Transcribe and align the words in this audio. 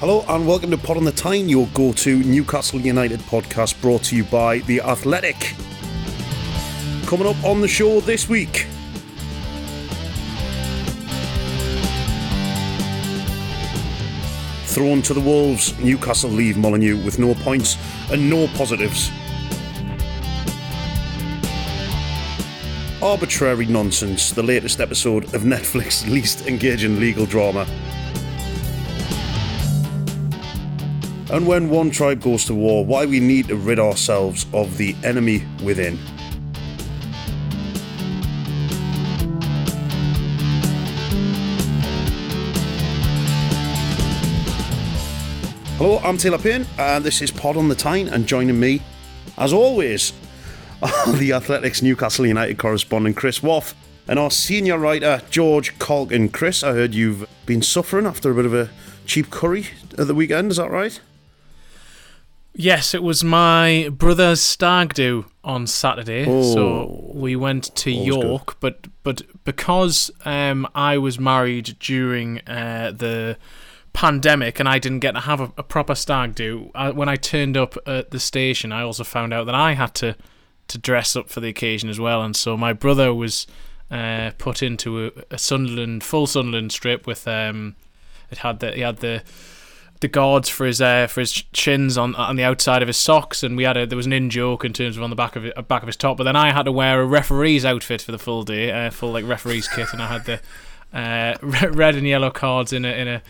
Hello 0.00 0.24
and 0.28 0.46
welcome 0.46 0.70
to 0.70 0.78
Pod 0.78 0.96
on 0.96 1.02
the 1.02 1.10
Tyne, 1.10 1.48
your 1.48 1.66
go 1.74 1.92
to 1.94 2.22
Newcastle 2.22 2.80
United 2.80 3.18
podcast 3.18 3.80
brought 3.80 4.04
to 4.04 4.14
you 4.14 4.22
by 4.22 4.58
The 4.58 4.80
Athletic. 4.80 5.34
Coming 7.06 7.26
up 7.26 7.42
on 7.42 7.60
the 7.60 7.66
show 7.66 7.98
this 7.98 8.28
week. 8.28 8.68
Thrown 14.66 15.02
to 15.02 15.14
the 15.14 15.20
Wolves, 15.20 15.76
Newcastle 15.80 16.30
leave 16.30 16.56
Molineux 16.56 17.04
with 17.04 17.18
no 17.18 17.34
points 17.34 17.76
and 18.12 18.30
no 18.30 18.46
positives. 18.54 19.10
Arbitrary 23.02 23.66
Nonsense, 23.66 24.30
the 24.30 24.44
latest 24.44 24.78
episode 24.78 25.24
of 25.34 25.42
Netflix's 25.42 26.08
least 26.08 26.46
engaging 26.46 27.00
legal 27.00 27.26
drama. 27.26 27.66
And 31.30 31.46
when 31.46 31.68
one 31.68 31.90
tribe 31.90 32.22
goes 32.22 32.46
to 32.46 32.54
war, 32.54 32.86
why 32.86 33.04
we 33.04 33.20
need 33.20 33.48
to 33.48 33.56
rid 33.56 33.78
ourselves 33.78 34.46
of 34.54 34.78
the 34.78 34.96
enemy 35.04 35.44
within. 35.62 35.98
Hello, 45.76 45.98
I'm 45.98 46.16
Taylor 46.16 46.38
Payne, 46.38 46.64
and 46.78 47.04
this 47.04 47.20
is 47.20 47.30
Pod 47.30 47.58
on 47.58 47.68
the 47.68 47.74
Tyne, 47.74 48.08
and 48.08 48.26
joining 48.26 48.58
me, 48.58 48.80
as 49.36 49.52
always, 49.52 50.14
the 51.18 51.34
Athletics 51.34 51.82
Newcastle 51.82 52.26
United 52.26 52.56
correspondent 52.56 53.18
Chris 53.18 53.42
Waugh 53.42 53.74
and 54.08 54.18
our 54.18 54.30
senior 54.30 54.78
writer 54.78 55.20
George 55.28 55.78
Caulkin. 55.78 56.30
Chris, 56.30 56.64
I 56.64 56.72
heard 56.72 56.94
you've 56.94 57.28
been 57.44 57.60
suffering 57.60 58.06
after 58.06 58.30
a 58.30 58.34
bit 58.34 58.46
of 58.46 58.54
a 58.54 58.70
cheap 59.04 59.30
curry 59.30 59.66
at 59.98 60.06
the 60.06 60.14
weekend, 60.14 60.52
is 60.52 60.56
that 60.56 60.70
right? 60.70 60.98
Yes, 62.60 62.92
it 62.92 63.04
was 63.04 63.22
my 63.22 63.88
brother's 63.92 64.40
stag 64.42 64.92
do 64.92 65.26
on 65.44 65.68
Saturday, 65.68 66.24
Oh. 66.26 66.42
so 66.54 67.10
we 67.14 67.36
went 67.36 67.72
to 67.76 67.90
York. 67.92 68.58
But 68.58 68.88
but 69.04 69.22
because 69.44 70.10
um, 70.24 70.66
I 70.74 70.98
was 70.98 71.20
married 71.20 71.76
during 71.78 72.40
uh, 72.48 72.90
the 72.94 73.36
pandemic 73.92 74.58
and 74.58 74.68
I 74.68 74.80
didn't 74.80 74.98
get 75.00 75.12
to 75.12 75.20
have 75.20 75.40
a, 75.40 75.52
a 75.56 75.62
proper 75.62 75.94
stag 75.94 76.34
do, 76.34 76.72
I, 76.74 76.90
when 76.90 77.08
I 77.08 77.14
turned 77.14 77.56
up 77.56 77.76
at 77.86 78.10
the 78.10 78.18
station, 78.18 78.72
I 78.72 78.82
also 78.82 79.04
found 79.04 79.32
out 79.32 79.46
that 79.46 79.54
I 79.54 79.74
had 79.74 79.94
to 79.96 80.16
to 80.66 80.78
dress 80.78 81.14
up 81.14 81.30
for 81.30 81.38
the 81.38 81.48
occasion 81.48 81.88
as 81.88 82.00
well, 82.00 82.22
and 82.22 82.34
so 82.34 82.56
my 82.56 82.72
brother 82.72 83.14
was 83.14 83.46
uh, 83.88 84.32
put 84.36 84.64
into 84.64 85.06
a, 85.06 85.10
a 85.30 85.38
Sunderland 85.38 86.02
full 86.02 86.26
Sunderland 86.26 86.72
strip 86.72 87.06
with 87.06 87.28
um, 87.28 87.76
it 88.32 88.38
had 88.38 88.58
the 88.58 88.72
he 88.72 88.80
had 88.80 88.96
the 88.96 89.22
the 90.00 90.08
guards 90.08 90.48
for 90.48 90.66
his 90.66 90.80
uh, 90.80 91.06
for 91.06 91.20
his 91.20 91.32
chins 91.32 91.98
on 91.98 92.14
on 92.14 92.36
the 92.36 92.44
outside 92.44 92.82
of 92.82 92.88
his 92.88 92.96
socks, 92.96 93.42
and 93.42 93.56
we 93.56 93.64
had 93.64 93.76
a 93.76 93.86
there 93.86 93.96
was 93.96 94.06
an 94.06 94.12
in 94.12 94.30
joke 94.30 94.64
in 94.64 94.72
terms 94.72 94.96
of 94.96 95.02
on 95.02 95.10
the 95.10 95.16
back 95.16 95.36
of 95.36 95.44
it, 95.44 95.68
back 95.68 95.82
of 95.82 95.86
his 95.86 95.96
top. 95.96 96.16
But 96.16 96.24
then 96.24 96.36
I 96.36 96.52
had 96.52 96.64
to 96.64 96.72
wear 96.72 97.00
a 97.00 97.06
referee's 97.06 97.64
outfit 97.64 98.02
for 98.02 98.12
the 98.12 98.18
full 98.18 98.42
day, 98.42 98.70
uh, 98.70 98.90
full 98.90 99.12
like 99.12 99.26
referee's 99.26 99.68
kit, 99.68 99.92
and 99.92 100.02
I 100.02 100.06
had 100.06 100.24
the 100.24 100.40
uh, 100.92 101.36
red 101.70 101.94
and 101.94 102.06
yellow 102.06 102.30
cards 102.30 102.72
in 102.72 102.84
a 102.84 102.88
in 102.88 103.08
a 103.08 103.22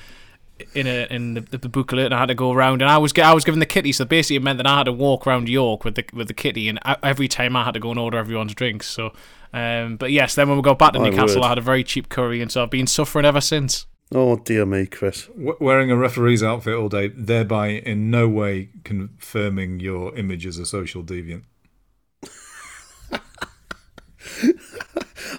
in 0.74 0.86
a 0.86 1.06
in 1.10 1.34
the, 1.34 1.40
the 1.40 1.68
booklet, 1.68 2.06
and 2.06 2.14
I 2.14 2.18
had 2.18 2.26
to 2.26 2.34
go 2.34 2.52
around, 2.52 2.82
and 2.82 2.90
I 2.90 2.98
was 2.98 3.12
I 3.18 3.32
was 3.32 3.44
given 3.44 3.60
the 3.60 3.66
kitty, 3.66 3.92
so 3.92 4.04
basically 4.04 4.36
it 4.36 4.42
meant 4.42 4.58
that 4.58 4.66
I 4.66 4.78
had 4.78 4.84
to 4.84 4.92
walk 4.92 5.26
around 5.26 5.48
York 5.48 5.84
with 5.84 5.94
the 5.94 6.04
with 6.12 6.28
the 6.28 6.34
kitty, 6.34 6.68
and 6.68 6.78
every 7.02 7.28
time 7.28 7.56
I 7.56 7.64
had 7.64 7.74
to 7.74 7.80
go 7.80 7.90
and 7.90 7.98
order 7.98 8.18
everyone's 8.18 8.54
drinks. 8.54 8.86
So, 8.86 9.12
um, 9.52 9.96
but 9.96 10.10
yes, 10.10 10.34
then 10.34 10.48
when 10.48 10.56
we 10.56 10.62
got 10.62 10.78
back 10.78 10.92
to 10.92 10.98
Newcastle. 10.98 11.44
I 11.44 11.50
had 11.50 11.58
a 11.58 11.62
very 11.62 11.84
cheap 11.84 12.08
curry, 12.08 12.42
and 12.42 12.50
so 12.50 12.62
I've 12.62 12.70
been 12.70 12.86
suffering 12.86 13.24
ever 13.24 13.40
since. 13.40 13.86
Oh 14.14 14.36
dear 14.36 14.64
me, 14.64 14.86
Chris. 14.86 15.26
W- 15.26 15.56
wearing 15.60 15.90
a 15.90 15.96
referee's 15.96 16.42
outfit 16.42 16.74
all 16.74 16.88
day, 16.88 17.08
thereby 17.08 17.68
in 17.68 18.10
no 18.10 18.26
way 18.28 18.70
confirming 18.84 19.80
your 19.80 20.16
image 20.16 20.46
as 20.46 20.58
a 20.58 20.64
social 20.64 21.02
deviant. 21.02 21.42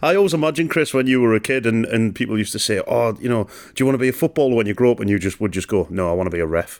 I 0.01 0.15
always 0.15 0.33
imagine, 0.33 0.69
Chris, 0.69 0.93
when 0.93 1.07
you 1.07 1.19
were 1.19 1.33
a 1.33 1.39
kid 1.39 1.65
and, 1.65 1.85
and 1.85 2.15
people 2.15 2.37
used 2.37 2.53
to 2.53 2.59
say, 2.59 2.81
Oh, 2.87 3.17
you 3.19 3.27
know, 3.27 3.45
do 3.45 3.81
you 3.81 3.85
want 3.85 3.95
to 3.95 3.99
be 3.99 4.09
a 4.09 4.13
footballer 4.13 4.55
when 4.55 4.67
you 4.67 4.73
grow 4.73 4.91
up? 4.91 4.99
And 4.99 5.09
you 5.09 5.19
just 5.19 5.41
would 5.41 5.51
just 5.51 5.67
go, 5.67 5.87
No, 5.89 6.09
I 6.09 6.13
want 6.13 6.27
to 6.27 6.35
be 6.35 6.39
a 6.39 6.45
ref. 6.45 6.79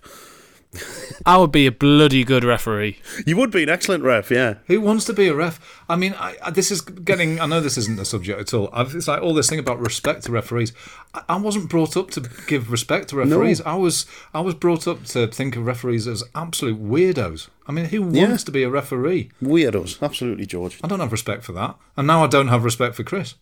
I 1.26 1.38
would 1.38 1.52
be 1.52 1.66
a 1.66 1.72
bloody 1.72 2.24
good 2.24 2.44
referee. 2.44 3.00
You 3.26 3.36
would 3.38 3.50
be 3.52 3.64
an 3.64 3.70
excellent 3.70 4.04
ref, 4.04 4.30
yeah. 4.30 4.56
Who 4.68 4.80
wants 4.82 5.04
to 5.06 5.14
be 5.14 5.28
a 5.28 5.34
ref? 5.34 5.60
I 5.90 5.96
mean, 5.96 6.14
I, 6.14 6.36
I, 6.44 6.52
this 6.52 6.70
is 6.72 6.82
getting. 6.82 7.40
I 7.40 7.48
know 7.48 7.60
this 7.60 7.78
isn't 7.78 7.98
the 7.98 8.06
subject 8.06 8.40
at 8.40 8.54
all. 8.54 8.70
I've, 8.72 8.94
it's 8.96 9.08
like 9.08 9.22
all 9.22 9.34
this 9.34 9.50
thing 9.50 9.58
about 9.60 9.80
respect 9.80 10.26
to 10.26 10.32
referees. 10.32 10.72
I, 11.14 11.24
I 11.30 11.36
wasn't 11.38 11.70
brought 11.70 11.98
up 11.98 12.12
to 12.12 12.30
give 12.48 12.72
respect 12.72 13.10
to 13.10 13.16
referees. 13.16 13.62
I 13.62 13.74
was. 13.76 14.06
I 14.34 14.42
was 14.42 14.54
brought 14.54 14.88
up 14.88 15.04
to 15.06 15.28
think 15.28 15.56
of 15.56 15.66
referees 15.66 16.08
as 16.08 16.24
absolute 16.36 16.82
weirdos. 16.82 17.50
I 17.68 17.72
mean, 17.72 17.86
who 17.86 18.04
wants 18.04 18.18
Yeah. 18.18 18.38
to 18.38 18.52
be 18.52 18.64
a 18.64 18.70
referee? 18.70 19.32
Weirdos, 19.42 20.02
absolutely, 20.04 20.46
George. 20.46 20.80
I 20.84 20.88
don't 20.88 21.00
have 21.00 21.12
respect 21.12 21.44
for 21.44 21.54
that, 21.54 21.76
and 21.98 22.06
now 22.06 22.24
I 22.24 22.28
don't 22.28 22.48
have 22.50 22.64
respect 22.64 22.96
for 22.96 23.04
Chris. 23.04 23.34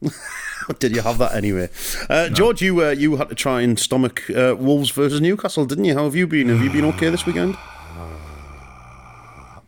Did 0.78 0.94
you 0.94 1.02
have 1.02 1.18
that 1.18 1.34
anyway? 1.34 1.70
Uh, 2.08 2.28
George, 2.28 2.60
you 2.62 2.82
uh, 2.84 2.90
you 2.90 3.16
had 3.16 3.28
to 3.30 3.34
try 3.34 3.62
and 3.62 3.78
stomach 3.78 4.28
uh, 4.30 4.54
Wolves 4.58 4.90
versus 4.90 5.20
Newcastle, 5.20 5.64
didn't 5.64 5.84
you? 5.86 5.94
How 5.94 6.04
have 6.04 6.14
you 6.14 6.26
been? 6.26 6.48
Have 6.48 6.62
you 6.62 6.70
been 6.70 6.84
okay 6.86 7.10
this 7.10 7.26
weekend? 7.26 7.56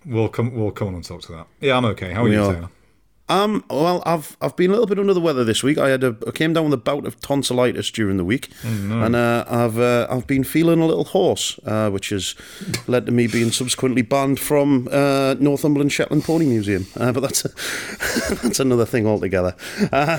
We'll 0.06 0.28
come. 0.28 0.54
We'll 0.54 0.70
come 0.70 0.88
on 0.88 0.94
and 0.94 1.04
talk 1.04 1.20
to 1.22 1.32
that. 1.32 1.46
Yeah, 1.60 1.76
I'm 1.76 1.84
okay. 1.84 2.12
How 2.12 2.22
are 2.22 2.24
We 2.24 2.32
you, 2.32 2.42
are. 2.42 2.54
Taylor? 2.54 2.68
Um, 3.30 3.64
well, 3.70 4.02
I've 4.04 4.36
I've 4.40 4.56
been 4.56 4.70
a 4.70 4.72
little 4.72 4.86
bit 4.88 4.98
under 4.98 5.14
the 5.14 5.20
weather 5.20 5.44
this 5.44 5.62
week. 5.62 5.78
I 5.78 5.88
had 5.90 6.02
a 6.02 6.16
I 6.26 6.32
came 6.32 6.52
down 6.52 6.64
with 6.64 6.72
a 6.74 6.76
bout 6.76 7.06
of 7.06 7.20
tonsillitis 7.20 7.90
during 7.92 8.16
the 8.16 8.24
week, 8.24 8.48
and 8.64 9.14
uh, 9.14 9.44
I've 9.48 9.78
uh, 9.78 10.08
I've 10.10 10.26
been 10.26 10.42
feeling 10.44 10.80
a 10.80 10.86
little 10.86 11.04
hoarse, 11.04 11.58
uh, 11.64 11.90
which 11.90 12.08
has 12.08 12.34
led 12.88 13.06
to 13.06 13.12
me 13.12 13.28
being 13.28 13.52
subsequently 13.52 14.02
banned 14.02 14.40
from 14.40 14.88
uh, 14.90 15.36
Northumberland 15.38 15.92
Shetland 15.92 16.24
Pony 16.24 16.44
Museum. 16.46 16.86
Uh, 16.96 17.12
but 17.12 17.20
that's 17.20 17.42
that's 18.42 18.58
another 18.60 18.84
thing 18.84 19.06
altogether. 19.06 19.54
Uh, 19.92 20.18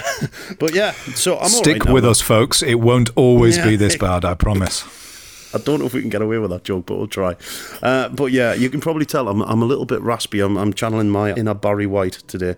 but 0.59 0.73
yeah, 0.73 0.93
so 1.13 1.37
I'm 1.37 1.49
Stick 1.49 1.83
right 1.85 1.93
with 1.93 2.03
man. 2.05 2.11
us, 2.11 2.21
folks. 2.21 2.63
It 2.63 2.75
won't 2.79 3.09
always 3.15 3.57
Yeah. 3.57 3.67
be 3.67 3.75
this 3.75 3.97
bad. 3.97 4.23
I 4.23 4.35
promise. 4.35 4.85
I 5.53 5.57
don't 5.57 5.79
know 5.81 5.85
if 5.85 5.93
we 5.93 5.99
can 5.99 6.09
get 6.09 6.21
away 6.21 6.37
with 6.37 6.49
that 6.51 6.63
joke, 6.63 6.85
but 6.85 6.95
we'll 6.97 7.07
try. 7.07 7.35
Uh, 7.83 8.07
but 8.07 8.31
yeah, 8.31 8.53
you 8.53 8.69
can 8.69 8.79
probably 8.79 9.05
tell 9.05 9.27
I'm, 9.27 9.41
I'm 9.41 9.61
a 9.61 9.65
little 9.65 9.83
bit 9.83 9.99
raspy. 10.01 10.39
I'm, 10.39 10.55
I'm 10.57 10.71
channeling 10.71 11.09
my 11.09 11.33
inner 11.33 11.53
Barry 11.53 11.85
White 11.85 12.13
today. 12.27 12.55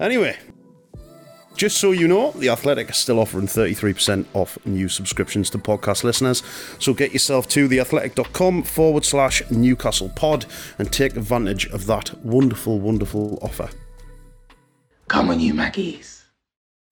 Anyway, 0.00 0.36
Just 1.56 1.78
so 1.78 1.90
you 1.90 2.06
know, 2.06 2.30
The 2.36 2.50
Athletic 2.50 2.88
is 2.90 2.96
still 2.96 3.18
offering 3.18 3.48
33% 3.48 4.26
off 4.32 4.64
new 4.64 4.88
subscriptions 4.88 5.50
to 5.50 5.58
podcast 5.58 6.04
listeners. 6.04 6.44
So 6.78 6.94
get 6.94 7.12
yourself 7.12 7.48
to 7.48 7.68
theathletic.com 7.68 8.62
forward 8.62 9.04
slash 9.04 9.42
Newcastle 9.50 10.10
pod 10.10 10.46
and 10.78 10.92
take 10.92 11.16
advantage 11.16 11.66
of 11.66 11.86
that 11.86 12.14
wonderful, 12.24 12.78
wonderful 12.78 13.40
offer. 13.42 13.68
Come 15.08 15.30
on, 15.30 15.40
you 15.40 15.52
Mackies. 15.52 16.22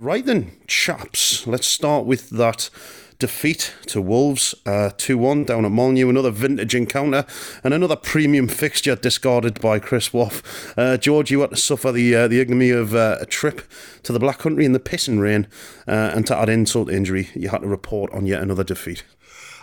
Right 0.00 0.26
then, 0.26 0.50
chaps, 0.66 1.46
let's 1.46 1.68
start 1.68 2.04
with 2.04 2.30
that 2.30 2.68
defeat 3.18 3.74
to 3.86 4.00
Wolves, 4.00 4.54
uh, 4.66 4.90
2 4.96 5.18
1 5.18 5.44
down 5.44 5.64
at 5.64 5.70
Molineux, 5.70 6.08
another 6.08 6.30
vintage 6.30 6.74
encounter, 6.74 7.24
and 7.64 7.72
another 7.72 7.96
premium 7.96 8.48
fixture 8.48 8.96
discarded 8.96 9.60
by 9.60 9.78
Chris 9.78 10.12
Waugh. 10.12 10.42
Uh, 10.76 10.96
George, 10.96 11.30
you 11.30 11.40
had 11.40 11.50
to 11.50 11.56
suffer 11.56 11.92
the 11.92 12.14
uh, 12.14 12.28
the 12.28 12.40
ignominy 12.40 12.70
of 12.70 12.94
uh, 12.94 13.16
a 13.20 13.26
trip 13.26 13.62
to 14.02 14.12
the 14.12 14.18
Black 14.18 14.38
Country 14.38 14.64
in 14.64 14.72
the 14.72 14.80
pissing 14.80 15.20
rain, 15.20 15.46
uh, 15.88 16.12
and 16.14 16.26
to 16.26 16.36
add 16.36 16.48
insult 16.48 16.88
to 16.88 16.94
injury, 16.94 17.28
you 17.34 17.48
had 17.48 17.62
to 17.62 17.68
report 17.68 18.12
on 18.12 18.26
yet 18.26 18.42
another 18.42 18.64
defeat. 18.64 19.04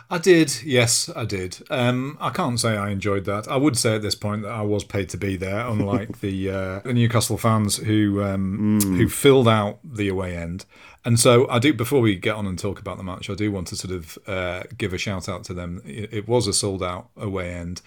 I 0.09 0.19
did, 0.19 0.61
yes, 0.63 1.09
I 1.15 1.25
did. 1.25 1.57
Um, 1.71 2.17
I 2.21 2.29
can't 2.29 2.59
say 2.59 2.77
I 2.77 2.91
enjoyed 2.91 3.25
that. 3.25 3.47
I 3.47 3.55
would 3.55 3.75
say 3.77 3.95
at 3.95 4.03
this 4.03 4.13
point 4.13 4.43
that 4.43 4.51
I 4.51 4.61
was 4.61 4.83
paid 4.83 5.09
to 5.09 5.17
be 5.17 5.37
there, 5.37 5.65
unlike 5.65 6.19
the 6.21 6.51
uh, 6.51 6.79
the 6.79 6.93
Newcastle 6.93 7.37
fans 7.37 7.77
who 7.77 8.21
um, 8.23 8.79
mm. 8.79 8.97
who 8.97 9.09
filled 9.09 9.47
out 9.47 9.79
the 9.83 10.09
away 10.09 10.35
end. 10.35 10.65
And 11.05 11.19
so 11.19 11.49
I 11.49 11.59
do. 11.59 11.73
Before 11.73 12.01
we 12.01 12.15
get 12.15 12.35
on 12.35 12.47
and 12.47 12.57
talk 12.57 12.79
about 12.79 12.97
the 12.97 13.03
match, 13.03 13.29
I 13.29 13.35
do 13.35 13.51
want 13.51 13.67
to 13.67 13.75
sort 13.75 13.93
of 13.93 14.17
uh, 14.27 14.63
give 14.77 14.93
a 14.93 14.97
shout 14.97 15.27
out 15.27 15.43
to 15.45 15.53
them. 15.53 15.81
It, 15.85 16.13
it, 16.13 16.27
was 16.27 16.47
a 16.47 16.53
sold 16.53 16.81
out 16.81 17.09
away 17.17 17.53
end. 17.53 17.81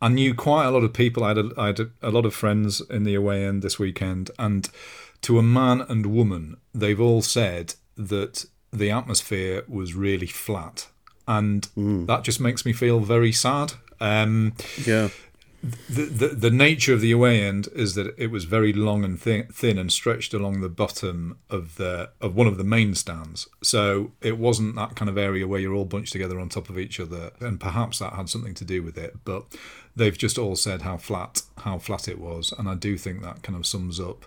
I 0.00 0.08
knew 0.08 0.34
quite 0.34 0.66
a 0.66 0.70
lot 0.70 0.82
of 0.82 0.92
people. 0.92 1.24
I 1.24 1.28
had, 1.28 1.38
a, 1.38 1.50
I 1.58 1.66
had 1.66 1.80
a, 1.80 1.90
a 2.02 2.10
lot 2.10 2.24
of 2.24 2.34
friends 2.34 2.80
in 2.80 3.04
the 3.04 3.14
away 3.14 3.44
end 3.44 3.62
this 3.62 3.78
weekend, 3.78 4.30
and 4.38 4.68
to 5.22 5.38
a 5.38 5.42
man 5.42 5.82
and 5.82 6.06
woman, 6.06 6.56
they've 6.74 7.00
all 7.00 7.22
said 7.22 7.74
that 7.96 8.46
the 8.72 8.90
atmosphere 8.90 9.62
was 9.68 9.94
really 9.94 10.26
flat 10.26 10.88
and 11.26 11.68
mm. 11.76 12.06
that 12.06 12.22
just 12.22 12.40
makes 12.40 12.66
me 12.66 12.72
feel 12.72 13.00
very 13.00 13.32
sad. 13.32 13.74
Um, 14.00 14.54
yeah. 14.84 15.08
The, 15.88 16.04
the, 16.04 16.28
the 16.28 16.50
nature 16.50 16.92
of 16.92 17.00
the 17.00 17.12
away 17.12 17.42
end 17.42 17.68
is 17.74 17.94
that 17.94 18.14
it 18.18 18.26
was 18.26 18.44
very 18.44 18.72
long 18.72 19.02
and 19.04 19.18
thin, 19.20 19.46
thin 19.50 19.78
and 19.78 19.90
stretched 19.90 20.34
along 20.34 20.60
the 20.60 20.68
bottom 20.68 21.38
of 21.48 21.76
the 21.76 22.10
of 22.20 22.34
one 22.34 22.46
of 22.46 22.58
the 22.58 22.64
main 22.64 22.94
stands. 22.94 23.48
So 23.62 24.12
it 24.20 24.36
wasn't 24.36 24.76
that 24.76 24.94
kind 24.94 25.08
of 25.08 25.16
area 25.16 25.46
where 25.46 25.60
you're 25.60 25.74
all 25.74 25.86
bunched 25.86 26.12
together 26.12 26.38
on 26.38 26.48
top 26.50 26.68
of 26.68 26.78
each 26.78 27.00
other, 27.00 27.30
and 27.40 27.58
perhaps 27.58 27.98
that 27.98 28.12
had 28.12 28.28
something 28.28 28.54
to 28.54 28.64
do 28.64 28.82
with 28.82 28.98
it. 28.98 29.16
But 29.24 29.44
they've 29.96 30.16
just 30.16 30.38
all 30.38 30.56
said 30.56 30.82
how 30.82 30.98
flat 30.98 31.42
how 31.58 31.78
flat 31.78 32.08
it 32.08 32.18
was, 32.18 32.52
and 32.58 32.68
I 32.68 32.74
do 32.74 32.98
think 32.98 33.22
that 33.22 33.42
kind 33.42 33.56
of 33.56 33.64
sums 33.66 33.98
up 33.98 34.26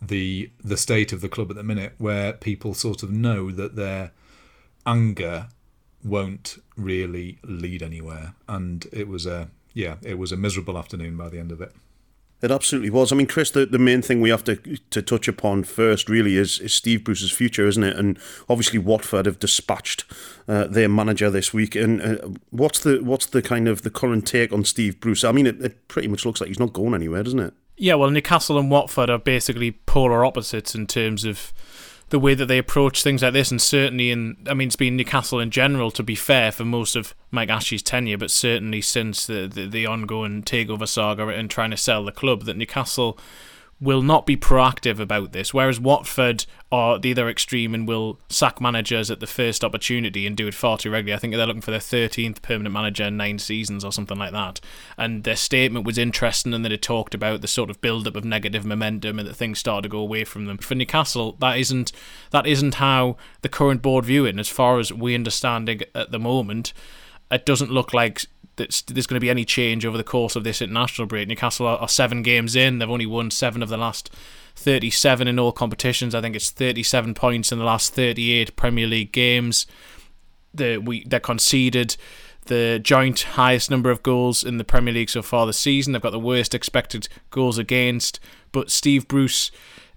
the 0.00 0.50
the 0.62 0.76
state 0.76 1.12
of 1.12 1.20
the 1.20 1.28
club 1.28 1.50
at 1.50 1.56
the 1.56 1.64
minute, 1.64 1.94
where 1.98 2.32
people 2.32 2.74
sort 2.74 3.02
of 3.02 3.10
know 3.10 3.50
that 3.50 3.74
their 3.74 4.12
anger 4.86 5.48
won't 6.04 6.62
really 6.76 7.38
lead 7.42 7.82
anywhere. 7.82 8.34
And 8.46 8.86
it 8.92 9.08
was 9.08 9.26
a 9.26 9.48
yeah, 9.76 9.96
it 10.02 10.18
was 10.18 10.32
a 10.32 10.38
miserable 10.38 10.78
afternoon 10.78 11.18
by 11.18 11.28
the 11.28 11.38
end 11.38 11.52
of 11.52 11.60
it. 11.60 11.70
It 12.40 12.50
absolutely 12.50 12.88
was. 12.88 13.12
I 13.12 13.16
mean, 13.16 13.26
Chris, 13.26 13.50
the, 13.50 13.66
the 13.66 13.78
main 13.78 14.00
thing 14.00 14.22
we 14.22 14.30
have 14.30 14.42
to 14.44 14.56
to 14.56 15.02
touch 15.02 15.28
upon 15.28 15.64
first 15.64 16.08
really 16.08 16.36
is, 16.36 16.58
is 16.60 16.74
Steve 16.74 17.04
Bruce's 17.04 17.30
future, 17.30 17.66
isn't 17.66 17.82
it? 17.82 17.94
And 17.96 18.18
obviously, 18.48 18.78
Watford 18.78 19.26
have 19.26 19.38
dispatched 19.38 20.04
uh, 20.48 20.66
their 20.66 20.88
manager 20.88 21.30
this 21.30 21.52
week. 21.52 21.76
And 21.76 22.00
uh, 22.00 22.28
what's 22.50 22.80
the 22.80 23.02
what's 23.02 23.26
the 23.26 23.42
kind 23.42 23.68
of 23.68 23.82
the 23.82 23.90
current 23.90 24.26
take 24.26 24.50
on 24.50 24.64
Steve 24.64 24.98
Bruce? 24.98 25.24
I 25.24 25.32
mean, 25.32 25.46
it, 25.46 25.62
it 25.62 25.88
pretty 25.88 26.08
much 26.08 26.24
looks 26.24 26.40
like 26.40 26.48
he's 26.48 26.58
not 26.58 26.72
going 26.72 26.94
anywhere, 26.94 27.22
doesn't 27.22 27.40
it? 27.40 27.52
Yeah, 27.76 27.94
well, 27.94 28.10
Newcastle 28.10 28.58
and 28.58 28.70
Watford 28.70 29.10
are 29.10 29.18
basically 29.18 29.72
polar 29.72 30.24
opposites 30.24 30.74
in 30.74 30.86
terms 30.86 31.26
of 31.26 31.52
the 32.10 32.18
way 32.20 32.34
that 32.34 32.46
they 32.46 32.58
approach 32.58 33.02
things 33.02 33.22
like 33.22 33.32
this, 33.32 33.50
and 33.50 33.60
certainly 33.60 34.10
in, 34.10 34.36
I 34.48 34.54
mean, 34.54 34.68
it's 34.68 34.76
been 34.76 34.96
Newcastle 34.96 35.40
in 35.40 35.50
general, 35.50 35.90
to 35.92 36.02
be 36.02 36.14
fair, 36.14 36.52
for 36.52 36.64
most 36.64 36.94
of 36.94 37.14
Mike 37.30 37.50
Ashley's 37.50 37.82
tenure, 37.82 38.18
but 38.18 38.30
certainly 38.30 38.80
since 38.80 39.26
the, 39.26 39.48
the, 39.52 39.66
the 39.66 39.86
ongoing 39.86 40.42
takeover 40.42 40.86
saga 40.86 41.26
and 41.28 41.50
trying 41.50 41.72
to 41.72 41.76
sell 41.76 42.04
the 42.04 42.12
club, 42.12 42.44
that 42.44 42.56
Newcastle 42.56 43.18
will 43.78 44.00
not 44.00 44.24
be 44.24 44.36
proactive 44.36 44.98
about 44.98 45.32
this, 45.32 45.52
whereas 45.52 45.78
Watford 45.78 46.46
are 46.72 46.98
the 46.98 47.12
other 47.12 47.28
extreme 47.28 47.74
and 47.74 47.86
will 47.86 48.18
sack 48.30 48.58
managers 48.58 49.10
at 49.10 49.20
the 49.20 49.26
first 49.26 49.62
opportunity 49.62 50.26
and 50.26 50.34
do 50.34 50.46
it 50.46 50.54
far 50.54 50.78
too 50.78 50.90
regularly. 50.90 51.14
I 51.14 51.18
think 51.20 51.34
they're 51.34 51.46
looking 51.46 51.60
for 51.60 51.70
their 51.70 51.80
13th 51.80 52.40
permanent 52.40 52.72
manager 52.72 53.04
in 53.04 53.18
nine 53.18 53.38
seasons 53.38 53.84
or 53.84 53.92
something 53.92 54.16
like 54.16 54.32
that. 54.32 54.60
And 54.96 55.24
their 55.24 55.36
statement 55.36 55.84
was 55.84 55.98
interesting 55.98 56.54
and 56.54 56.64
that 56.64 56.72
it 56.72 56.80
talked 56.80 57.14
about 57.14 57.42
the 57.42 57.48
sort 57.48 57.68
of 57.68 57.82
build 57.82 58.08
up 58.08 58.16
of 58.16 58.24
negative 58.24 58.64
momentum 58.64 59.18
and 59.18 59.28
that 59.28 59.36
things 59.36 59.58
started 59.58 59.82
to 59.82 59.88
go 59.90 59.98
away 59.98 60.24
from 60.24 60.46
them. 60.46 60.56
For 60.56 60.74
Newcastle, 60.74 61.36
that 61.40 61.58
isn't 61.58 61.92
that 62.30 62.46
isn't 62.46 62.76
how 62.76 63.16
the 63.42 63.48
current 63.50 63.82
board 63.82 64.06
view 64.06 64.24
it. 64.24 64.30
And 64.30 64.40
as 64.40 64.48
far 64.48 64.78
as 64.78 64.90
we 64.90 65.14
understand 65.14 65.68
it 65.68 65.90
at 65.94 66.12
the 66.12 66.18
moment, 66.18 66.72
it 67.30 67.44
doesn't 67.44 67.70
look 67.70 67.92
like 67.92 68.26
there's 68.56 69.06
going 69.06 69.16
to 69.16 69.20
be 69.20 69.30
any 69.30 69.44
change 69.44 69.84
over 69.84 69.96
the 69.96 70.04
course 70.04 70.36
of 70.36 70.44
this 70.44 70.62
international 70.62 71.06
break. 71.06 71.28
Newcastle 71.28 71.66
are, 71.66 71.78
are, 71.78 71.88
seven 71.88 72.22
games 72.22 72.56
in; 72.56 72.78
they've 72.78 72.90
only 72.90 73.06
won 73.06 73.30
seven 73.30 73.62
of 73.62 73.68
the 73.68 73.76
last 73.76 74.10
37 74.56 75.28
in 75.28 75.38
all 75.38 75.52
competitions. 75.52 76.14
I 76.14 76.20
think 76.20 76.34
it's 76.34 76.50
37 76.50 77.14
points 77.14 77.52
in 77.52 77.58
the 77.58 77.64
last 77.64 77.94
38 77.94 78.56
Premier 78.56 78.86
League 78.86 79.12
games. 79.12 79.66
The 80.54 80.78
we 80.78 81.04
they 81.04 81.20
conceded 81.20 81.96
the 82.46 82.80
joint 82.82 83.20
highest 83.20 83.70
number 83.70 83.90
of 83.90 84.02
goals 84.02 84.44
in 84.44 84.56
the 84.56 84.64
Premier 84.64 84.94
League 84.94 85.10
so 85.10 85.22
far 85.22 85.46
this 85.46 85.58
season. 85.58 85.92
They've 85.92 86.02
got 86.02 86.10
the 86.10 86.18
worst 86.18 86.54
expected 86.54 87.08
goals 87.30 87.58
against, 87.58 88.20
but 88.52 88.70
Steve 88.70 89.06
Bruce 89.08 89.50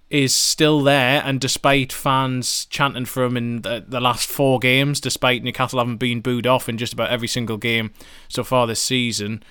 is 0.09 0.33
still 0.33 0.81
there, 0.81 1.21
and 1.23 1.39
despite 1.39 1.93
fans 1.93 2.65
chanting 2.65 3.05
for 3.05 3.23
him 3.23 3.37
in 3.37 3.61
the, 3.61 3.83
the 3.87 3.99
last 3.99 4.27
four 4.27 4.57
games, 4.57 4.99
despite 4.99 5.43
Newcastle 5.43 5.79
having 5.79 5.97
been 5.97 6.21
booed 6.21 6.47
off 6.47 6.67
in 6.67 6.77
just 6.77 6.93
about 6.93 7.11
every 7.11 7.27
single 7.27 7.57
game 7.57 7.91
so 8.27 8.43
far 8.43 8.65
this 8.65 8.81
season, 8.81 9.43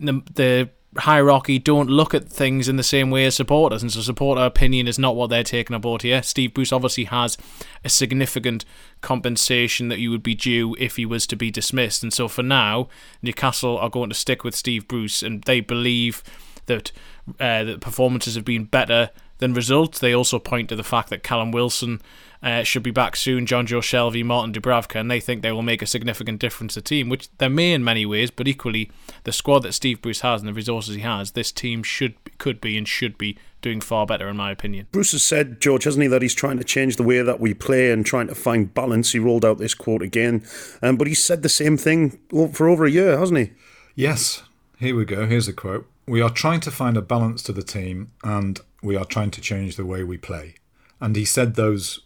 the, 0.00 0.22
the 0.34 0.70
hierarchy 1.00 1.58
don't 1.58 1.90
look 1.90 2.14
at 2.14 2.26
things 2.26 2.68
in 2.68 2.76
the 2.76 2.82
same 2.82 3.10
way 3.10 3.26
as 3.26 3.34
supporters, 3.34 3.82
and 3.82 3.92
so 3.92 4.00
supporter 4.00 4.42
opinion 4.42 4.88
is 4.88 4.98
not 4.98 5.14
what 5.14 5.28
they're 5.28 5.42
taking 5.42 5.76
aboard 5.76 6.00
here. 6.00 6.22
Steve 6.22 6.54
Bruce 6.54 6.72
obviously 6.72 7.04
has 7.04 7.36
a 7.84 7.90
significant 7.90 8.64
compensation 9.02 9.88
that 9.88 9.98
you 9.98 10.10
would 10.10 10.22
be 10.22 10.34
due 10.34 10.74
if 10.78 10.96
he 10.96 11.04
was 11.04 11.26
to 11.26 11.36
be 11.36 11.50
dismissed, 11.50 12.02
and 12.02 12.14
so 12.14 12.28
for 12.28 12.42
now, 12.42 12.88
Newcastle 13.20 13.76
are 13.76 13.90
going 13.90 14.08
to 14.08 14.14
stick 14.14 14.42
with 14.42 14.54
Steve 14.54 14.88
Bruce, 14.88 15.22
and 15.22 15.42
they 15.42 15.60
believe 15.60 16.22
that 16.64 16.92
uh, 17.38 17.62
the 17.62 17.78
performances 17.78 18.34
have 18.34 18.44
been 18.44 18.64
better 18.64 19.10
than 19.38 19.54
results. 19.54 19.98
They 19.98 20.12
also 20.12 20.38
point 20.38 20.68
to 20.68 20.76
the 20.76 20.84
fact 20.84 21.10
that 21.10 21.22
Callum 21.22 21.50
Wilson 21.50 22.00
uh, 22.42 22.62
should 22.62 22.82
be 22.82 22.90
back 22.90 23.16
soon, 23.16 23.46
Jonjo 23.46 23.80
Shelvey, 23.80 24.24
Martin 24.24 24.52
Dubravka, 24.52 25.00
and 25.00 25.10
they 25.10 25.20
think 25.20 25.42
they 25.42 25.52
will 25.52 25.62
make 25.62 25.82
a 25.82 25.86
significant 25.86 26.38
difference 26.38 26.74
to 26.74 26.80
the 26.80 26.84
team, 26.84 27.08
which 27.08 27.28
they 27.38 27.48
may 27.48 27.72
in 27.72 27.82
many 27.82 28.06
ways, 28.06 28.30
but 28.30 28.46
equally 28.46 28.90
the 29.24 29.32
squad 29.32 29.60
that 29.60 29.72
Steve 29.72 30.02
Bruce 30.02 30.20
has 30.20 30.40
and 30.40 30.48
the 30.48 30.54
resources 30.54 30.94
he 30.94 31.00
has, 31.00 31.32
this 31.32 31.50
team 31.50 31.82
should 31.82 32.14
could 32.38 32.60
be 32.60 32.76
and 32.76 32.86
should 32.86 33.16
be 33.18 33.36
doing 33.62 33.80
far 33.80 34.06
better 34.06 34.28
in 34.28 34.36
my 34.36 34.50
opinion. 34.50 34.86
Bruce 34.92 35.12
has 35.12 35.22
said, 35.22 35.60
George, 35.60 35.84
hasn't 35.84 36.02
he, 36.02 36.08
that 36.08 36.22
he's 36.22 36.34
trying 36.34 36.58
to 36.58 36.64
change 36.64 36.96
the 36.96 37.02
way 37.02 37.22
that 37.22 37.40
we 37.40 37.54
play 37.54 37.90
and 37.90 38.04
trying 38.04 38.28
to 38.28 38.34
find 38.34 38.72
balance. 38.72 39.12
He 39.12 39.18
rolled 39.18 39.44
out 39.44 39.58
this 39.58 39.74
quote 39.74 40.02
again, 40.02 40.44
um, 40.82 40.96
but 40.96 41.06
he 41.06 41.14
said 41.14 41.42
the 41.42 41.48
same 41.48 41.76
thing 41.76 42.18
for 42.52 42.68
over 42.68 42.84
a 42.84 42.90
year, 42.90 43.18
hasn't 43.18 43.38
he? 43.38 43.52
Yes. 43.94 44.42
Here 44.78 44.94
we 44.94 45.06
go. 45.06 45.26
Here's 45.26 45.48
a 45.48 45.54
quote. 45.54 45.88
We 46.06 46.20
are 46.20 46.30
trying 46.30 46.60
to 46.60 46.70
find 46.70 46.96
a 46.96 47.02
balance 47.02 47.42
to 47.44 47.52
the 47.52 47.62
team 47.62 48.12
and 48.22 48.60
we 48.82 48.96
are 48.96 49.04
trying 49.04 49.32
to 49.32 49.40
change 49.40 49.76
the 49.76 49.84
way 49.84 50.04
we 50.04 50.16
play. 50.16 50.54
And 51.00 51.16
he 51.16 51.24
said 51.24 51.54
those 51.54 52.00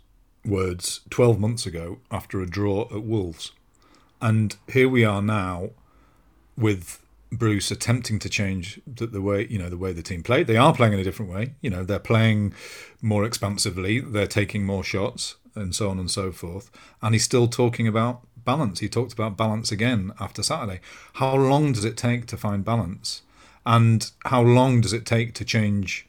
words 0.45 1.01
12 1.11 1.39
months 1.39 1.67
ago 1.67 1.99
after 2.11 2.41
a 2.41 2.47
draw 2.47 2.89
at 2.95 3.03
Wolves. 3.03 3.53
And 4.21 4.57
here 4.73 4.89
we 4.89 5.05
are 5.05 5.23
now 5.23 5.71
with 6.57 7.05
Bruce 7.33 7.71
attempting 7.71 8.19
to 8.21 8.29
change 8.29 8.81
the, 8.87 9.07
the, 9.07 9.23
way 9.23 9.47
you 9.49 9.59
know 9.59 9.69
the 9.69 9.77
way 9.77 9.93
the 9.93 10.03
team 10.03 10.23
played. 10.23 10.47
They 10.47 10.57
are 10.57 10.75
playing 10.75 10.95
in 10.95 10.99
a 10.99 11.05
different 11.05 11.31
way. 11.31 11.55
You 11.61 11.71
know, 11.71 11.85
they're 11.85 11.99
playing 11.99 12.55
more 13.01 13.25
expansively. 13.25 14.01
They're 14.01 14.27
taking 14.27 14.65
more 14.65 14.83
shots 14.83 15.37
and 15.55 15.75
so 15.75 15.91
on 15.91 15.99
and 15.99 16.11
so 16.11 16.33
forth. 16.33 16.71
And 17.03 17.15
he's 17.15 17.25
still 17.25 17.49
talking 17.49 17.87
about 17.87 18.23
balance. 18.37 18.81
He 18.81 18.89
talked 18.89 19.13
about 19.13 19.37
balance 19.37 19.71
again 19.71 20.13
after 20.19 20.43
Saturday. 20.43 20.81
How 21.15 21.37
long 21.37 21.73
does 21.73 21.85
it 21.85 21.97
take 21.97 22.27
to 22.27 22.37
find 22.37 22.65
balance? 22.65 23.23
And 23.71 24.11
how 24.25 24.43
long 24.43 24.81
does 24.81 24.93
it 24.93 25.07
take 25.07 25.33
to 25.35 25.45
change 25.45 26.07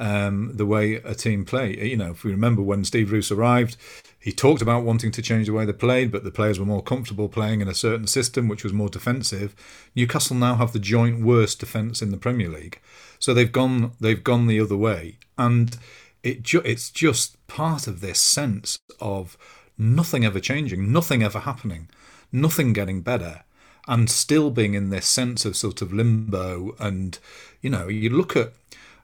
um, 0.00 0.52
the 0.54 0.66
way 0.66 0.94
a 0.94 1.14
team 1.14 1.44
play. 1.44 1.76
You 1.76 1.96
know, 1.96 2.12
if 2.12 2.24
we 2.24 2.30
remember 2.30 2.62
when 2.62 2.84
Steve 2.84 3.10
Bruce 3.10 3.30
arrived, 3.30 3.76
he 4.18 4.32
talked 4.32 4.62
about 4.62 4.82
wanting 4.82 5.12
to 5.12 5.22
change 5.22 5.46
the 5.46 5.52
way 5.52 5.66
they 5.66 5.74
played, 5.74 6.10
but 6.10 6.24
the 6.24 6.30
players 6.30 6.58
were 6.58 6.66
more 6.66 6.82
comfortable 6.82 7.28
playing 7.28 7.60
in 7.60 7.68
a 7.68 7.74
certain 7.74 8.06
system 8.06 8.48
which 8.48 8.64
was 8.64 8.72
more 8.72 8.88
defensive. 8.88 9.54
Newcastle 9.94 10.36
now 10.36 10.54
have 10.56 10.72
the 10.72 10.78
joint 10.78 11.22
worst 11.22 11.60
defence 11.60 12.00
in 12.00 12.10
the 12.10 12.16
Premier 12.16 12.48
League, 12.48 12.80
so 13.18 13.34
they've 13.34 13.52
gone 13.52 13.92
they've 14.00 14.24
gone 14.24 14.46
the 14.46 14.60
other 14.60 14.76
way, 14.76 15.18
and 15.36 15.76
it 16.22 16.42
ju- 16.42 16.62
it's 16.64 16.90
just 16.90 17.46
part 17.46 17.86
of 17.86 18.00
this 18.00 18.20
sense 18.20 18.78
of 19.00 19.36
nothing 19.76 20.24
ever 20.24 20.40
changing, 20.40 20.90
nothing 20.90 21.22
ever 21.22 21.40
happening, 21.40 21.88
nothing 22.32 22.72
getting 22.72 23.02
better, 23.02 23.44
and 23.90 24.08
still 24.08 24.52
being 24.52 24.74
in 24.74 24.90
this 24.90 25.06
sense 25.06 25.44
of 25.44 25.56
sort 25.56 25.82
of 25.82 25.92
limbo. 25.92 26.76
And 26.78 27.18
you 27.60 27.68
know, 27.68 27.88
you 27.88 28.08
look 28.08 28.36
at 28.36 28.52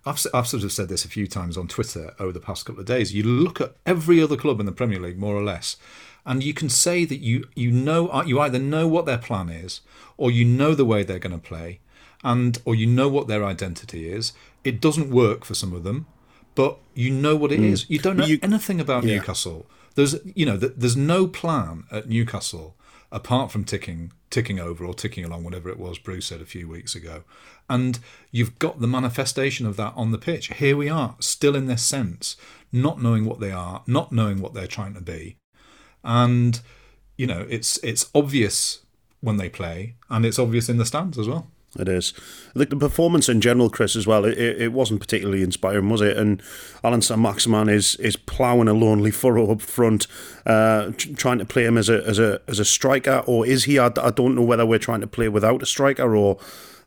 I've, 0.06 0.24
I've 0.32 0.46
sort 0.46 0.62
of 0.62 0.70
said 0.70 0.88
this 0.88 1.04
a 1.04 1.08
few 1.08 1.26
times 1.26 1.58
on 1.58 1.66
Twitter 1.66 2.14
over 2.20 2.30
the 2.30 2.40
past 2.40 2.64
couple 2.64 2.80
of 2.80 2.86
days. 2.86 3.12
You 3.12 3.24
look 3.24 3.60
at 3.60 3.74
every 3.84 4.22
other 4.22 4.36
club 4.36 4.60
in 4.60 4.66
the 4.66 4.72
Premier 4.72 5.00
League, 5.00 5.18
more 5.18 5.34
or 5.34 5.42
less, 5.42 5.76
and 6.24 6.44
you 6.44 6.54
can 6.54 6.68
say 6.68 7.04
that 7.04 7.18
you 7.18 7.48
you 7.56 7.72
know 7.72 8.08
uh, 8.08 8.22
you 8.24 8.40
either 8.40 8.60
know 8.60 8.86
what 8.86 9.06
their 9.06 9.18
plan 9.18 9.48
is, 9.48 9.80
or 10.16 10.30
you 10.30 10.44
know 10.44 10.76
the 10.76 10.84
way 10.84 11.02
they're 11.02 11.18
going 11.18 11.38
to 11.38 11.48
play, 11.48 11.80
and 12.22 12.62
or 12.64 12.76
you 12.76 12.86
know 12.86 13.08
what 13.08 13.26
their 13.26 13.44
identity 13.44 14.08
is. 14.08 14.32
It 14.62 14.80
doesn't 14.80 15.10
work 15.10 15.44
for 15.44 15.54
some 15.54 15.72
of 15.72 15.82
them, 15.82 16.06
but 16.54 16.78
you 16.94 17.10
know 17.10 17.34
what 17.34 17.50
it 17.50 17.58
mm. 17.58 17.72
is. 17.72 17.90
You 17.90 17.98
don't 17.98 18.18
know 18.18 18.24
you, 18.24 18.38
anything 18.40 18.80
about 18.80 19.02
yeah. 19.02 19.16
Newcastle. 19.16 19.66
There's 19.96 20.14
you 20.36 20.46
know 20.46 20.56
there's 20.56 20.96
no 20.96 21.26
plan 21.26 21.84
at 21.90 22.08
Newcastle 22.08 22.76
apart 23.12 23.50
from 23.50 23.64
ticking 23.64 24.12
ticking 24.30 24.58
over 24.58 24.84
or 24.84 24.92
ticking 24.92 25.24
along, 25.24 25.44
whatever 25.44 25.68
it 25.68 25.78
was 25.78 25.98
Bruce 25.98 26.26
said 26.26 26.40
a 26.40 26.46
few 26.46 26.68
weeks 26.68 26.94
ago. 26.94 27.22
And 27.70 27.98
you've 28.30 28.58
got 28.58 28.80
the 28.80 28.86
manifestation 28.86 29.66
of 29.66 29.76
that 29.76 29.92
on 29.96 30.10
the 30.10 30.18
pitch. 30.18 30.48
Here 30.48 30.76
we 30.76 30.88
are, 30.88 31.16
still 31.20 31.56
in 31.56 31.66
this 31.66 31.82
sense, 31.82 32.36
not 32.72 33.00
knowing 33.00 33.24
what 33.24 33.40
they 33.40 33.52
are, 33.52 33.82
not 33.86 34.12
knowing 34.12 34.40
what 34.40 34.52
they're 34.52 34.66
trying 34.66 34.94
to 34.94 35.00
be. 35.00 35.36
And, 36.04 36.60
you 37.16 37.26
know, 37.26 37.46
it's 37.48 37.78
it's 37.82 38.10
obvious 38.14 38.80
when 39.20 39.38
they 39.38 39.48
play, 39.48 39.94
and 40.10 40.26
it's 40.26 40.38
obvious 40.38 40.68
in 40.68 40.76
the 40.76 40.84
stands 40.84 41.18
as 41.18 41.28
well. 41.28 41.50
It 41.78 41.88
is. 41.88 42.12
Think 42.56 42.70
the 42.70 42.76
performance 42.76 43.28
in 43.28 43.40
general, 43.40 43.68
Chris, 43.68 43.96
as 43.96 44.06
well, 44.06 44.24
it, 44.24 44.38
it 44.38 44.72
wasn't 44.72 45.00
particularly 45.00 45.42
inspiring, 45.42 45.88
was 45.88 46.00
it? 46.00 46.16
And 46.16 46.42
Allan 46.82 47.02
Saint-Maximin 47.02 47.68
is 47.68 47.96
is 47.96 48.16
ploughing 48.16 48.68
a 48.68 48.72
lonely 48.72 49.10
furrow 49.10 49.50
up 49.50 49.60
front, 49.60 50.06
uh, 50.46 50.92
trying 51.16 51.38
to 51.38 51.44
play 51.44 51.64
him 51.64 51.76
as 51.76 51.88
a 51.88 52.02
as 52.06 52.18
a 52.18 52.40
as 52.48 52.58
a 52.58 52.64
striker, 52.64 53.22
or 53.26 53.46
is 53.46 53.64
he? 53.64 53.78
I, 53.78 53.86
I 53.86 54.10
don't 54.10 54.34
know 54.34 54.42
whether 54.42 54.64
we're 54.64 54.78
trying 54.78 55.02
to 55.02 55.06
play 55.06 55.28
without 55.28 55.62
a 55.62 55.66
striker 55.66 56.16
or 56.16 56.38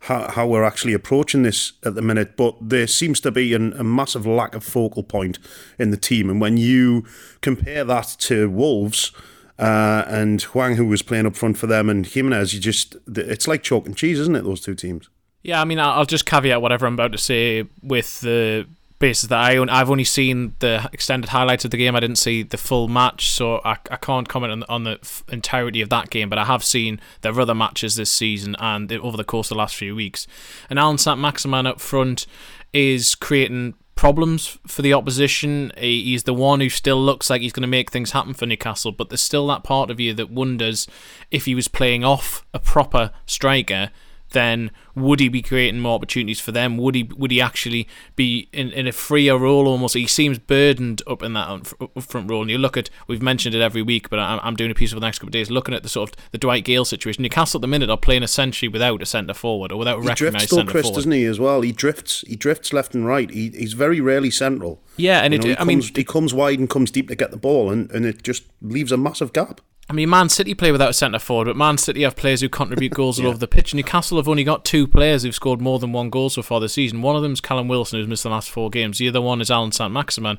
how, 0.01 0.29
how 0.31 0.47
we're 0.47 0.63
actually 0.63 0.93
approaching 0.93 1.43
this 1.43 1.73
at 1.83 1.95
the 1.95 2.01
minute. 2.01 2.37
But 2.37 2.55
there 2.61 2.87
seems 2.87 3.19
to 3.21 3.31
be 3.31 3.53
an, 3.53 3.73
a 3.73 3.83
massive 3.83 4.25
lack 4.25 4.55
of 4.55 4.63
focal 4.63 5.03
point 5.03 5.39
in 5.77 5.91
the 5.91 5.97
team, 5.97 6.29
and 6.29 6.41
when 6.41 6.57
you 6.57 7.05
compare 7.41 7.83
that 7.83 8.15
to 8.19 8.49
Wolves 8.49 9.11
uh, 9.59 10.05
and 10.07 10.41
Hwang, 10.41 10.77
who 10.77 10.85
was 10.85 11.01
playing 11.01 11.25
up 11.25 11.35
front 11.35 11.57
for 11.57 11.67
them, 11.67 11.89
and 11.89 12.05
Jimenez, 12.05 12.53
you 12.53 12.59
just 12.59 12.95
it's 13.07 13.47
like 13.47 13.61
chalk 13.61 13.85
and 13.85 13.95
cheese, 13.95 14.19
isn't 14.19 14.35
it? 14.35 14.43
Those 14.43 14.61
two 14.61 14.75
teams. 14.75 15.09
Yeah, 15.43 15.61
I 15.61 15.65
mean, 15.65 15.79
I'll 15.79 16.05
just 16.05 16.25
caveat 16.25 16.61
whatever 16.61 16.85
I'm 16.85 16.93
about 16.93 17.11
to 17.11 17.17
say 17.17 17.65
with 17.81 18.21
the 18.21 18.67
basis 18.99 19.29
that 19.29 19.39
I 19.39 19.55
own, 19.55 19.69
I've 19.69 19.89
only 19.89 20.03
seen 20.03 20.55
the 20.59 20.89
extended 20.91 21.29
highlights 21.29 21.63
of 21.63 21.71
the 21.71 21.77
game. 21.77 21.95
I 21.95 22.01
didn't 22.01 22.17
see 22.17 22.43
the 22.43 22.57
full 22.57 22.89
match, 22.89 23.29
so 23.29 23.61
I, 23.63 23.77
I 23.89 23.95
can't 23.95 24.27
comment 24.27 24.51
on, 24.51 24.63
on 24.63 24.83
the 24.83 25.23
entirety 25.29 25.81
of 25.81 25.89
that 25.89 26.09
game. 26.09 26.29
But 26.29 26.39
I 26.39 26.45
have 26.45 26.63
seen 26.63 26.99
their 27.21 27.39
other 27.39 27.55
matches 27.55 27.95
this 27.95 28.11
season 28.11 28.55
and 28.59 28.91
over 28.91 29.15
the 29.15 29.23
course 29.23 29.49
of 29.49 29.55
the 29.55 29.59
last 29.59 29.75
few 29.75 29.95
weeks. 29.95 30.27
And 30.69 30.77
Allan 30.77 30.97
Saint-Maximin 30.97 31.65
up 31.65 31.79
front 31.79 32.27
is 32.73 33.15
creating 33.15 33.75
problems 33.99 34.57
for 34.65 34.81
the 34.81 34.93
opposition. 34.93 35.73
He's 35.77 36.23
the 36.23 36.33
one 36.33 36.61
who 36.61 36.69
still 36.69 37.03
looks 37.03 37.29
like 37.29 37.41
he's 37.41 37.51
going 37.51 37.63
to 37.63 37.67
make 37.67 37.91
things 37.91 38.11
happen 38.11 38.33
for 38.33 38.45
Newcastle, 38.45 38.93
but 38.93 39.09
there's 39.09 39.19
still 39.21 39.45
that 39.47 39.65
part 39.65 39.91
of 39.91 39.99
you 39.99 40.13
that 40.13 40.31
wonders 40.31 40.87
if 41.31 41.43
he 41.43 41.53
was 41.53 41.67
playing 41.67 42.05
off 42.05 42.45
a 42.53 42.59
proper 42.59 43.11
striker 43.25 43.91
then 44.31 44.71
would 44.95 45.19
he 45.19 45.29
be 45.29 45.41
creating 45.41 45.79
more 45.79 45.95
opportunities 45.95 46.39
for 46.39 46.51
them? 46.51 46.77
Would 46.77 46.95
he 46.95 47.03
would 47.03 47.31
he 47.31 47.41
actually 47.41 47.87
be 48.15 48.49
in, 48.51 48.71
in 48.71 48.87
a 48.87 48.91
freer 48.91 49.37
role 49.37 49.67
almost? 49.67 49.93
He 49.93 50.07
seems 50.07 50.39
burdened 50.39 51.01
up 51.07 51.23
in 51.23 51.33
that 51.33 51.73
front 52.01 52.29
role. 52.29 52.41
And 52.41 52.51
you 52.51 52.57
look 52.57 52.77
at 52.77 52.89
we've 53.07 53.21
mentioned 53.21 53.55
it 53.55 53.61
every 53.61 53.81
week, 53.81 54.09
but 54.09 54.19
I'm, 54.19 54.39
I'm 54.43 54.55
doing 54.55 54.71
a 54.71 54.75
piece 54.75 54.91
for 54.91 54.99
the 54.99 55.05
next 55.05 55.19
couple 55.19 55.29
of 55.29 55.33
days 55.33 55.49
looking 55.49 55.73
at 55.73 55.83
the 55.83 55.89
sort 55.89 56.09
of 56.09 56.15
the 56.31 56.37
Dwight 56.37 56.63
Gayle 56.63 56.85
situation. 56.85 57.23
Newcastle 57.23 57.59
at 57.59 57.61
the 57.61 57.67
minute 57.67 57.89
are 57.89 57.97
playing 57.97 58.23
essentially 58.23 58.69
without 58.69 59.01
a 59.01 59.05
centre 59.05 59.33
forward 59.33 59.71
or 59.71 59.77
without 59.77 59.99
a 59.99 60.01
recognised 60.01 60.49
centre 60.49 60.71
Chris, 60.71 60.89
doesn't 60.89 61.11
he? 61.11 61.25
As 61.25 61.39
well, 61.39 61.61
he 61.61 61.71
drifts. 61.71 62.23
He 62.27 62.35
drifts 62.35 62.73
left 62.73 62.95
and 62.95 63.05
right. 63.05 63.29
He, 63.29 63.49
he's 63.49 63.73
very 63.73 64.01
rarely 64.01 64.31
central. 64.31 64.81
Yeah, 64.97 65.21
and 65.21 65.33
you 65.33 65.39
it, 65.39 65.45
know, 65.45 65.55
I 65.59 65.63
mean, 65.63 65.81
he 65.81 66.03
comes 66.03 66.33
wide 66.33 66.59
and 66.59 66.69
comes 66.69 66.91
deep 66.91 67.07
to 67.07 67.15
get 67.15 67.31
the 67.31 67.37
ball, 67.37 67.71
and, 67.71 67.89
and 67.91 68.05
it 68.05 68.23
just 68.23 68.43
leaves 68.61 68.91
a 68.91 68.97
massive 68.97 69.33
gap. 69.33 69.61
I 69.89 69.93
mean, 69.93 70.09
Man 70.09 70.29
City 70.29 70.53
play 70.53 70.71
without 70.71 70.91
a 70.91 70.93
centre 70.93 71.17
forward, 71.17 71.45
but 71.45 71.57
Man 71.57 71.79
City 71.79 72.03
have 72.03 72.15
players 72.15 72.41
who 72.41 72.49
contribute 72.49 72.93
goals 72.93 73.17
yeah. 73.19 73.25
all 73.25 73.29
over 73.31 73.39
the 73.39 73.47
pitch. 73.47 73.73
Newcastle 73.73 74.17
have 74.17 74.27
only 74.27 74.43
got 74.43 74.63
two 74.63 74.87
players 74.87 75.23
who've 75.23 75.33
scored 75.33 75.61
more 75.61 75.79
than 75.79 75.91
one 75.91 76.11
goal 76.11 76.29
so 76.29 76.43
far 76.43 76.59
this 76.59 76.73
season. 76.73 77.01
One 77.01 77.15
of 77.15 77.23
them 77.23 77.33
is 77.33 77.41
Callum 77.41 77.67
Wilson, 77.67 77.99
who's 77.99 78.07
missed 78.07 78.23
the 78.23 78.29
last 78.29 78.51
four 78.51 78.69
games. 78.69 78.99
The 78.99 79.07
other 79.07 79.21
one 79.21 79.41
is 79.41 79.49
Allan 79.49 79.71
Saint-Maximin. 79.71 80.37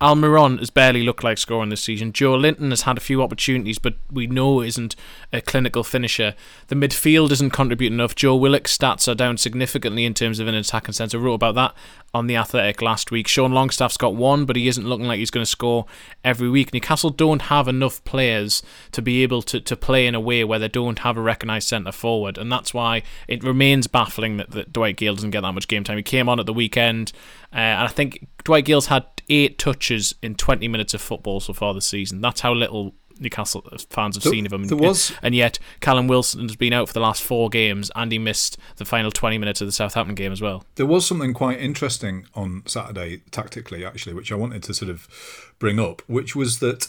Almiron 0.00 0.58
has 0.58 0.70
barely 0.70 1.02
looked 1.02 1.22
like 1.22 1.38
scoring 1.38 1.70
this 1.70 1.82
season. 1.82 2.12
Joelinton 2.12 2.70
has 2.70 2.82
had 2.82 2.96
a 2.96 3.00
few 3.00 3.22
opportunities, 3.22 3.78
but 3.78 3.94
we 4.10 4.26
know 4.26 4.60
isn't 4.60 4.96
a 5.32 5.40
clinical 5.40 5.84
finisher. 5.84 6.34
The 6.68 6.74
midfield 6.74 7.30
isn't 7.30 7.50
contributing 7.50 7.98
enough. 7.98 8.16
Joe 8.16 8.34
Willock's 8.34 8.76
stats 8.76 9.06
are 9.06 9.14
down 9.14 9.36
significantly 9.36 10.04
in 10.04 10.14
terms 10.14 10.40
of 10.40 10.48
an 10.48 10.56
attacking 10.56 10.94
centre. 10.94 11.18
I 11.18 11.20
wrote 11.20 11.34
about 11.34 11.54
that 11.54 11.74
on 12.14 12.26
the 12.26 12.36
Athletic 12.36 12.82
last 12.82 13.10
week. 13.10 13.26
Sean 13.26 13.52
Longstaff's 13.52 13.96
got 13.96 14.14
one, 14.14 14.44
but 14.44 14.56
he 14.56 14.68
isn't 14.68 14.86
looking 14.86 15.06
like 15.06 15.18
he's 15.18 15.30
going 15.30 15.44
to 15.44 15.50
score 15.50 15.86
every 16.22 16.48
week. 16.48 16.72
Newcastle 16.72 17.10
don't 17.10 17.42
have 17.42 17.68
enough 17.68 18.04
players 18.04 18.62
to 18.92 19.00
be 19.00 19.22
able 19.22 19.42
to, 19.42 19.60
to 19.60 19.76
play 19.76 20.06
in 20.06 20.14
a 20.14 20.20
way 20.20 20.44
where 20.44 20.58
they 20.58 20.68
don't 20.68 21.00
have 21.00 21.16
a 21.16 21.22
recognised 21.22 21.68
centre 21.68 21.92
forward, 21.92 22.36
and 22.36 22.52
that's 22.52 22.74
why 22.74 23.02
it 23.28 23.42
remains 23.42 23.86
baffling 23.86 24.36
that, 24.36 24.50
that 24.50 24.72
Dwight 24.72 24.96
Gayle 24.96 25.14
doesn't 25.14 25.30
get 25.30 25.40
that 25.40 25.52
much 25.52 25.68
game 25.68 25.84
time. 25.84 25.96
He 25.96 26.02
came 26.02 26.28
on 26.28 26.38
at 26.38 26.46
the 26.46 26.52
weekend, 26.52 27.12
uh, 27.52 27.56
and 27.56 27.88
I 27.88 27.90
think 27.90 28.26
Dwight 28.44 28.64
Gayle's 28.64 28.86
had 28.86 29.04
eight 29.28 29.58
touches 29.58 30.14
in 30.22 30.34
20 30.34 30.68
minutes 30.68 30.94
of 30.94 31.00
football 31.00 31.40
so 31.40 31.52
far 31.52 31.72
this 31.72 31.86
season. 31.86 32.20
That's 32.20 32.42
how 32.42 32.52
little 32.52 32.94
Newcastle 33.22 33.62
fans 33.90 34.16
have 34.16 34.24
there, 34.24 34.32
seen 34.32 34.46
of 34.46 34.52
him. 34.52 34.64
There 34.64 34.76
was, 34.76 35.12
and 35.22 35.34
yet 35.34 35.58
Callum 35.80 36.08
Wilson 36.08 36.42
has 36.42 36.56
been 36.56 36.72
out 36.72 36.88
for 36.88 36.94
the 36.94 37.00
last 37.00 37.22
four 37.22 37.48
games, 37.48 37.90
and 37.94 38.12
he 38.12 38.18
missed 38.18 38.58
the 38.76 38.84
final 38.84 39.10
20 39.10 39.38
minutes 39.38 39.60
of 39.60 39.68
the 39.68 39.72
Southampton 39.72 40.14
game 40.14 40.32
as 40.32 40.40
well. 40.40 40.64
There 40.74 40.86
was 40.86 41.06
something 41.06 41.32
quite 41.32 41.60
interesting 41.60 42.26
on 42.34 42.62
Saturday, 42.66 43.22
tactically, 43.30 43.84
actually, 43.84 44.14
which 44.14 44.32
I 44.32 44.34
wanted 44.34 44.62
to 44.64 44.74
sort 44.74 44.90
of 44.90 45.54
bring 45.58 45.78
up, 45.78 46.02
which 46.06 46.36
was 46.36 46.58
that. 46.58 46.88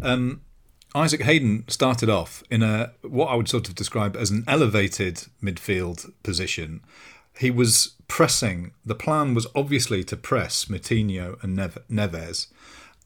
Um, 0.00 0.40
Isaac 0.94 1.22
Hayden 1.22 1.64
started 1.68 2.10
off 2.10 2.42
in 2.50 2.62
a 2.62 2.92
what 3.00 3.28
I 3.28 3.34
would 3.34 3.48
sort 3.48 3.66
of 3.68 3.74
describe 3.74 4.14
as 4.14 4.30
an 4.30 4.44
elevated 4.46 5.24
midfield 5.42 6.12
position, 6.22 6.82
he 7.38 7.50
was 7.50 7.94
pressing. 8.08 8.72
The 8.84 8.94
plan 8.94 9.34
was 9.34 9.46
obviously 9.54 10.04
to 10.04 10.16
press 10.16 10.66
Moutinho 10.66 11.42
and 11.42 11.58
Neves, 11.58 12.48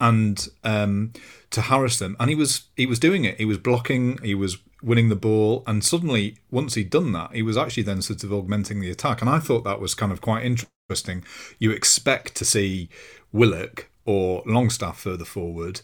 and 0.01 0.49
um, 0.65 1.13
to 1.51 1.63
harass 1.63 1.99
them. 1.99 2.17
And 2.19 2.31
he 2.31 2.37
was 2.37 2.65
he 2.77 2.87
was 2.87 2.99
doing 2.99 3.25
it. 3.25 3.39
He 3.39 3.45
was 3.45 3.59
blocking. 3.59 4.19
He 4.23 4.35
was 4.35 4.59
winning 4.83 5.09
the 5.09 5.17
ball. 5.17 5.63
And 5.67 5.85
suddenly, 5.85 6.37
once 6.51 6.75
he'd 6.75 6.91
done 6.91 7.13
that, 7.13 7.35
he 7.35 7.43
was 7.43 7.57
actually 7.57 7.85
then 7.85 8.03
sort 8.03 8.25
of 8.25 8.33
augmenting 8.33 8.81
the 8.81 8.91
attack. 8.91 9.21
And 9.21 9.31
I 9.31 9.39
thought 9.39 9.65
that 9.65 9.81
was 9.81 9.95
kind 9.95 10.13
of 10.13 10.21
quite 10.21 10.45
interesting. 10.45 11.25
You 11.59 11.71
expect 11.71 12.35
to 12.37 12.45
see 12.45 12.89
Willock 13.33 13.89
or 14.05 14.43
Longstaff 14.47 15.01
further 15.01 15.25
forward. 15.25 15.81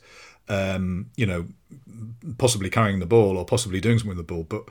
Um, 0.49 1.11
you 1.17 1.25
know, 1.25 1.47
possibly 2.37 2.69
carrying 2.69 2.99
the 2.99 3.07
ball 3.07 3.39
or 3.39 3.45
possibly 3.45 3.81
doing 3.81 3.99
something 3.99 4.17
with 4.17 4.27
the 4.27 4.35
ball, 4.35 4.43
but 4.43 4.65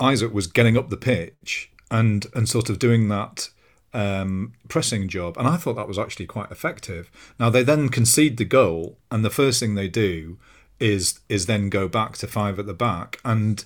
Isaac 0.00 0.34
was 0.34 0.48
getting 0.48 0.76
up 0.76 0.90
the 0.90 0.96
pitch 0.96 1.70
and 1.90 2.26
and 2.34 2.48
sort 2.48 2.68
of 2.68 2.78
doing 2.78 3.08
that 3.08 3.48
um, 3.94 4.54
pressing 4.68 5.08
job, 5.08 5.36
and 5.36 5.46
I 5.46 5.56
thought 5.56 5.76
that 5.76 5.88
was 5.88 5.98
actually 5.98 6.26
quite 6.26 6.50
effective. 6.50 7.10
Now 7.38 7.50
they 7.50 7.62
then 7.62 7.88
concede 7.88 8.36
the 8.36 8.44
goal, 8.44 8.96
and 9.10 9.24
the 9.24 9.30
first 9.30 9.60
thing 9.60 9.74
they 9.74 9.88
do 9.88 10.38
is 10.80 11.20
is 11.28 11.46
then 11.46 11.68
go 11.68 11.88
back 11.88 12.16
to 12.18 12.26
five 12.26 12.58
at 12.58 12.66
the 12.66 12.74
back, 12.74 13.20
and 13.24 13.64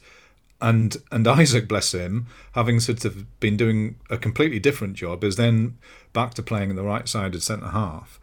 and 0.61 0.97
and 1.11 1.27
Isaac, 1.43 1.69
bless 1.69 1.93
him, 1.93 2.27
having 2.53 2.81
sort 2.81 3.05
of 3.05 3.41
been 3.41 3.57
doing 3.57 3.97
a 4.11 4.19
completely 4.19 4.59
different 4.59 4.95
job, 4.95 5.23
is 5.23 5.37
then 5.37 5.79
back 6.13 6.35
to 6.35 6.43
playing 6.43 6.71
in 6.71 6.77
the 6.77 6.83
right 6.83 7.09
side 7.09 7.33
sided 7.33 7.43
centre 7.43 7.69
half, 7.69 8.21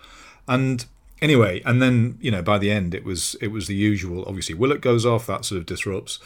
and 0.48 0.86
anyway, 1.22 1.62
and 1.66 1.82
then 1.82 2.18
you 2.22 2.32
know 2.32 2.42
by 2.42 2.58
the 2.58 2.72
end 2.72 2.94
it 2.94 3.06
was 3.06 3.36
it 3.42 3.48
was 3.48 3.68
the 3.68 3.76
usual. 3.76 4.26
Obviously, 4.28 4.56
Willock 4.56 4.82
goes 4.82 5.06
off, 5.06 5.26
that 5.28 5.46
sort 5.46 5.60
of 5.60 5.66
disrupts. 5.66 6.20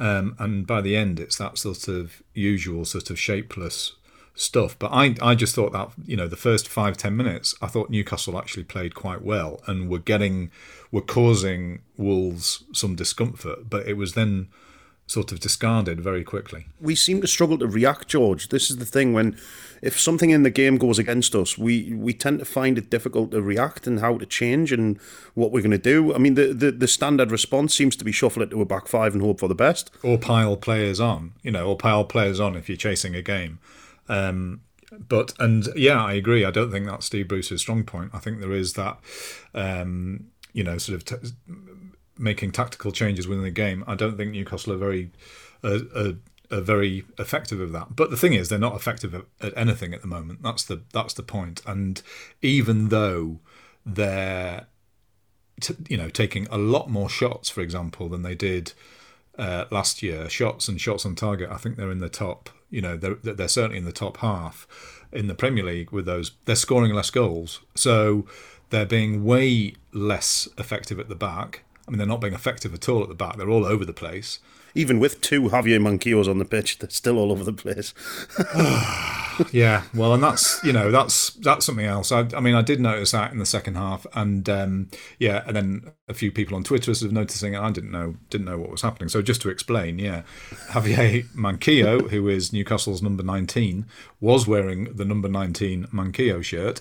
Um, 0.00 0.36
and 0.38 0.64
by 0.64 0.80
the 0.80 0.96
end, 0.96 1.18
it's 1.18 1.36
that 1.38 1.58
sort 1.58 1.88
of 1.88 2.22
usual 2.32 2.84
sort 2.84 3.10
of 3.10 3.18
shapeless 3.18 3.94
stuff. 4.38 4.78
But 4.78 4.92
I, 4.92 5.16
I 5.20 5.34
just 5.34 5.54
thought 5.54 5.72
that 5.72 5.90
you 6.06 6.16
know 6.16 6.28
the 6.28 6.36
first 6.36 6.68
five 6.68 6.96
ten 6.96 7.16
minutes, 7.16 7.54
I 7.60 7.66
thought 7.66 7.90
Newcastle 7.90 8.38
actually 8.38 8.64
played 8.64 8.94
quite 8.94 9.22
well 9.22 9.60
and 9.66 9.90
were 9.90 9.98
getting 9.98 10.50
were 10.90 11.02
causing 11.02 11.80
Wolves 11.96 12.64
some 12.72 12.94
discomfort. 12.94 13.68
But 13.68 13.86
it 13.86 13.96
was 13.96 14.14
then 14.14 14.48
sort 15.06 15.32
of 15.32 15.40
discarded 15.40 16.00
very 16.00 16.22
quickly. 16.22 16.66
We 16.80 16.94
seem 16.94 17.22
to 17.22 17.26
struggle 17.26 17.56
to 17.58 17.66
react, 17.66 18.08
George. 18.08 18.50
This 18.50 18.70
is 18.70 18.76
the 18.76 18.84
thing 18.84 19.14
when 19.14 19.38
if 19.80 19.98
something 19.98 20.28
in 20.28 20.42
the 20.42 20.50
game 20.50 20.76
goes 20.76 20.98
against 20.98 21.34
us, 21.34 21.56
we 21.56 21.94
we 21.94 22.12
tend 22.12 22.38
to 22.38 22.44
find 22.44 22.78
it 22.78 22.90
difficult 22.90 23.30
to 23.32 23.42
react 23.42 23.86
and 23.86 24.00
how 24.00 24.18
to 24.18 24.26
change 24.26 24.70
and 24.70 24.98
what 25.34 25.50
we're 25.50 25.62
going 25.62 25.70
to 25.70 25.78
do. 25.78 26.14
I 26.14 26.18
mean, 26.18 26.34
the, 26.34 26.52
the, 26.52 26.70
the 26.70 26.88
standard 26.88 27.32
response 27.32 27.74
seems 27.74 27.96
to 27.96 28.04
be 28.04 28.12
shuffle 28.12 28.42
it 28.42 28.50
to 28.50 28.60
a 28.60 28.66
back 28.66 28.86
five 28.86 29.14
and 29.14 29.22
hope 29.22 29.40
for 29.40 29.48
the 29.48 29.54
best, 29.54 29.90
or 30.02 30.18
pile 30.18 30.56
players 30.56 31.00
on. 31.00 31.32
You 31.42 31.52
know, 31.52 31.66
or 31.66 31.76
pile 31.76 32.04
players 32.04 32.38
on 32.38 32.54
if 32.54 32.68
you're 32.68 32.76
chasing 32.76 33.14
a 33.14 33.22
game. 33.22 33.58
Um, 34.08 34.62
but 34.90 35.34
and 35.38 35.68
yeah, 35.76 36.02
I 36.02 36.14
agree. 36.14 36.44
I 36.44 36.50
don't 36.50 36.70
think 36.70 36.86
that's 36.86 37.06
Steve 37.06 37.28
Bruce's 37.28 37.60
strong 37.60 37.84
point. 37.84 38.10
I 38.14 38.18
think 38.18 38.40
there 38.40 38.52
is 38.52 38.74
that. 38.74 38.98
Um, 39.54 40.30
you 40.52 40.64
know, 40.64 40.78
sort 40.78 40.96
of 40.96 41.04
t- 41.04 41.30
making 42.18 42.52
tactical 42.52 42.90
changes 42.90 43.28
within 43.28 43.44
the 43.44 43.50
game. 43.50 43.84
I 43.86 43.94
don't 43.94 44.16
think 44.16 44.32
Newcastle 44.32 44.72
are 44.72 44.78
very 44.78 45.12
uh, 45.62 45.80
uh, 45.94 46.12
are 46.50 46.60
very 46.60 47.04
effective 47.18 47.60
of 47.60 47.72
that. 47.72 47.94
But 47.94 48.10
the 48.10 48.16
thing 48.16 48.32
is, 48.32 48.48
they're 48.48 48.58
not 48.58 48.74
effective 48.74 49.14
at, 49.14 49.24
at 49.40 49.56
anything 49.56 49.94
at 49.94 50.00
the 50.00 50.08
moment. 50.08 50.42
That's 50.42 50.64
the 50.64 50.82
that's 50.92 51.14
the 51.14 51.22
point. 51.22 51.62
And 51.66 52.02
even 52.42 52.88
though 52.88 53.40
they're 53.84 54.66
t- 55.60 55.76
you 55.88 55.96
know 55.96 56.08
taking 56.08 56.46
a 56.50 56.58
lot 56.58 56.90
more 56.90 57.08
shots, 57.08 57.48
for 57.50 57.60
example, 57.60 58.08
than 58.08 58.22
they 58.22 58.34
did 58.34 58.72
uh, 59.38 59.66
last 59.70 60.02
year, 60.02 60.28
shots 60.28 60.68
and 60.68 60.80
shots 60.80 61.06
on 61.06 61.14
target, 61.14 61.50
I 61.50 61.56
think 61.56 61.76
they're 61.76 61.92
in 61.92 62.00
the 62.00 62.08
top. 62.08 62.50
You 62.70 62.82
know, 62.82 62.96
they're 62.96 63.14
they're 63.14 63.48
certainly 63.48 63.78
in 63.78 63.84
the 63.84 63.92
top 63.92 64.18
half 64.18 64.66
in 65.12 65.26
the 65.26 65.34
Premier 65.34 65.64
League 65.64 65.90
with 65.90 66.06
those. 66.06 66.32
They're 66.44 66.56
scoring 66.56 66.92
less 66.92 67.10
goals, 67.10 67.60
so 67.74 68.26
they're 68.70 68.86
being 68.86 69.24
way 69.24 69.74
less 69.92 70.48
effective 70.58 71.00
at 71.00 71.08
the 71.08 71.14
back. 71.14 71.64
I 71.86 71.90
mean, 71.90 71.98
they're 71.98 72.06
not 72.06 72.20
being 72.20 72.34
effective 72.34 72.74
at 72.74 72.88
all 72.88 73.02
at 73.02 73.08
the 73.08 73.14
back. 73.14 73.36
They're 73.36 73.48
all 73.48 73.64
over 73.64 73.84
the 73.84 73.94
place. 73.94 74.40
Even 74.78 75.00
with 75.00 75.20
two 75.20 75.42
Javier 75.42 75.80
Manquillos 75.80 76.28
on 76.28 76.38
the 76.38 76.44
pitch, 76.44 76.78
they're 76.78 76.88
still 76.88 77.18
all 77.18 77.32
over 77.32 77.42
the 77.42 77.52
place. 77.52 77.92
yeah, 79.52 79.82
well, 79.92 80.14
and 80.14 80.22
that's 80.22 80.62
you 80.62 80.72
know 80.72 80.92
that's 80.92 81.30
that's 81.30 81.66
something 81.66 81.84
else. 81.84 82.12
I, 82.12 82.28
I 82.32 82.38
mean, 82.38 82.54
I 82.54 82.62
did 82.62 82.80
notice 82.80 83.10
that 83.10 83.32
in 83.32 83.38
the 83.38 83.44
second 83.44 83.74
half, 83.74 84.06
and 84.14 84.48
um, 84.48 84.88
yeah, 85.18 85.42
and 85.48 85.56
then 85.56 85.92
a 86.08 86.14
few 86.14 86.30
people 86.30 86.54
on 86.54 86.62
Twitter 86.62 86.94
sort 86.94 87.08
of 87.08 87.12
noticing 87.12 87.54
it. 87.54 87.60
I 87.60 87.72
didn't 87.72 87.90
know 87.90 88.14
didn't 88.30 88.46
know 88.46 88.56
what 88.56 88.70
was 88.70 88.82
happening. 88.82 89.08
So 89.08 89.20
just 89.20 89.42
to 89.42 89.48
explain, 89.50 89.98
yeah, 89.98 90.22
Javier 90.68 91.26
Manquillo, 91.34 92.08
who 92.10 92.28
is 92.28 92.52
Newcastle's 92.52 93.02
number 93.02 93.24
nineteen, 93.24 93.84
was 94.20 94.46
wearing 94.46 94.94
the 94.94 95.04
number 95.04 95.28
nineteen 95.28 95.88
Manquillo 95.92 96.40
shirt. 96.40 96.80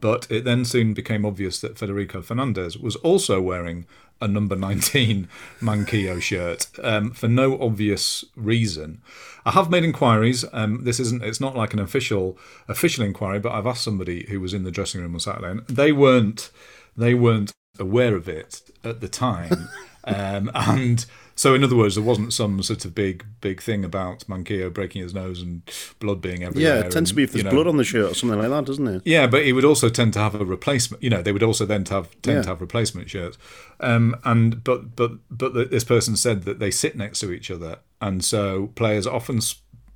But 0.00 0.26
it 0.30 0.44
then 0.44 0.64
soon 0.64 0.92
became 0.94 1.24
obvious 1.24 1.60
that 1.60 1.78
Federico 1.78 2.22
Fernandez 2.22 2.78
was 2.78 2.96
also 2.96 3.40
wearing 3.40 3.86
a 4.20 4.28
number 4.28 4.56
19 4.56 5.28
Manquillo 5.60 6.20
shirt 6.20 6.66
um, 6.82 7.12
for 7.12 7.28
no 7.28 7.60
obvious 7.60 8.24
reason. 8.36 9.00
I 9.44 9.52
have 9.52 9.70
made 9.70 9.84
inquiries. 9.84 10.44
Um, 10.52 10.84
this 10.84 11.00
isn't. 11.00 11.22
It's 11.22 11.40
not 11.40 11.56
like 11.56 11.72
an 11.72 11.78
official 11.78 12.36
official 12.68 13.04
inquiry, 13.04 13.38
but 13.38 13.52
I've 13.52 13.66
asked 13.66 13.84
somebody 13.84 14.26
who 14.28 14.40
was 14.40 14.52
in 14.52 14.64
the 14.64 14.70
dressing 14.70 15.00
room 15.00 15.14
on 15.14 15.20
Saturday, 15.20 15.50
and 15.50 15.66
they 15.66 15.92
weren't 15.92 16.50
they 16.96 17.14
weren't 17.14 17.52
aware 17.78 18.14
of 18.14 18.28
it 18.28 18.60
at 18.84 19.00
the 19.00 19.08
time. 19.08 19.68
um, 20.04 20.50
and 20.54 21.06
so, 21.38 21.54
in 21.54 21.62
other 21.62 21.76
words, 21.76 21.94
there 21.94 22.02
wasn't 22.02 22.32
some 22.32 22.60
sort 22.64 22.84
of 22.84 22.96
big, 22.96 23.24
big 23.40 23.62
thing 23.62 23.84
about 23.84 24.26
Manquillo 24.26 24.74
breaking 24.74 25.02
his 25.02 25.14
nose 25.14 25.40
and 25.40 25.62
blood 26.00 26.20
being 26.20 26.42
everywhere. 26.42 26.78
Yeah, 26.78 26.80
it 26.80 26.90
tends 26.90 26.96
and, 26.96 27.06
to 27.06 27.14
be 27.14 27.22
if 27.22 27.30
there's 27.30 27.44
you 27.44 27.50
know, 27.50 27.54
blood 27.54 27.68
on 27.68 27.76
the 27.76 27.84
shirt 27.84 28.10
or 28.10 28.14
something 28.14 28.40
like 28.40 28.50
that, 28.50 28.64
doesn't 28.64 28.88
it? 28.88 29.02
Yeah, 29.04 29.28
but 29.28 29.44
he 29.44 29.52
would 29.52 29.64
also 29.64 29.88
tend 29.88 30.14
to 30.14 30.18
have 30.18 30.34
a 30.34 30.44
replacement. 30.44 31.00
You 31.00 31.10
know, 31.10 31.22
they 31.22 31.30
would 31.30 31.44
also 31.44 31.64
then 31.64 31.84
to 31.84 31.94
have 31.94 32.10
tend 32.22 32.38
Yeah. 32.38 32.42
to 32.42 32.48
have 32.48 32.60
replacement 32.60 33.08
shirts. 33.08 33.38
Um, 33.78 34.16
and 34.24 34.64
but 34.64 34.96
but 34.96 35.12
but 35.30 35.54
the, 35.54 35.64
this 35.64 35.84
person 35.84 36.16
said 36.16 36.42
that 36.42 36.58
they 36.58 36.72
sit 36.72 36.96
next 36.96 37.20
to 37.20 37.30
each 37.30 37.52
other, 37.52 37.78
and 38.00 38.24
so 38.24 38.72
players 38.74 39.06
often 39.06 39.38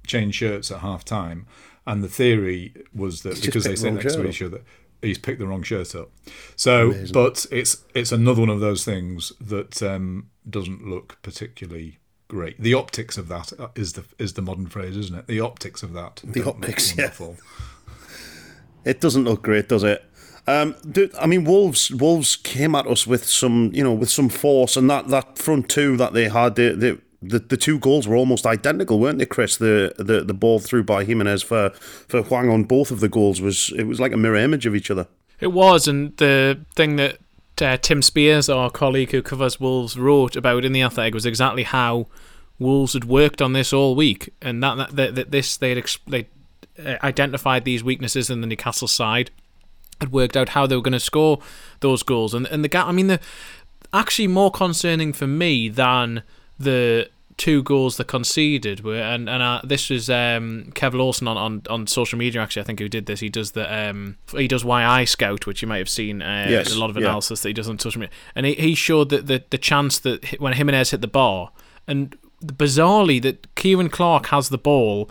change 0.07 0.37
shirts 0.37 0.71
at 0.71 0.79
half 0.79 1.05
time. 1.05 1.47
And 1.85 2.05
the 2.05 2.09
theory 2.09 2.73
was 2.95 3.23
that 3.23 3.31
just 3.31 3.47
because 3.47 3.65
they 3.65 3.75
sit 3.75 3.93
next 3.93 4.15
to 4.15 4.25
each 4.25 4.41
other, 4.41 4.61
he's 5.03 5.19
picked 5.19 5.41
the 5.41 5.47
wrong 5.47 5.63
shirt 5.63 5.95
up. 5.95 6.11
So, 6.57 6.95
but 7.13 7.45
it's 7.51 7.85
it's 7.95 8.13
another 8.13 8.41
one 8.41 8.49
of 8.49 8.61
those 8.61 8.85
things 8.85 9.33
that 9.41 9.83
um, 9.83 10.31
doesn't 10.49 10.87
look 10.87 11.19
particularly 11.23 11.99
great. 12.29 12.61
The 12.61 12.75
optics 12.75 13.19
of 13.19 13.29
that 13.29 13.53
uh, 13.59 13.69
the 13.75 14.05
is 14.19 14.33
the 14.33 14.43
modern 14.43 14.67
phrase, 14.67 14.97
isn't 14.97 15.19
it? 15.19 15.27
The 15.27 15.41
optics 15.41 15.83
of 15.83 15.93
that. 15.93 16.23
The 16.25 16.47
optics, 16.47 16.97
yeah. 16.97 17.13
It 18.85 19.01
doesn't 19.01 19.23
look 19.23 19.43
great, 19.43 19.69
does 19.69 19.85
it? 19.85 20.05
Um, 20.47 20.75
do, 20.91 21.09
I 21.21 21.27
mean, 21.27 21.45
Wolves. 21.45 21.93
Wolves 21.93 22.35
came 22.35 22.75
at 22.75 22.87
us 22.87 23.07
with 23.07 23.25
some, 23.25 23.71
you 23.73 23.85
know, 23.85 23.93
with 23.93 24.11
some 24.11 24.29
force, 24.29 24.77
and 24.77 24.91
that, 24.91 25.07
that 25.09 25.39
front 25.39 25.69
two 25.69 25.97
that 25.99 26.15
they 26.15 26.29
had, 26.29 26.57
they, 26.57 26.71
they, 26.71 26.97
the 27.23 27.39
the 27.39 27.57
two 27.57 27.79
goals 27.79 28.09
were 28.09 28.17
almost 28.17 28.47
identical, 28.47 28.99
weren't 28.99 29.19
they, 29.19 29.27
Chris? 29.27 29.57
The 29.57 29.95
the, 29.97 30.23
the 30.23 30.35
ball 30.35 30.59
through 30.59 30.85
by 30.85 31.05
Jimenez 31.05 31.43
for 31.43 31.71
for 31.71 32.23
Hwang 32.23 32.51
on 32.51 32.65
both 32.65 32.91
of 32.91 33.01
the 33.01 33.09
goals 33.09 33.41
was 33.41 33.73
it 33.77 33.85
was 33.85 34.01
like 34.01 34.13
a 34.13 34.17
mirror 34.17 34.37
image 34.37 34.67
of 34.67 34.75
each 34.75 34.91
other. 34.91 35.07
It 35.41 35.53
was, 35.53 35.89
and 35.89 36.17
the 36.19 36.61
thing 36.75 36.97
that 36.97 37.19
uh, 37.61 37.77
Tim 37.77 38.03
Spiers, 38.03 38.49
our 38.49 38.71
colleague 38.71 39.13
who 39.13 39.23
covers 39.23 39.61
Wolves, 39.61 39.97
wrote 39.97 40.37
about 40.37 40.65
in 40.65 40.73
the 40.73 40.83
Athletic 40.83 41.15
was 41.15 41.27
exactly 41.27 41.63
how 41.65 42.07
Wolves 42.59 42.93
had 42.93 43.05
worked 43.05 43.43
on 43.43 43.53
this 43.53 43.73
all 43.73 43.95
week, 43.95 44.33
and 44.41 44.63
that 44.63 44.95
that, 44.97 45.15
that, 45.15 45.31
this 45.31 45.57
they 45.57 45.75
had 45.75 45.85
they 46.07 46.29
uh, 46.85 46.97
identified 47.03 47.65
these 47.65 47.85
weaknesses 47.85 48.31
in 48.31 48.41
the 48.41 48.47
Newcastle 48.47 48.89
side, 48.89 49.31
had 50.01 50.13
worked 50.13 50.37
out 50.37 50.51
how 50.51 50.67
they 50.67 50.77
were 50.77 50.83
going 50.83 50.93
to 50.93 51.01
score 51.01 51.41
those 51.81 52.03
goals, 52.03 52.35
and 52.35 52.47
and 52.47 52.65
the 52.65 52.69
gap. 52.69 52.87
I 52.87 52.93
mean, 52.93 53.09
the 53.09 53.21
actually 53.93 54.29
more 54.29 54.51
concerning 54.51 55.13
for 55.13 55.27
me 55.27 55.69
than 55.69 56.23
the 56.63 57.11
two 57.39 57.63
goals 57.63 57.97
they 57.97 58.05
conceded 58.05 58.85
were 58.85 59.01
and 59.01 59.29
and 59.29 59.43
uh, 59.43 59.61
this 59.65 59.89
was 59.89 60.11
um 60.11 60.71
Kev 60.75 60.93
Lawson 60.93 61.27
on, 61.27 61.37
on 61.37 61.63
on 61.69 61.87
social 61.87 62.19
media 62.19 62.41
actually 62.43 62.63
I 62.63 62.65
think 62.67 62.79
who 62.79 62.89
did 62.89 63.07
this 63.07 63.21
he 63.21 63.31
does 63.31 63.53
the 63.53 63.67
um 63.75 64.19
he 64.37 64.47
does 64.47 64.65
YI 64.65 65.07
Scout 65.07 65.47
which 65.47 65.63
you 65.63 65.67
might 65.67 65.79
have 65.79 65.89
seen 65.89 66.21
uh, 66.21 66.47
Yes, 66.49 66.75
a 66.75 66.79
lot 66.79 66.91
of 66.91 66.97
yeah. 66.97 67.05
analysis 67.05 67.41
that 67.41 67.49
he 67.49 67.55
does 67.55 67.69
on 67.69 67.79
social 67.79 68.01
media 68.01 68.15
and 68.35 68.45
he, 68.47 68.55
he 68.55 68.75
showed 68.75 69.09
that 69.09 69.27
the 69.27 69.43
the 69.49 69.59
chance 69.59 69.99
that 70.01 70.41
when 70.41 70.53
Jimenez 70.53 70.91
hit 70.91 71.01
the 71.01 71.09
bar 71.09 71.51
and 71.89 72.17
bizarrely 72.45 73.21
that 73.23 73.47
Ciaran 73.57 73.89
Clark 73.89 74.27
has 74.27 74.51
the 74.51 74.59
ball 74.59 75.11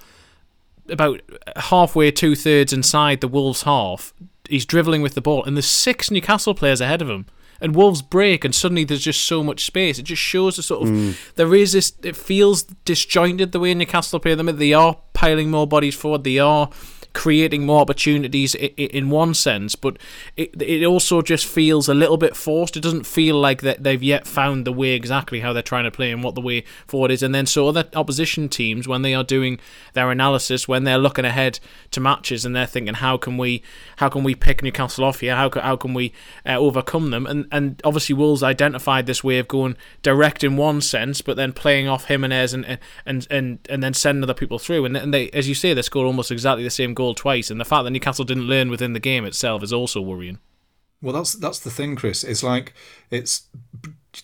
about 0.89 1.21
halfway, 1.55 2.11
two 2.11 2.35
thirds 2.35 2.73
inside 2.73 3.21
the 3.21 3.27
Wolves 3.27 3.63
half. 3.63 4.13
He's 4.49 4.65
dribbling 4.65 5.01
with 5.01 5.13
the 5.13 5.21
ball, 5.21 5.43
and 5.45 5.55
there's 5.55 5.65
six 5.65 6.11
Newcastle 6.11 6.53
players 6.53 6.81
ahead 6.81 7.01
of 7.01 7.09
him. 7.09 7.25
And 7.61 7.75
Wolves 7.75 8.01
break, 8.01 8.43
and 8.43 8.55
suddenly 8.55 8.83
there's 8.83 9.03
just 9.03 9.23
so 9.23 9.43
much 9.43 9.63
space. 9.63 9.99
It 9.99 10.03
just 10.03 10.21
shows 10.21 10.55
the 10.55 10.63
sort 10.63 10.81
of 10.81 10.89
hmm. 10.89 11.11
there 11.35 11.53
is 11.53 11.73
this. 11.73 11.93
It 12.03 12.15
feels 12.15 12.63
disjointed 12.63 13.51
the 13.51 13.59
way 13.59 13.73
Newcastle 13.75 14.19
play 14.19 14.33
them. 14.33 14.47
They 14.57 14.73
are 14.73 14.97
piling 15.13 15.51
more 15.51 15.67
bodies 15.67 15.93
forward. 15.93 16.23
They 16.23 16.39
are 16.39 16.69
creating 17.13 17.65
more 17.65 17.81
opportunities 17.81 18.55
in 18.55 19.09
one 19.09 19.33
sense, 19.33 19.75
but 19.75 19.97
it 20.37 20.61
it 20.61 20.85
also 20.85 21.21
just 21.21 21.45
feels 21.45 21.89
a 21.89 21.93
little 21.93 22.17
bit 22.17 22.35
forced. 22.35 22.77
It 22.77 22.83
doesn't 22.83 23.05
feel 23.05 23.39
like 23.39 23.61
that 23.61 23.83
they've 23.83 24.01
yet 24.01 24.25
found 24.25 24.65
the 24.65 24.71
way 24.71 24.91
exactly 24.91 25.41
how 25.41 25.51
they're 25.51 25.61
trying 25.61 25.83
to 25.83 25.91
play 25.91 26.11
and 26.11 26.23
what 26.23 26.35
the 26.35 26.41
way 26.41 26.63
forward 26.87 27.11
is. 27.11 27.21
And 27.21 27.35
then 27.35 27.45
so 27.45 27.67
other 27.67 27.85
opposition 27.95 28.47
teams, 28.47 28.87
when 28.87 29.01
they 29.01 29.13
are 29.13 29.23
doing 29.23 29.59
their 29.93 30.09
analysis, 30.09 30.67
when 30.67 30.85
they're 30.85 30.97
looking 30.97 31.25
ahead 31.25 31.59
to 31.91 31.99
matches 31.99 32.45
and 32.45 32.55
they're 32.55 32.65
thinking, 32.65 32.95
how 32.95 33.17
can 33.17 33.37
we 33.37 33.61
how 33.97 34.07
can 34.07 34.23
we 34.23 34.33
pick 34.33 34.63
Newcastle 34.63 35.03
off 35.03 35.19
here? 35.19 35.35
How 35.35 35.49
can, 35.49 35.63
how 35.63 35.75
can 35.75 35.93
we 35.93 36.13
uh, 36.45 36.55
overcome 36.55 37.11
them? 37.11 37.25
And 37.25 37.45
and 37.51 37.81
obviously 37.83 38.15
Wolves 38.15 38.41
identified 38.41 39.05
this 39.05 39.23
way 39.23 39.37
of 39.37 39.49
going 39.49 39.75
direct 40.01 40.45
in 40.45 40.55
one 40.55 40.79
sense, 40.79 41.21
but 41.21 41.35
then 41.35 41.51
playing 41.51 41.89
off 41.89 42.05
Jimenez 42.05 42.53
and 42.53 42.79
and 43.05 43.27
and 43.29 43.59
and 43.69 43.83
then 43.83 43.93
sending 43.93 44.23
other 44.23 44.33
people 44.33 44.59
through. 44.59 44.85
And 44.85 44.95
and 44.95 45.13
they, 45.13 45.29
as 45.31 45.49
you 45.49 45.55
say, 45.55 45.73
they 45.73 45.81
scored 45.81 46.07
almost 46.07 46.31
exactly 46.31 46.63
the 46.63 46.69
same 46.69 46.93
goal 46.93 47.00
twice. 47.15 47.49
And 47.49 47.59
the 47.59 47.65
fact 47.65 47.83
that 47.83 47.91
Newcastle 47.91 48.25
didn't 48.25 48.47
learn 48.47 48.69
within 48.69 48.93
the 48.93 48.99
game 48.99 49.25
itself 49.25 49.63
is 49.63 49.73
also 49.73 50.01
worrying. 50.01 50.39
Well, 51.01 51.13
that's 51.13 51.33
that's 51.33 51.59
the 51.59 51.71
thing, 51.71 51.95
Chris. 51.95 52.23
It's 52.23 52.43
like 52.43 52.73
it's 53.09 53.47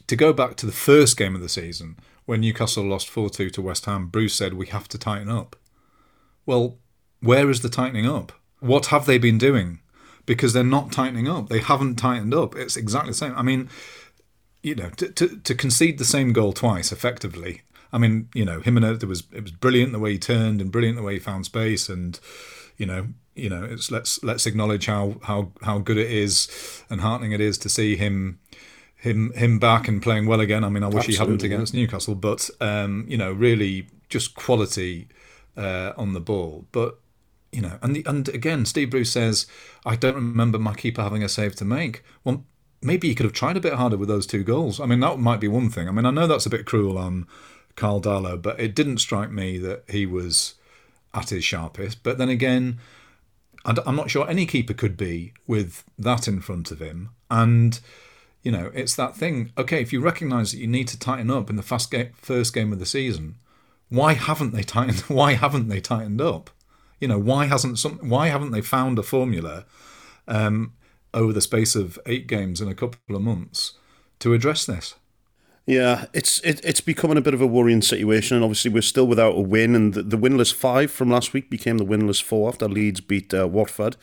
to 0.06 0.16
go 0.16 0.32
back 0.34 0.56
to 0.58 0.66
the 0.66 0.72
first 0.72 1.18
game 1.18 1.36
of 1.36 1.42
the 1.42 1.50
season 1.50 1.98
when 2.26 2.42
Newcastle 2.42 2.84
lost 2.84 3.10
four 3.10 3.30
two 3.30 3.50
to 3.52 3.62
West 3.62 3.86
Ham. 3.86 4.08
Bruce 4.08 4.36
said 4.36 4.54
we 4.54 4.68
have 4.68 4.88
to 4.90 4.98
tighten 4.98 5.30
up. 5.30 5.56
Well, 6.46 6.78
where 7.20 7.50
is 7.50 7.62
the 7.62 7.70
tightening 7.70 8.06
up? 8.06 8.32
What 8.60 8.88
have 8.88 9.06
they 9.06 9.18
been 9.18 9.38
doing? 9.38 9.80
Because 10.26 10.54
they're 10.54 10.64
not 10.64 10.92
tightening 10.92 11.28
up. 11.28 11.50
They 11.50 11.60
haven't 11.60 11.96
tightened 11.96 12.34
up. 12.34 12.56
It's 12.56 12.78
exactly 12.78 13.12
the 13.12 13.18
same. 13.18 13.34
I 13.36 13.42
mean, 13.42 13.70
you 14.62 14.76
know, 14.76 14.90
to, 14.98 15.10
to, 15.10 15.40
to 15.40 15.56
concede 15.56 15.98
the 15.98 16.06
same 16.06 16.34
goal 16.34 16.54
twice 16.54 16.92
effectively. 16.92 17.62
I 17.92 17.98
mean, 17.98 18.28
you 18.34 18.44
know, 18.44 18.60
Jimenez, 18.60 19.02
it 19.02 19.08
was 19.08 19.24
it 19.32 19.44
was 19.44 19.52
brilliant 19.52 19.94
the 19.94 20.00
way 20.00 20.14
he 20.14 20.20
turned 20.20 20.62
and 20.62 20.72
brilliant 20.72 20.98
the 20.98 21.04
way 21.04 21.14
he 21.14 21.20
found 21.20 21.46
space, 21.46 21.88
and 21.90 22.20
you 22.78 22.86
know, 22.86 23.08
you 23.36 23.50
know, 23.50 23.64
it's 23.64 23.92
let's 23.92 24.24
let's 24.24 24.46
acknowledge 24.46 24.86
how 24.86 25.20
how 25.24 25.52
how 25.64 25.80
good 25.80 25.98
it 25.98 26.12
is 26.12 26.84
and 26.90 27.02
heartening 27.02 27.32
it 27.32 27.42
is 27.42 27.58
to 27.60 27.70
see 27.70 27.96
him 27.96 28.40
him 28.96 29.32
him 29.34 29.60
back 29.60 29.88
and 29.88 30.02
playing 30.02 30.26
well 30.26 30.40
again. 30.40 30.64
I 30.64 30.70
mean, 30.70 30.84
I 30.84 30.88
wish 30.88 31.06
he 31.06 31.16
hadn't 31.16 31.44
against 31.44 31.74
Newcastle, 31.74 32.16
but 32.16 32.50
um, 32.60 33.06
you 33.08 33.18
know, 33.18 33.32
really 33.32 33.88
just 34.10 34.36
quality 34.36 35.08
uh, 35.56 35.94
on 35.98 36.14
the 36.14 36.20
ball. 36.20 36.66
But 36.72 37.00
you 37.52 37.62
know, 37.62 37.78
and 37.82 37.96
the, 37.96 38.04
and 38.06 38.28
again, 38.30 38.66
Steve 38.66 38.90
Bruce 38.90 39.12
says, 39.12 39.48
I 39.86 39.96
don't 39.96 40.16
remember 40.16 40.60
my 40.60 40.74
keeper 40.74 41.02
having 41.02 41.24
a 41.24 41.30
save 41.30 41.56
to 41.56 41.66
make. 41.66 42.04
Well, 42.24 42.46
maybe 42.82 43.08
he 43.08 43.16
could 43.16 43.26
have 43.26 43.34
tried 43.34 43.58
a 43.58 43.62
bit 43.62 43.74
harder 43.74 43.98
with 43.98 44.10
those 44.10 44.28
two 44.28 44.44
goals. 44.44 44.80
I 44.80 44.86
mean, 44.86 45.00
that 45.00 45.20
might 45.20 45.40
be 45.40 45.48
one 45.48 45.70
thing. 45.70 45.88
I 45.88 45.92
mean, 45.92 46.06
I 46.06 46.12
know 46.12 46.28
that's 46.28 46.46
a 46.46 46.52
bit 46.52 46.66
cruel 46.66 46.98
on 46.98 47.28
Carl 47.76 48.02
Darlow, 48.02 48.42
but 48.42 48.60
it 48.60 48.76
didn't 48.76 48.98
strike 48.98 49.32
me 49.32 49.58
that 49.60 49.84
he 49.90 50.06
was 50.06 50.56
at 51.18 51.30
his 51.30 51.44
sharpest. 51.44 52.04
But 52.04 52.18
then 52.18 52.30
again, 52.30 52.80
I'm 53.66 53.96
not 53.96 54.10
sure 54.10 54.30
any 54.30 54.46
keeper 54.46 54.74
could 54.74 54.96
be 54.96 55.34
with 55.46 55.84
that 55.98 56.28
in 56.28 56.40
front 56.40 56.72
of 56.72 56.80
him. 56.80 57.10
And 57.30 57.80
you 58.44 58.52
know, 58.52 58.72
it's 58.74 58.96
that 58.96 59.16
thing. 59.16 59.52
Okay, 59.58 59.82
if 59.82 59.92
you 59.92 60.00
recognise 60.00 60.52
that 60.52 60.60
you 60.60 60.68
need 60.68 60.88
to 60.90 61.00
tighten 61.00 61.30
up 61.30 61.50
in 61.50 61.58
the 61.58 61.64
first 61.64 61.92
game 61.92 62.72
of 62.72 62.80
the 62.80 62.86
season, 62.86 63.36
why 63.90 64.14
haven't 64.14 64.54
they 64.54 64.64
tightened? 64.64 65.00
Why 65.08 65.34
haven't 65.34 65.70
they 65.70 65.82
tightened 65.82 66.22
up? 66.22 66.50
You 67.00 67.08
know, 67.08 67.20
why 67.20 67.46
hasn't 67.46 67.80
some? 67.80 67.98
Why 68.10 68.28
haven't 68.28 68.52
they 68.52 68.62
found 68.62 69.00
a 69.00 69.04
formula 69.04 69.66
um, 70.28 70.74
over 71.14 71.32
the 71.32 71.42
space 71.42 71.76
of 71.76 72.00
eight 72.06 72.28
games 72.28 72.60
in 72.60 72.68
a 72.68 72.76
couple 72.76 73.16
of 73.16 73.22
months 73.22 73.74
to 74.20 74.34
address 74.34 74.66
this? 74.66 74.96
Yeah, 75.68 76.06
it's 76.14 76.40
it, 76.46 76.62
it's 76.64 76.80
becoming 76.80 77.18
a 77.18 77.22
bit 77.22 77.34
of 77.34 77.42
a 77.42 77.46
worrying 77.46 77.82
situation, 77.82 78.38
and 78.38 78.44
obviously 78.44 78.72
we're 78.72 78.82
still 78.82 79.06
without 79.06 79.36
a 79.36 79.42
win. 79.42 79.76
And 79.76 79.94
the, 79.94 80.02
the 80.02 80.18
winless 80.18 80.54
five 80.54 80.90
from 80.90 81.12
last 81.12 81.34
week 81.34 81.50
became 81.50 81.78
the 81.78 81.86
winless 81.86 82.24
four 82.24 82.48
after 82.48 82.70
Leeds 82.70 83.02
beat 83.02 83.34
uh, 83.34 83.50
Watford. 83.50 83.98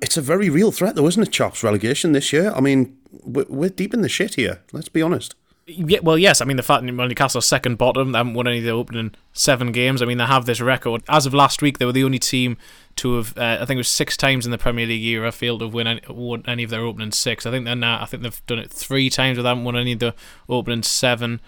It's 0.00 0.16
a 0.16 0.22
very 0.22 0.48
real 0.48 0.70
threat, 0.70 0.94
though, 0.94 1.08
isn't 1.08 1.22
it, 1.22 1.32
Chops? 1.32 1.64
Relegation 1.64 2.12
this 2.12 2.32
year. 2.32 2.52
I 2.54 2.60
mean, 2.60 2.96
we're, 3.10 3.46
we're 3.48 3.68
deep 3.68 3.92
in 3.92 4.02
the 4.02 4.08
shit 4.08 4.36
here. 4.36 4.60
Let's 4.72 4.88
be 4.88 5.02
honest. 5.02 5.34
Yeah, 5.70 5.98
well, 6.02 6.16
yes. 6.16 6.40
I 6.40 6.46
mean, 6.46 6.56
the 6.56 6.62
fact 6.62 6.82
that 6.84 6.90
Newcastle 6.90 7.42
second 7.42 7.76
bottom, 7.76 8.12
they 8.12 8.18
haven't 8.18 8.32
won 8.32 8.48
any 8.48 8.58
of 8.58 8.64
the 8.64 8.70
opening 8.70 9.14
seven 9.34 9.70
games. 9.70 10.00
I 10.00 10.06
mean, 10.06 10.16
they 10.16 10.24
have 10.24 10.46
this 10.46 10.62
record. 10.62 11.02
As 11.08 11.26
of 11.26 11.34
last 11.34 11.60
week, 11.60 11.76
they 11.76 11.84
were 11.84 11.92
the 11.92 12.04
only 12.04 12.18
team 12.18 12.56
to 12.96 13.16
have, 13.16 13.36
uh, 13.36 13.58
I 13.60 13.66
think 13.66 13.76
it 13.76 13.76
was 13.76 13.88
six 13.88 14.16
times 14.16 14.46
in 14.46 14.50
the 14.50 14.56
Premier 14.56 14.86
League 14.86 15.04
era, 15.04 15.30
failed 15.30 15.60
to 15.60 15.68
win 15.68 15.86
any, 15.86 16.00
won 16.08 16.42
any 16.46 16.64
of 16.64 16.70
their 16.70 16.80
opening 16.80 17.12
six. 17.12 17.44
I 17.44 17.50
think 17.50 17.66
they're 17.66 17.76
now, 17.76 18.02
I 18.02 18.06
think 18.06 18.22
they've 18.22 18.46
done 18.46 18.58
it 18.58 18.70
three 18.70 19.10
times, 19.10 19.36
without 19.36 19.58
won 19.58 19.76
any 19.76 19.92
of 19.92 19.98
the 19.98 20.14
opening 20.48 20.82
seven. 20.82 21.38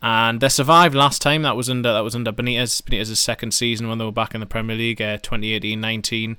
And 0.00 0.40
they 0.40 0.48
survived 0.48 0.94
last 0.94 1.20
time. 1.20 1.42
That 1.42 1.56
was 1.56 1.68
under 1.68 1.92
that 1.92 2.04
was 2.04 2.14
under 2.14 2.32
Benitez. 2.32 2.82
Benitez's 2.82 3.18
second 3.18 3.52
season 3.52 3.88
when 3.88 3.98
they 3.98 4.04
were 4.04 4.12
back 4.12 4.34
in 4.34 4.40
the 4.40 4.46
Premier 4.46 4.76
League, 4.76 5.02
uh, 5.02 5.18
2018-19. 5.18 6.36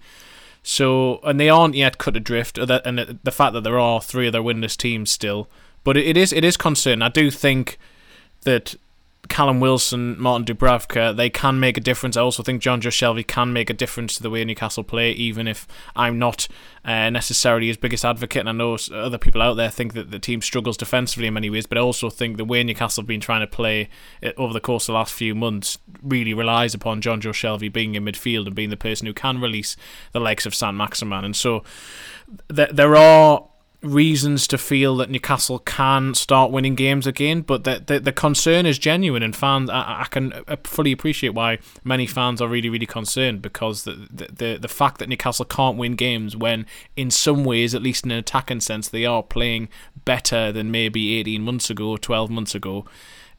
So, 0.64 1.20
and 1.24 1.40
they 1.40 1.50
aren't 1.50 1.76
yet 1.76 1.98
cut 2.00 2.18
adrift, 2.18 2.58
and 2.58 3.20
the 3.24 3.32
fact 3.32 3.54
that 3.54 3.64
there 3.64 3.80
are 3.80 4.02
three 4.02 4.28
other 4.28 4.42
winless 4.42 4.76
teams 4.76 5.12
still 5.12 5.50
but 5.88 5.96
it 5.96 6.18
is 6.18 6.34
it 6.34 6.44
is 6.44 6.58
concerning. 6.58 7.02
I 7.02 7.08
do 7.08 7.32
think 7.32 7.78
that 8.42 8.76
Callum 9.30 9.62
Wilson, 9.62 10.20
Martin 10.20 10.46
Dubravka, 10.46 11.16
they 11.16 11.30
can 11.30 11.62
make 11.62 11.78
a 11.78 11.80
difference. 11.80 12.18
I 12.18 12.22
also 12.22 12.44
think 12.44 12.62
Jonjo 12.62 12.92
Shelvey 12.92 13.26
can 13.26 13.54
make 13.54 13.70
a 13.70 13.74
difference 13.74 14.16
to 14.16 14.24
the 14.24 14.30
way 14.30 14.44
Newcastle 14.44 14.84
play, 14.84 15.14
even 15.14 15.48
if 15.48 15.66
I'm 15.96 16.20
not 16.20 16.50
uh, 16.84 17.10
necessarily 17.10 17.68
his 17.68 17.78
biggest 17.78 18.04
advocate. 18.04 18.42
And 18.42 18.50
I 18.50 18.52
know 18.52 18.78
other 18.94 19.18
people 19.18 19.42
out 19.42 19.54
there 19.54 19.70
think 19.70 19.94
that 19.94 20.12
the 20.12 20.20
team 20.20 20.42
struggles 20.42 20.76
defensively 20.76 21.28
in 21.28 21.34
many 21.34 21.50
ways, 21.50 21.66
but 21.66 21.78
I 21.78 21.82
also 21.82 22.10
think 22.10 22.36
the 22.36 22.44
way 22.44 22.62
Newcastle 22.66 23.04
have 23.04 23.08
been 23.08 23.22
trying 23.22 23.42
to 23.42 23.48
play 23.48 23.88
over 24.36 24.52
the 24.52 24.60
course 24.60 24.84
of 24.84 24.88
the 24.88 25.00
last 25.00 25.14
few 25.14 25.36
months 25.36 25.78
really 26.04 26.34
relies 26.34 26.74
upon 26.74 27.02
Jonjo 27.02 27.32
Shelvey 27.32 27.72
being 27.72 27.96
in 27.96 28.04
midfield 28.04 28.46
and 28.46 28.56
being 28.56 28.72
the 28.72 28.76
person 28.76 29.08
who 29.08 29.14
can 29.14 29.40
release 29.40 29.78
the 30.12 30.20
likes 30.20 30.46
of 30.46 30.54
Saint-Maximin. 30.54 31.24
And 31.24 31.34
so 31.34 31.64
th- 32.54 32.72
there 32.74 32.98
are 32.98 33.48
reasons 33.84 34.48
to 34.48 34.58
feel 34.58 34.98
that 34.98 35.10
Newcastle 35.10 35.60
can 35.60 36.16
start 36.16 36.52
winning 36.52 36.76
games 36.76 37.06
again, 37.06 37.42
but 37.42 37.64
the 37.64 37.84
the, 37.86 38.00
the 38.00 38.12
concern 38.12 38.66
is 38.66 38.80
genuine, 38.80 39.24
and 39.24 39.36
fans 39.36 39.70
I, 39.70 40.02
I, 40.02 40.08
can 40.10 40.34
fully 40.64 40.92
appreciate 40.92 41.34
why 41.34 41.60
many 41.84 42.08
fans 42.08 42.42
are 42.42 42.48
really 42.48 42.70
really 42.70 42.86
concerned 42.86 43.42
because 43.42 43.84
the, 43.84 44.08
the 44.12 44.58
the 44.60 44.68
fact 44.68 44.98
that 44.98 45.10
Newcastle 45.10 45.46
can't 45.46 45.78
win 45.78 45.96
games 45.96 46.36
when 46.36 46.66
in 46.96 47.12
some 47.12 47.44
ways, 47.44 47.76
at 47.76 47.84
least 47.84 48.06
in 48.06 48.12
an 48.12 48.18
attacking 48.18 48.62
sense, 48.62 48.90
they 48.90 49.06
are 49.06 49.22
playing 49.22 49.70
better 50.06 50.52
than 50.52 50.72
maybe 50.72 51.20
18 51.20 51.42
months 51.42 51.70
ago, 51.70 51.98
12 51.98 52.30
months 52.30 52.56
ago 52.56 52.86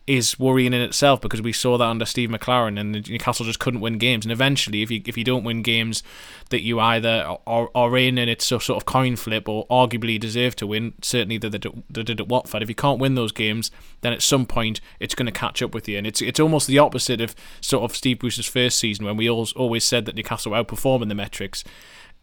is 0.08 0.38
worrying 0.38 0.72
in 0.72 0.80
itself 0.80 1.20
because 1.20 1.42
we 1.42 1.52
saw 1.52 1.76
that 1.76 1.84
under 1.84 2.06
Steve 2.06 2.30
McClaren 2.30 2.80
and 2.80 3.06
Newcastle 3.08 3.44
just 3.44 3.58
couldn't 3.58 3.80
win 3.80 3.98
games. 3.98 4.24
And 4.24 4.32
eventually, 4.32 4.80
if 4.80 4.90
you 4.90 5.02
if 5.04 5.18
you 5.18 5.22
don't 5.22 5.44
win 5.44 5.60
games 5.60 6.02
that 6.48 6.62
you 6.62 6.80
either 6.80 7.36
are, 7.46 7.70
are 7.74 7.98
in 7.98 8.16
and 8.16 8.30
it's 8.30 8.50
a 8.50 8.58
sort 8.58 8.78
of 8.78 8.86
coin 8.86 9.16
flip 9.16 9.46
or 9.50 9.66
arguably 9.66 10.18
deserve 10.18 10.56
to 10.56 10.66
win, 10.66 10.94
certainly 11.02 11.36
they, 11.36 11.50
they, 11.50 12.02
did 12.02 12.20
at 12.20 12.26
Watford. 12.26 12.62
If 12.62 12.70
you 12.70 12.74
can't 12.74 12.98
win 12.98 13.16
those 13.16 13.32
games, 13.32 13.70
then 14.00 14.14
at 14.14 14.22
some 14.22 14.46
point 14.46 14.80
it's 14.98 15.14
going 15.14 15.26
to 15.26 15.32
catch 15.32 15.60
up 15.62 15.74
with 15.74 15.86
you. 15.86 15.98
And 15.98 16.06
it's 16.06 16.22
it's 16.22 16.40
almost 16.40 16.68
the 16.68 16.78
opposite 16.78 17.20
of 17.20 17.36
sort 17.60 17.84
of 17.84 17.94
Steve 17.94 18.20
Bruce's 18.20 18.46
first 18.46 18.78
season 18.78 19.04
when 19.04 19.18
we 19.18 19.28
always 19.28 19.52
always 19.52 19.84
said 19.84 20.06
that 20.06 20.16
Newcastle 20.16 20.52
were 20.52 20.64
outperforming 20.64 21.08
the 21.08 21.14
metrics. 21.14 21.64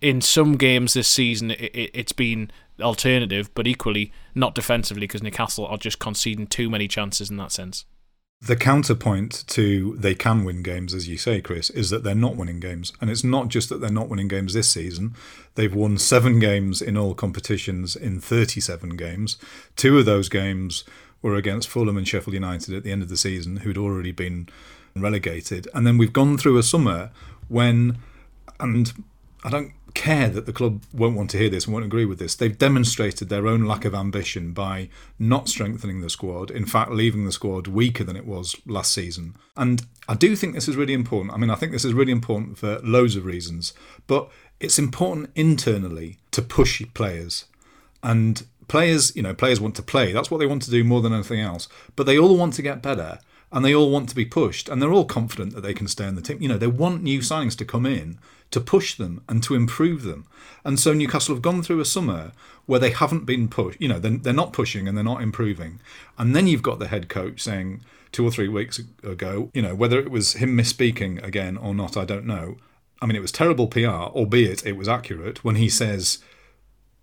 In 0.01 0.21
some 0.21 0.57
games 0.57 0.93
this 0.93 1.07
season, 1.07 1.51
it, 1.51 1.91
it's 1.93 2.11
been 2.11 2.51
alternative, 2.79 3.53
but 3.53 3.67
equally 3.67 4.11
not 4.33 4.55
defensively 4.55 5.01
because 5.01 5.23
Newcastle 5.23 5.65
are 5.65 5.77
just 5.77 5.99
conceding 5.99 6.47
too 6.47 6.69
many 6.69 6.87
chances 6.87 7.29
in 7.29 7.37
that 7.37 7.51
sense. 7.51 7.85
The 8.41 8.55
counterpoint 8.55 9.45
to 9.47 9.95
they 9.97 10.13
can 10.13 10.43
win 10.43 10.61
games, 10.61 10.93
as 10.93 11.07
you 11.07 11.17
say, 11.17 11.41
Chris, 11.41 11.69
is 11.69 11.89
that 11.89 12.03
they're 12.03 12.13
not 12.13 12.35
winning 12.35 12.59
games. 12.59 12.93
And 13.01 13.09
it's 13.09 13.23
not 13.23 13.47
just 13.47 13.69
that 13.69 13.79
they're 13.81 13.89
not 13.89 14.09
winning 14.09 14.27
games 14.27 14.53
this 14.53 14.69
season. 14.69 15.15
They've 15.55 15.73
won 15.73 15.97
seven 15.97 16.39
games 16.39 16.81
in 16.81 16.97
all 16.97 17.15
competitions 17.15 17.95
in 17.95 18.19
37 18.19 18.97
games. 18.97 19.37
Two 19.75 19.97
of 19.97 20.05
those 20.05 20.29
games 20.29 20.83
were 21.21 21.35
against 21.35 21.69
Fulham 21.69 21.97
and 21.97 22.07
Sheffield 22.07 22.33
United 22.33 22.75
at 22.75 22.83
the 22.83 22.91
end 22.91 23.01
of 23.01 23.09
the 23.09 23.17
season, 23.17 23.57
who'd 23.57 23.77
already 23.77 24.11
been 24.11 24.47
relegated. 24.95 25.67
And 25.73 25.87
then 25.87 25.97
we've 25.97 26.13
gone 26.13 26.37
through 26.37 26.57
a 26.57 26.63
summer 26.63 27.11
when, 27.47 27.97
and 28.59 28.93
I 29.43 29.49
don't 29.49 29.73
care 29.95 30.29
that 30.29 30.45
the 30.45 30.53
club 30.53 30.83
won't 30.93 31.15
want 31.15 31.31
to 31.31 31.37
hear 31.39 31.49
this 31.49 31.65
and 31.65 31.73
won't 31.73 31.85
agree 31.85 32.05
with 32.05 32.19
this. 32.19 32.35
They've 32.35 32.57
demonstrated 32.57 33.29
their 33.29 33.47
own 33.47 33.65
lack 33.65 33.85
of 33.85 33.95
ambition 33.95 34.51
by 34.51 34.89
not 35.17 35.49
strengthening 35.49 36.01
the 36.01 36.09
squad, 36.09 36.51
in 36.51 36.65
fact, 36.65 36.91
leaving 36.91 37.25
the 37.25 37.31
squad 37.31 37.65
weaker 37.65 38.03
than 38.03 38.15
it 38.15 38.27
was 38.27 38.55
last 38.67 38.93
season. 38.93 39.35
And 39.57 39.83
I 40.07 40.13
do 40.13 40.35
think 40.35 40.53
this 40.53 40.67
is 40.67 40.75
really 40.75 40.93
important. 40.93 41.33
I 41.33 41.37
mean, 41.37 41.49
I 41.49 41.55
think 41.55 41.71
this 41.71 41.85
is 41.85 41.93
really 41.93 42.11
important 42.11 42.59
for 42.59 42.79
loads 42.83 43.15
of 43.15 43.25
reasons, 43.25 43.73
but 44.05 44.29
it's 44.59 44.77
important 44.77 45.31
internally 45.33 46.19
to 46.31 46.41
push 46.43 46.83
players. 46.93 47.45
And 48.03 48.45
players, 48.67 49.15
you 49.15 49.23
know, 49.23 49.33
players 49.33 49.59
want 49.59 49.75
to 49.75 49.81
play. 49.81 50.11
That's 50.11 50.29
what 50.29 50.37
they 50.37 50.45
want 50.45 50.61
to 50.63 50.71
do 50.71 50.83
more 50.83 51.01
than 51.01 51.13
anything 51.13 51.39
else. 51.39 51.67
But 51.95 52.05
they 52.05 52.19
all 52.19 52.37
want 52.37 52.53
to 52.55 52.61
get 52.61 52.83
better 52.83 53.19
and 53.51 53.63
they 53.63 53.73
all 53.73 53.89
want 53.89 54.09
to 54.09 54.15
be 54.15 54.25
pushed 54.25 54.69
and 54.69 54.81
they're 54.81 54.91
all 54.91 55.05
confident 55.05 55.53
that 55.53 55.61
they 55.61 55.73
can 55.73 55.87
stay 55.87 56.07
in 56.07 56.15
the 56.15 56.21
team. 56.21 56.41
You 56.41 56.49
know, 56.49 56.57
they 56.57 56.67
want 56.67 57.01
new 57.01 57.19
signings 57.19 57.57
to 57.57 57.65
come 57.65 57.85
in 57.85 58.19
to 58.55 58.61
push 58.61 58.95
them 58.95 59.21
and 59.27 59.43
to 59.43 59.53
improve 59.53 60.03
them. 60.03 60.25
And 60.63 60.79
so 60.79 60.93
Newcastle 60.93 61.35
have 61.35 61.41
gone 61.41 61.61
through 61.61 61.81
a 61.81 61.85
summer 61.85 62.31
where 62.67 62.79
they 62.79 62.91
haven't 62.91 63.25
been 63.25 63.49
pushed. 63.49 63.81
You 63.81 63.89
know, 63.89 63.99
they're, 63.99 64.11
they're 64.17 64.31
not 64.31 64.53
pushing 64.53 64.87
and 64.87 64.95
they're 64.95 65.03
not 65.03 65.21
improving. 65.21 65.81
And 66.17 66.33
then 66.33 66.47
you've 66.47 66.63
got 66.63 66.79
the 66.79 66.87
head 66.87 67.09
coach 67.09 67.41
saying 67.41 67.81
two 68.13 68.25
or 68.25 68.31
three 68.31 68.47
weeks 68.47 68.79
ago, 69.03 69.51
you 69.53 69.61
know, 69.61 69.75
whether 69.75 69.99
it 69.99 70.09
was 70.09 70.35
him 70.35 70.57
misspeaking 70.57 71.21
again 71.21 71.57
or 71.57 71.75
not, 71.75 71.97
I 71.97 72.05
don't 72.05 72.25
know. 72.25 72.55
I 73.01 73.07
mean, 73.07 73.17
it 73.17 73.21
was 73.21 73.33
terrible 73.33 73.67
PR, 73.67 73.89
albeit 73.89 74.65
it 74.65 74.77
was 74.77 74.87
accurate, 74.87 75.43
when 75.43 75.55
he 75.55 75.67
says, 75.67 76.19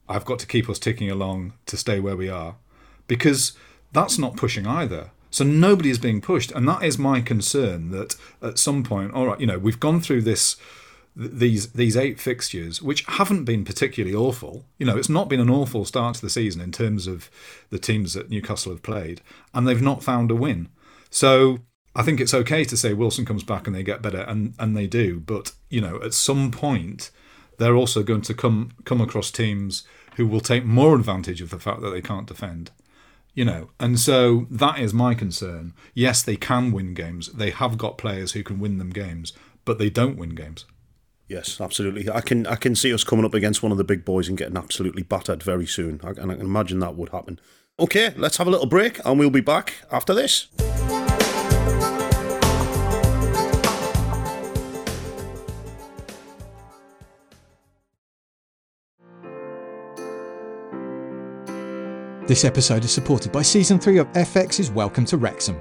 I've 0.08 0.24
got 0.24 0.38
to 0.38 0.46
keep 0.46 0.70
us 0.70 0.78
ticking 0.78 1.10
along 1.10 1.52
to 1.66 1.76
stay 1.76 2.00
where 2.00 2.16
we 2.16 2.30
are. 2.30 2.54
Because 3.08 3.52
that's 3.92 4.18
not 4.18 4.38
pushing 4.38 4.66
either. 4.66 5.10
So 5.30 5.44
nobody 5.44 5.90
is 5.90 5.98
being 5.98 6.22
pushed. 6.22 6.50
And 6.52 6.66
that 6.66 6.82
is 6.82 6.98
my 6.98 7.20
concern 7.20 7.90
that 7.90 8.16
at 8.40 8.58
some 8.58 8.82
point, 8.82 9.12
all 9.12 9.26
right, 9.26 9.38
you 9.38 9.46
know, 9.46 9.58
we've 9.58 9.78
gone 9.78 10.00
through 10.00 10.22
this 10.22 10.56
these 11.14 11.72
these 11.72 11.96
eight 11.96 12.18
fixtures, 12.18 12.81
which 12.81 13.05
haven't 13.07 13.44
been 13.44 13.64
particularly 13.64 14.14
awful. 14.16 14.64
You 14.79 14.87
know, 14.87 14.96
it's 14.96 15.09
not 15.09 15.29
been 15.29 15.40
an 15.40 15.51
awful 15.51 15.85
start 15.85 16.16
to 16.16 16.22
the 16.22 16.31
season 16.31 16.61
in 16.61 16.72
terms 16.72 17.07
of 17.07 17.31
the 17.70 17.79
teams 17.79 18.14
that 18.14 18.31
Newcastle 18.31 18.72
have 18.72 18.83
played, 18.83 19.20
and 19.53 19.66
they've 19.66 19.83
not 19.83 20.03
found 20.03 20.31
a 20.31 20.35
win. 20.35 20.68
So 21.11 21.59
I 21.94 22.03
think 22.03 22.20
it's 22.20 22.35
okay 22.35 22.64
to 22.64 22.77
say 22.77 22.94
Wilson 22.94 23.27
comes 23.27 23.44
back 23.44 23.66
and 23.66 23.77
they 23.77 23.83
get 23.83 24.03
better, 24.03 24.22
and 24.22 24.55
and 24.59 24.77
they 24.77 24.87
do. 24.87 25.20
But 25.20 25.53
you 25.68 25.81
know, 25.81 26.01
at 26.03 26.14
some 26.14 26.51
point, 26.51 27.11
they're 27.59 27.77
also 27.77 28.03
going 28.03 28.22
to 28.22 28.35
come 28.35 28.70
come 28.85 29.01
across 29.01 29.31
teams 29.31 29.85
who 30.16 30.27
will 30.27 30.40
take 30.40 30.64
more 30.64 30.94
advantage 30.94 31.40
of 31.40 31.51
the 31.51 31.59
fact 31.59 31.81
that 31.83 31.90
they 31.90 32.03
can't 32.03 32.27
defend. 32.27 32.70
You 33.35 33.46
know, 33.46 33.70
and 33.81 33.98
so 33.98 34.46
that 34.51 34.79
is 34.79 34.92
my 34.92 35.14
concern. 35.14 35.72
Yes, 35.94 36.22
they 36.22 36.37
can 36.37 36.70
win 36.70 36.92
games. 36.92 37.29
They 37.29 37.51
have 37.51 37.79
got 37.79 37.96
players 37.96 38.33
who 38.33 38.42
can 38.42 38.61
win 38.61 38.77
them 38.77 38.90
games, 38.90 39.33
but 39.64 39.79
they 39.79 39.88
don't 39.88 40.18
win 40.18 40.35
games. 40.35 40.66
Yes, 41.28 41.61
absolutely. 41.61 42.11
I 42.11 42.20
can 42.20 42.46
I 42.46 42.56
can 42.56 42.74
see 42.74 42.92
us 42.92 43.04
coming 43.04 43.24
up 43.24 43.35
against 43.35 43.62
one 43.62 43.72
of 43.72 43.78
the 43.78 43.85
big 43.85 44.04
boys 44.04 44.28
and 44.28 44.37
getting 44.37 44.56
absolutely 44.56 45.02
battered 45.02 45.42
very 45.42 45.66
soon. 45.66 46.00
I, 46.04 46.11
and 46.11 46.30
I 46.30 46.35
can 46.35 46.46
imagine 46.46 46.78
that 46.80 46.96
would 46.96 47.11
happen. 47.11 47.40
Okay, 47.78 48.12
let's 48.16 48.37
have 48.37 48.46
a 48.46 48.50
little 48.50 48.66
break 48.66 49.00
and 49.04 49.18
we'll 49.18 49.30
be 49.30 49.40
back 49.40 49.74
after 49.90 50.12
this. 50.12 50.48
This 62.26 62.44
episode 62.44 62.85
is 62.85 62.92
supported 62.92 63.32
by 63.32 63.42
Season 63.42 63.78
3 63.78 63.98
of 63.98 64.06
FX's 64.12 64.70
Welcome 64.70 65.04
to 65.06 65.16
Wrexham. 65.16 65.61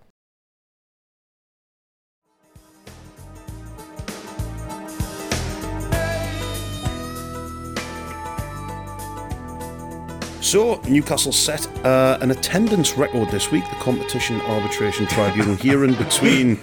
So, 10.51 10.81
Newcastle 10.81 11.31
set 11.31 11.65
uh, 11.85 12.17
an 12.19 12.29
attendance 12.31 12.97
record 12.97 13.29
this 13.29 13.51
week. 13.51 13.63
The 13.69 13.77
Competition 13.77 14.41
Arbitration 14.41 15.07
Tribunal 15.07 15.55
hearing 15.61 15.93
between. 15.93 16.57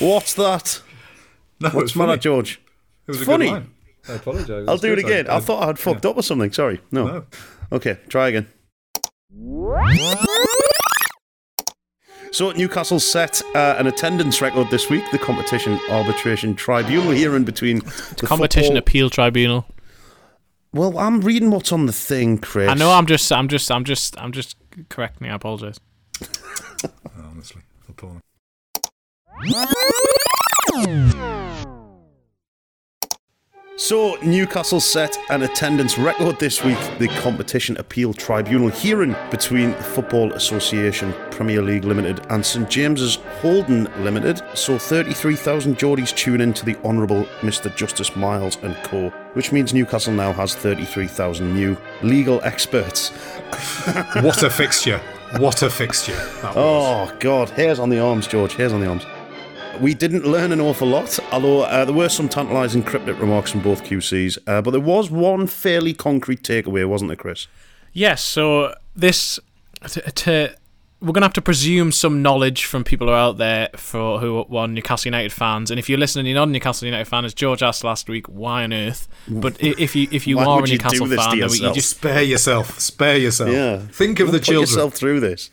What's 0.00 0.34
that? 0.34 0.82
No, 1.60 1.68
What's 1.68 1.84
it's 1.84 1.92
the 1.92 1.98
matter. 2.00 2.16
George? 2.16 2.60
It 3.06 3.12
was 3.12 3.22
a 3.22 3.24
funny. 3.24 3.44
good 3.46 3.52
line. 3.52 3.70
I 4.08 4.12
apologise. 4.14 4.66
I'll 4.66 4.76
do 4.76 4.92
it 4.92 4.98
again. 4.98 5.28
I, 5.28 5.38
thought 5.38 5.62
I 5.62 5.66
had 5.66 5.78
fucked 5.78 6.04
up 6.04 6.16
or 6.16 6.24
something. 6.24 6.50
Sorry. 6.50 6.80
No. 6.90 7.06
No. 7.06 7.24
Okay, 7.70 8.00
try 8.08 8.26
again. 8.26 8.48
So 12.32 12.50
Newcastle 12.50 12.98
set 12.98 13.40
uh, 13.54 13.76
an 13.78 13.86
attendance 13.86 14.42
record 14.42 14.68
this 14.70 14.90
week. 14.90 15.04
The 15.12 15.18
Competition 15.18 15.78
Arbitration 15.90 16.56
Tribunal 16.56 17.12
hearing 17.12 17.44
between 17.44 17.78
the 18.16 18.26
Competition 18.26 18.70
football- 18.74 18.78
Appeal 18.78 19.10
Tribunal. 19.10 19.64
Well, 20.78 20.96
I'm 20.96 21.22
reading 21.22 21.50
what's 21.50 21.72
on 21.72 21.86
the 21.86 21.92
thing, 21.92 22.38
Chris. 22.38 22.70
I 22.70 22.74
know. 22.74 22.92
I'm 22.92 23.06
just. 23.06 23.32
I'm 23.32 23.48
just. 23.48 23.68
I'm 23.72 23.82
just. 23.82 24.16
I'm 24.16 24.30
just 24.30 24.56
correcting. 24.88 25.28
I 25.28 25.34
apologize. 25.34 25.80
Honestly, 27.18 27.62
appalling. 27.88 28.22
So, 33.80 34.16
Newcastle 34.24 34.80
set 34.80 35.16
an 35.30 35.44
attendance 35.44 35.98
record 35.98 36.40
this 36.40 36.64
week. 36.64 36.76
The 36.98 37.06
Competition 37.20 37.76
Appeal 37.76 38.12
Tribunal 38.12 38.70
hearing 38.70 39.14
between 39.30 39.70
the 39.70 39.84
Football 39.84 40.32
Association, 40.32 41.14
Premier 41.30 41.62
League 41.62 41.84
Limited, 41.84 42.26
and 42.28 42.44
St 42.44 42.68
James's 42.68 43.20
Holden 43.40 43.84
Limited. 44.02 44.42
saw 44.54 44.78
33,000 44.78 45.78
Geordies 45.78 46.12
tune 46.14 46.40
in 46.40 46.52
to 46.54 46.64
the 46.64 46.74
Honourable 46.84 47.22
Mr. 47.40 47.74
Justice 47.76 48.16
Miles 48.16 48.58
and 48.62 48.74
Co., 48.82 49.10
which 49.34 49.52
means 49.52 49.72
Newcastle 49.72 50.12
now 50.12 50.32
has 50.32 50.56
33,000 50.56 51.54
new 51.54 51.76
legal 52.02 52.40
experts. 52.42 53.10
What 54.20 54.42
a 54.42 54.50
fixture! 54.50 54.98
What 55.36 55.62
a 55.62 55.70
fixture! 55.70 56.16
That 56.42 56.52
oh, 56.56 57.02
was. 57.02 57.10
Oh, 57.12 57.16
God. 57.20 57.50
Hairs 57.50 57.78
on 57.78 57.90
the 57.90 58.00
arms, 58.00 58.26
George. 58.26 58.54
Hairs 58.54 58.72
on 58.72 58.80
the 58.80 58.88
arms. 58.88 59.04
We 59.80 59.94
didn't 59.94 60.24
learn 60.24 60.52
an 60.52 60.60
awful 60.60 60.88
lot, 60.88 61.18
although 61.32 61.62
uh, 61.62 61.84
there 61.84 61.94
were 61.94 62.08
some 62.08 62.28
tantalising 62.28 62.82
cryptic 62.82 63.18
remarks 63.20 63.50
from 63.52 63.60
both 63.62 63.84
QCs. 63.84 64.38
Uh, 64.46 64.60
but 64.62 64.72
there 64.72 64.80
was 64.80 65.10
one 65.10 65.46
fairly 65.46 65.94
concrete 65.94 66.42
takeaway, 66.42 66.86
wasn't 66.88 67.08
there, 67.08 67.16
Chris? 67.16 67.46
Yes. 67.92 68.22
So 68.22 68.74
this. 68.96 69.38
To, 69.90 70.00
to, 70.00 70.56
we're 71.00 71.12
gonna 71.12 71.26
have 71.26 71.32
to 71.34 71.40
presume 71.42 71.92
some 71.92 72.20
knowledge 72.22 72.64
from 72.64 72.82
people 72.82 73.06
who 73.06 73.12
are 73.12 73.16
out 73.18 73.38
there 73.38 73.68
for 73.76 74.18
who 74.18 74.44
are 74.56 74.66
Newcastle 74.66 75.08
United 75.08 75.32
fans. 75.32 75.70
And 75.70 75.78
if 75.78 75.88
you're 75.88 75.98
listening, 75.98 76.26
you're 76.26 76.34
not 76.34 76.48
a 76.48 76.50
Newcastle 76.50 76.86
United 76.86 77.04
fan, 77.06 77.24
as 77.24 77.32
George 77.34 77.62
asked 77.62 77.84
last 77.84 78.08
week, 78.08 78.26
why 78.26 78.64
on 78.64 78.72
earth? 78.72 79.06
But 79.28 79.56
if 79.62 79.94
you 79.94 80.08
if 80.10 80.26
you 80.26 80.40
are 80.40 80.64
a 80.64 80.66
you 80.66 80.72
Newcastle 80.74 81.06
to 81.06 81.16
fan, 81.16 81.38
then 81.38 81.50
you 81.50 81.72
just 81.72 81.90
Spare 81.90 82.22
yourself. 82.22 82.80
Spare 82.80 83.16
yourself. 83.18 83.50
Yeah. 83.50 83.78
Think 83.92 84.18
of 84.18 84.26
Don't 84.26 84.32
the 84.32 84.38
put 84.40 84.44
children. 84.46 84.60
yourself 84.62 84.94
through 84.94 85.20
this. 85.20 85.50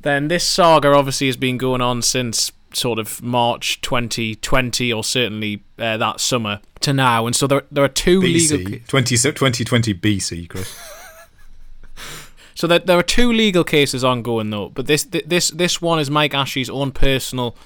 then 0.00 0.26
this 0.26 0.42
saga 0.44 0.88
obviously 0.88 1.28
has 1.28 1.36
been 1.36 1.56
going 1.56 1.80
on 1.80 2.02
since 2.02 2.50
sort 2.76 2.98
of 2.98 3.22
March 3.22 3.80
2020 3.80 4.92
or 4.92 5.04
certainly 5.04 5.62
uh, 5.78 5.96
that 5.96 6.20
summer 6.20 6.60
to 6.80 6.92
now 6.92 7.26
and 7.26 7.34
so 7.34 7.46
there 7.46 7.62
there 7.70 7.84
are 7.84 7.88
two 7.88 8.20
legal 8.20 8.58
BC. 8.58 8.86
20, 8.86 9.16
2020 9.16 9.94
BC, 9.94 10.48
Chris. 10.48 10.78
so 12.54 12.66
there, 12.66 12.78
there 12.78 12.98
are 12.98 13.02
two 13.02 13.32
legal 13.32 13.64
cases 13.64 14.04
ongoing 14.04 14.50
though 14.50 14.68
but 14.68 14.86
this 14.86 15.04
this 15.04 15.50
this 15.50 15.80
one 15.80 15.98
is 15.98 16.10
Mike 16.10 16.34
Ashley's 16.34 16.70
own 16.70 16.92
personal 16.92 17.56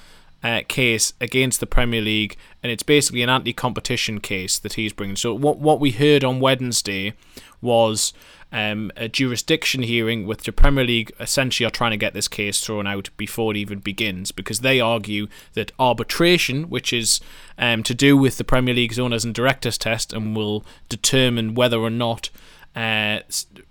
uh, 0.41 0.61
case 0.67 1.13
against 1.19 1.59
the 1.59 1.67
Premier 1.67 2.01
League 2.01 2.37
and 2.63 2.71
it's 2.71 2.83
basically 2.83 3.21
an 3.21 3.29
anti-competition 3.29 4.19
case 4.19 4.57
that 4.59 4.73
he's 4.73 4.93
bringing 4.93 5.15
so 5.15 5.33
what 5.33 5.59
what 5.59 5.79
we 5.79 5.91
heard 5.91 6.23
on 6.23 6.39
Wednesday 6.39 7.13
was 7.61 8.13
um, 8.51 8.91
a 8.97 9.07
jurisdiction 9.07 9.83
hearing 9.83 10.25
with 10.25 10.43
the 10.43 10.51
Premier 10.51 10.83
League 10.83 11.11
essentially 11.19 11.67
are 11.67 11.71
trying 11.71 11.91
to 11.91 11.97
get 11.97 12.13
this 12.13 12.27
case 12.27 12.59
thrown 12.59 12.87
out 12.87 13.09
before 13.15 13.51
it 13.51 13.57
even 13.57 13.79
begins 13.79 14.31
because 14.31 14.61
they 14.61 14.79
argue 14.79 15.27
that 15.53 15.71
arbitration, 15.77 16.69
which 16.69 16.91
is 16.91 17.19
um, 17.57 17.83
to 17.83 17.93
do 17.93 18.17
with 18.17 18.37
the 18.37 18.43
Premier 18.43 18.73
League's 18.73 18.99
owners 18.99 19.23
and 19.23 19.35
directors 19.35 19.77
test 19.77 20.13
and 20.13 20.35
will 20.35 20.65
determine 20.87 21.53
whether 21.53 21.77
or 21.77 21.91
not 21.91 22.29
uh, 22.75 23.19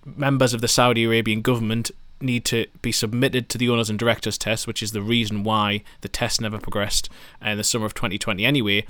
members 0.05 0.55
of 0.55 0.61
the 0.61 0.69
Saudi 0.69 1.05
Arabian 1.05 1.43
government 1.43 1.91
need 2.21 2.45
to 2.45 2.67
be 2.83 2.93
submitted 2.93 3.49
to 3.49 3.59
the 3.59 3.69
owners 3.69 3.91
and 3.91 3.99
directors 3.99 4.39
test, 4.39 4.67
which 4.67 4.83
is 4.83 4.93
the 4.93 5.03
reason 5.03 5.45
why 5.45 5.83
the 6.01 6.09
test 6.09 6.41
never 6.41 6.59
progressed 6.59 7.09
uh, 7.45 7.51
in 7.51 7.59
the 7.59 7.65
summer 7.65 7.87
of 7.87 7.95
2020 7.95 8.45
anyway. 8.45 8.85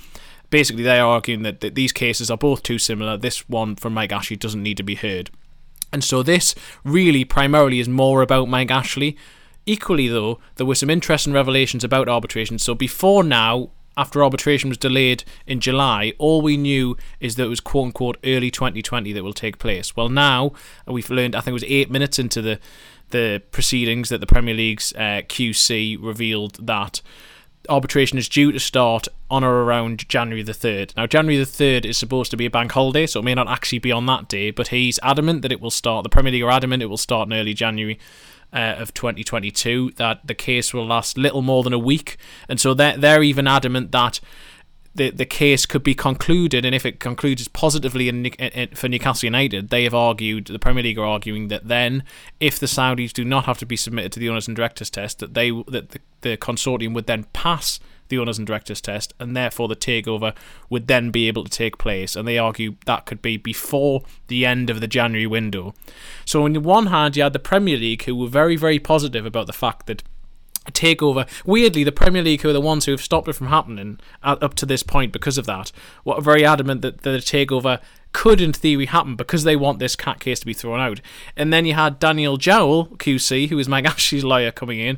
Basically, 0.49 0.83
they 0.83 0.99
are 0.99 1.07
arguing 1.07 1.43
that, 1.43 1.61
that 1.61 1.75
these 1.75 1.91
cases 1.91 2.31
are 2.31 2.37
both 2.37 2.63
too 2.63 2.79
similar. 2.79 3.17
This 3.17 3.47
one 3.47 3.75
from 3.75 3.93
Mike 3.93 4.11
Ashley 4.11 4.35
doesn't 4.35 4.63
need 4.63 4.77
to 4.77 4.83
be 4.83 4.95
heard. 4.95 5.29
And 5.91 6.03
so 6.03 6.23
this 6.23 6.55
really 6.83 7.25
primarily 7.25 7.79
is 7.79 7.89
more 7.89 8.21
about 8.21 8.47
Mike 8.47 8.71
Ashley. 8.71 9.17
Equally, 9.65 10.07
though, 10.07 10.39
there 10.55 10.65
were 10.65 10.75
some 10.75 10.89
interesting 10.89 11.33
revelations 11.33 11.83
about 11.83 12.09
arbitration. 12.09 12.59
So 12.59 12.73
before 12.73 13.23
now, 13.23 13.69
after 13.97 14.23
arbitration 14.23 14.69
was 14.69 14.77
delayed 14.77 15.23
in 15.45 15.59
July, 15.59 16.13
all 16.17 16.41
we 16.41 16.55
knew 16.55 16.95
is 17.19 17.35
that 17.35 17.43
it 17.43 17.49
was 17.49 17.59
quote 17.59 17.87
unquote 17.87 18.17
early 18.23 18.49
2020 18.49 19.11
that 19.13 19.23
will 19.23 19.33
take 19.33 19.59
place. 19.59 19.95
Well, 19.95 20.09
now 20.09 20.53
we've 20.87 21.09
learned, 21.09 21.35
I 21.35 21.41
think 21.41 21.49
it 21.49 21.53
was 21.53 21.65
eight 21.65 21.91
minutes 21.91 22.17
into 22.17 22.41
the 22.41 22.59
the 23.09 23.41
proceedings 23.51 24.09
that 24.09 24.19
the 24.19 24.27
Premier 24.27 24.53
League's 24.53 24.93
uh, 24.93 25.21
QC 25.27 25.97
revealed 25.99 26.65
that 26.67 27.01
arbitration 27.67 28.17
is 28.17 28.29
due 28.29 28.51
to 28.51 28.59
start 28.59 29.07
on 29.29 29.43
or 29.43 29.63
around 29.63 30.07
January 30.07 30.43
the 30.43 30.53
3rd. 30.53 30.95
Now, 30.95 31.07
January 31.07 31.37
the 31.37 31.49
3rd 31.49 31.85
is 31.85 31.97
supposed 31.97 32.31
to 32.31 32.37
be 32.37 32.45
a 32.45 32.49
bank 32.49 32.71
holiday, 32.71 33.05
so 33.05 33.19
it 33.19 33.23
may 33.23 33.35
not 33.35 33.49
actually 33.49 33.79
be 33.79 33.91
on 33.91 34.05
that 34.05 34.27
day, 34.27 34.51
but 34.51 34.69
he's 34.69 34.99
adamant 35.03 35.41
that 35.41 35.51
it 35.51 35.61
will 35.61 35.71
start. 35.71 36.03
The 36.03 36.09
Premier 36.09 36.31
League 36.31 36.43
are 36.43 36.51
adamant 36.51 36.83
it 36.83 36.87
will 36.87 36.97
start 36.97 37.27
in 37.27 37.33
early 37.33 37.53
January. 37.53 37.99
Uh, 38.51 38.73
of 38.79 38.91
2022, 38.95 39.91
that 39.97 40.25
the 40.25 40.33
case 40.33 40.73
will 40.73 40.87
last 40.87 41.19
little 41.19 41.43
more 41.43 41.61
than 41.61 41.71
a 41.71 41.77
week, 41.77 42.17
and 42.47 42.59
so 42.59 42.73
they're, 42.73 42.97
they're 42.97 43.21
even 43.21 43.45
adamant 43.45 43.91
that 43.91 44.19
the 44.99 45.09
the 45.09 45.25
case 45.25 45.65
could 45.65 45.81
be 45.81 45.95
concluded, 45.95 46.65
and 46.65 46.75
if 46.75 46.85
it 46.85 46.99
concludes 46.99 47.47
positively 47.47 48.09
in, 48.09 48.25
in, 48.25 48.33
eh, 48.37 48.49
eh, 48.53 48.67
for 48.75 48.89
Newcastle 48.89 49.25
United, 49.25 49.69
they 49.69 49.85
have 49.85 49.95
argued 49.95 50.45
the 50.45 50.59
Premier 50.59 50.83
League 50.83 50.99
are 50.99 51.05
arguing 51.05 51.47
that 51.47 51.67
then, 51.67 52.03
if 52.39 52.59
the 52.59 52.67
Saudis 52.67 53.13
do 53.13 53.23
not 53.23 53.45
have 53.45 53.57
to 53.59 53.65
be 53.65 53.77
submitted 53.77 54.11
to 54.11 54.19
the 54.19 54.29
owners 54.29 54.47
and 54.47 54.57
directors 54.57 54.89
test, 54.89 55.19
that 55.19 55.33
they 55.33 55.51
that 55.69 55.91
the, 55.91 55.99
the 56.21 56.37
consortium 56.37 56.93
would 56.93 57.07
then 57.07 57.23
pass 57.31 57.79
the 58.09 58.17
owners 58.17 58.37
and 58.37 58.45
directors 58.45 58.81
test, 58.81 59.13
and 59.19 59.37
therefore 59.37 59.69
the 59.69 59.75
takeover 59.75 60.35
would 60.69 60.87
then 60.87 61.11
be 61.11 61.29
able 61.29 61.45
to 61.45 61.49
take 61.49 61.77
place. 61.77 62.17
And 62.17 62.27
they 62.27 62.37
argue 62.37 62.75
that 62.85 63.05
could 63.05 63.21
be 63.21 63.37
before 63.37 64.03
the 64.27 64.45
end 64.45 64.69
of 64.69 64.81
the 64.81 64.87
January 64.87 65.27
window. 65.27 65.73
So 66.25 66.43
on 66.43 66.53
the 66.53 66.59
one 66.59 66.87
hand, 66.87 67.15
you 67.15 67.23
had 67.23 67.33
the 67.33 67.39
Premier 67.39 67.77
League 67.77 68.03
who 68.03 68.15
were 68.15 68.27
very 68.27 68.57
very 68.57 68.79
positive 68.79 69.25
about 69.25 69.47
the 69.47 69.53
fact 69.53 69.85
that 69.87 70.03
takeover. 70.71 71.27
Weirdly, 71.45 71.83
the 71.83 71.91
Premier 71.91 72.21
League, 72.23 72.41
who 72.41 72.49
are 72.49 72.53
the 72.53 72.61
ones 72.61 72.85
who 72.85 72.91
have 72.91 73.01
stopped 73.01 73.27
it 73.27 73.33
from 73.33 73.47
happening 73.47 73.99
up 74.23 74.53
to 74.55 74.65
this 74.65 74.83
point 74.83 75.13
because 75.13 75.37
of 75.37 75.45
that, 75.45 75.71
were 76.05 76.21
very 76.21 76.45
adamant 76.45 76.81
that 76.81 77.01
the 77.01 77.17
takeover 77.17 77.81
could, 78.11 78.41
in 78.41 78.51
theory, 78.51 78.87
happen 78.87 79.15
because 79.15 79.43
they 79.43 79.55
want 79.55 79.77
this 79.77 79.95
CAT 79.95 80.19
case 80.19 80.39
to 80.39 80.45
be 80.47 80.53
thrown 80.53 80.79
out. 80.79 80.99
And 81.37 81.53
then 81.53 81.65
you 81.65 81.75
had 81.75 81.99
Daniel 81.99 82.37
Jowell, 82.37 82.97
QC, 82.97 83.49
who 83.49 83.59
is 83.59 83.69
Mike 83.69 83.85
Ashley's 83.85 84.23
lawyer, 84.23 84.51
coming 84.51 84.79
in 84.79 84.97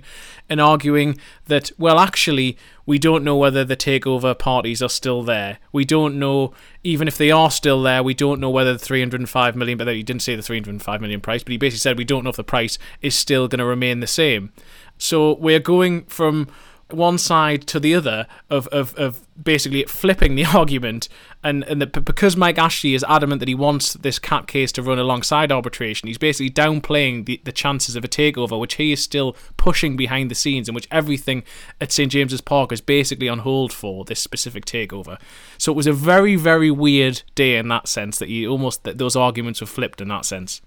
and 0.50 0.62
arguing 0.62 1.18
that, 1.46 1.72
well, 1.78 2.00
actually, 2.00 2.58
we 2.86 2.98
don't 2.98 3.26
know 3.26 3.36
whether 3.36 3.66
the 3.66 3.76
takeover 3.76 4.38
parties 4.38 4.82
are 4.82 4.90
still 4.90 5.24
there. 5.24 5.58
We 5.74 5.84
don't 5.84 6.20
know, 6.20 6.54
even 6.86 7.08
if 7.08 7.18
they 7.18 7.32
are 7.32 7.52
still 7.52 7.82
there, 7.82 8.02
we 8.02 8.14
don't 8.14 8.40
know 8.40 8.50
whether 8.50 8.74
the 8.74 8.80
305 8.80 9.56
million, 9.58 9.78
but 9.78 9.88
he 9.90 10.04
didn't 10.04 10.22
say 10.22 10.36
the 10.38 10.42
305 10.42 11.02
million 11.02 11.20
price, 11.20 11.44
but 11.44 11.52
he 11.52 11.58
basically 11.58 11.80
said 11.80 11.98
we 11.98 12.06
don't 12.06 12.24
know 12.24 12.30
if 12.30 12.38
the 12.38 12.46
price 12.46 12.78
is 13.02 13.14
still 13.14 13.50
going 13.50 13.60
to 13.60 13.66
remain 13.66 14.00
the 14.00 14.08
same. 14.08 14.54
So 15.02 15.36
we're 15.36 15.60
going 15.60 16.04
from 16.06 16.48
one 16.90 17.18
side 17.18 17.66
to 17.68 17.80
the 17.80 17.96
other 17.96 18.28
of, 18.50 18.68
of, 18.68 18.94
of 18.96 19.26
basically 19.42 19.84
flipping 19.86 20.36
the 20.36 20.46
argument 20.58 21.08
and, 21.44 21.64
and 21.64 21.92
because 21.92 22.38
Mike 22.38 22.60
Ashley 22.60 22.94
is 22.94 23.04
adamant 23.08 23.40
that 23.40 23.48
he 23.48 23.56
wants 23.56 23.94
this 23.94 24.20
CAT 24.20 24.46
case 24.46 24.72
to 24.74 24.84
run 24.84 25.00
alongside 25.00 25.52
arbitration, 25.52 26.08
he's 26.08 26.20
basically 26.20 26.52
downplaying 26.52 27.26
the, 27.26 27.42
the 27.44 27.52
chances 27.52 27.96
of 27.96 28.04
a 28.04 28.08
takeover, 28.08 28.60
which 28.60 28.76
he 28.76 28.92
is 28.92 29.02
still 29.02 29.36
pushing 29.58 29.98
behind 29.98 30.30
the 30.30 30.36
scenes, 30.36 30.70
and 30.70 30.76
which 30.76 30.88
everything 30.92 31.44
at 31.80 31.92
St 31.92 32.12
James's 32.12 32.42
Park 32.42 32.72
is 32.72 32.80
basically 32.80 33.28
on 33.28 33.40
hold 33.40 33.74
for 33.74 34.06
this 34.06 34.20
specific 34.20 34.66
takeover. 34.66 35.20
So 35.58 35.72
it 35.72 35.76
was 35.76 35.88
a 35.88 35.94
very, 35.94 36.36
very 36.36 36.70
weird 36.70 37.24
day 37.34 37.58
in 37.58 37.70
that 37.70 37.88
sense 37.88 38.20
that 38.20 38.30
you 38.30 38.52
almost 38.52 38.84
that 38.84 39.00
those 39.00 39.16
arguments 39.16 39.62
were 39.62 39.68
flipped 39.68 40.00
in 40.00 40.10
that 40.10 40.26
sense. 40.26 40.62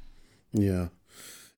Yeah. 0.52 0.88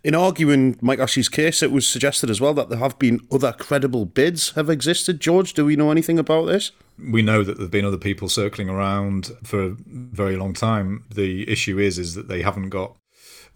In 0.06 0.14
arguing 0.14 0.78
Mike 0.80 1.00
Ashley's 1.00 1.28
case, 1.28 1.64
it 1.64 1.72
was 1.72 1.84
suggested 1.84 2.30
as 2.30 2.40
well 2.40 2.54
that 2.54 2.68
there 2.68 2.78
have 2.78 2.96
been 2.96 3.26
other 3.32 3.52
credible 3.52 4.04
bids 4.04 4.50
have 4.50 4.70
existed. 4.70 5.18
George, 5.18 5.52
do 5.52 5.64
we 5.64 5.74
know 5.74 5.90
anything 5.90 6.16
about 6.16 6.46
this? 6.46 6.70
We 6.96 7.22
know 7.22 7.42
that 7.42 7.58
there've 7.58 7.72
been 7.72 7.84
other 7.84 7.96
people 7.96 8.28
circling 8.28 8.68
around 8.68 9.32
for 9.42 9.64
a 9.64 9.76
very 9.84 10.36
long 10.36 10.52
time. 10.52 11.06
The 11.12 11.50
issue 11.50 11.80
is 11.80 11.98
is 11.98 12.14
that 12.14 12.28
they 12.28 12.42
haven't 12.42 12.68
got 12.68 12.94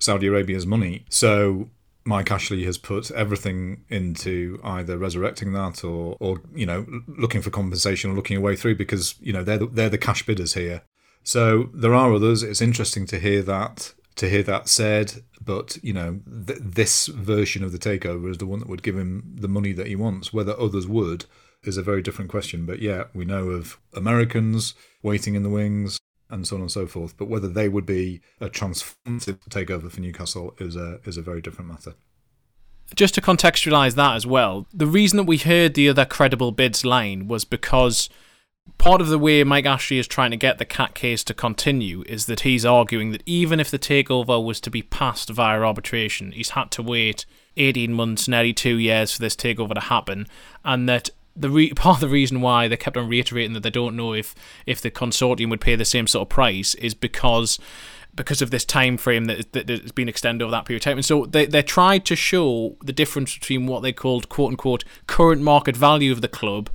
Saudi 0.00 0.26
Arabia's 0.26 0.66
money. 0.66 1.04
So 1.08 1.70
Mike 2.04 2.32
Ashley 2.32 2.64
has 2.64 2.78
put 2.78 3.12
everything 3.12 3.84
into 3.88 4.58
either 4.64 4.98
resurrecting 4.98 5.52
that 5.52 5.84
or, 5.84 6.16
or 6.18 6.42
you 6.52 6.66
know, 6.66 6.84
looking 7.06 7.42
for 7.42 7.50
compensation 7.50 8.10
or 8.10 8.14
looking 8.14 8.36
a 8.36 8.40
way 8.40 8.56
through 8.56 8.74
because 8.74 9.14
you 9.20 9.32
know 9.32 9.44
they're 9.44 9.58
the, 9.58 9.66
they're 9.66 9.88
the 9.88 9.98
cash 9.98 10.26
bidders 10.26 10.54
here. 10.54 10.82
So 11.22 11.70
there 11.72 11.94
are 11.94 12.12
others. 12.12 12.42
It's 12.42 12.60
interesting 12.60 13.06
to 13.06 13.20
hear 13.20 13.40
that 13.42 13.94
to 14.20 14.28
hear 14.28 14.42
that 14.42 14.68
said, 14.68 15.22
but 15.50 15.78
you 15.82 15.92
know, 15.92 16.20
th- 16.46 16.60
this 16.62 17.08
version 17.08 17.64
of 17.64 17.72
the 17.72 17.78
takeover 17.78 18.30
is 18.30 18.38
the 18.38 18.46
one 18.46 18.60
that 18.60 18.68
would 18.68 18.84
give 18.84 18.96
him 18.96 19.34
the 19.34 19.48
money 19.48 19.72
that 19.72 19.88
he 19.88 19.96
wants. 19.96 20.32
Whether 20.32 20.56
others 20.56 20.86
would 20.86 21.24
is 21.64 21.76
a 21.76 21.82
very 21.82 22.02
different 22.02 22.30
question. 22.30 22.64
But 22.66 22.78
yeah, 22.78 23.04
we 23.14 23.24
know 23.24 23.48
of 23.48 23.76
Americans 23.92 24.74
waiting 25.02 25.34
in 25.34 25.42
the 25.42 25.50
wings 25.50 25.98
and 26.30 26.46
so 26.46 26.54
on 26.54 26.62
and 26.62 26.70
so 26.70 26.86
forth. 26.86 27.16
But 27.16 27.26
whether 27.26 27.48
they 27.48 27.68
would 27.68 27.84
be 27.84 28.20
a 28.40 28.48
transformative 28.48 29.40
takeover 29.50 29.90
for 29.90 30.00
Newcastle 30.00 30.54
is 30.58 30.76
a 30.76 31.00
is 31.04 31.16
a 31.16 31.22
very 31.22 31.42
different 31.42 31.68
matter. 31.68 31.94
Just 32.94 33.14
to 33.16 33.20
contextualize 33.20 33.96
that 33.96 34.14
as 34.14 34.26
well, 34.26 34.68
the 34.72 34.86
reason 34.86 35.16
that 35.16 35.24
we 35.24 35.38
heard 35.38 35.74
the 35.74 35.88
other 35.88 36.04
credible 36.04 36.52
bids 36.52 36.84
line 36.84 37.26
was 37.26 37.44
because 37.44 38.08
part 38.78 39.00
of 39.00 39.08
the 39.08 39.18
way 39.18 39.44
Mike 39.44 39.66
Ashley 39.66 39.98
is 39.98 40.06
trying 40.06 40.30
to 40.30 40.36
get 40.36 40.58
the 40.58 40.64
CAT 40.64 40.94
case 40.94 41.24
to 41.24 41.34
continue 41.34 42.02
is 42.06 42.26
that 42.26 42.40
he's 42.40 42.64
arguing 42.64 43.12
that 43.12 43.22
even 43.26 43.60
if 43.60 43.70
the 43.70 43.78
takeover 43.78 44.42
was 44.42 44.60
to 44.60 44.70
be 44.70 44.82
passed 44.82 45.30
via 45.30 45.60
arbitration, 45.60 46.32
he's 46.32 46.50
had 46.50 46.70
to 46.72 46.82
wait 46.82 47.26
18 47.56 47.92
months, 47.92 48.28
nearly 48.28 48.52
two 48.52 48.76
years 48.76 49.12
for 49.12 49.20
this 49.20 49.36
takeover 49.36 49.74
to 49.74 49.80
happen, 49.80 50.26
and 50.64 50.88
that 50.88 51.10
the 51.36 51.50
re- 51.50 51.72
part 51.74 51.96
of 51.96 52.00
the 52.00 52.08
reason 52.08 52.40
why 52.40 52.68
they 52.68 52.76
kept 52.76 52.96
on 52.96 53.08
reiterating 53.08 53.52
that 53.52 53.62
they 53.62 53.70
don't 53.70 53.96
know 53.96 54.12
if 54.12 54.34
if 54.66 54.80
the 54.80 54.90
consortium 54.90 55.50
would 55.50 55.60
pay 55.60 55.76
the 55.76 55.84
same 55.84 56.06
sort 56.06 56.22
of 56.22 56.28
price 56.28 56.74
is 56.76 56.94
because 56.94 57.58
because 58.14 58.42
of 58.42 58.50
this 58.50 58.64
time 58.64 58.96
frame 58.96 59.26
that, 59.26 59.52
that 59.52 59.68
has 59.68 59.92
been 59.92 60.08
extended 60.08 60.44
over 60.44 60.50
that 60.50 60.64
period 60.64 60.80
of 60.80 60.84
time. 60.84 60.98
And 60.98 61.04
so 61.04 61.26
they, 61.26 61.46
they 61.46 61.62
tried 61.62 62.04
to 62.06 62.16
show 62.16 62.76
the 62.82 62.92
difference 62.92 63.34
between 63.34 63.66
what 63.66 63.82
they 63.82 63.92
called 63.92 64.28
quote 64.28 64.50
unquote 64.50 64.84
current 65.06 65.42
market 65.42 65.76
value 65.76 66.10
of 66.10 66.20
the 66.20 66.28
club 66.28 66.70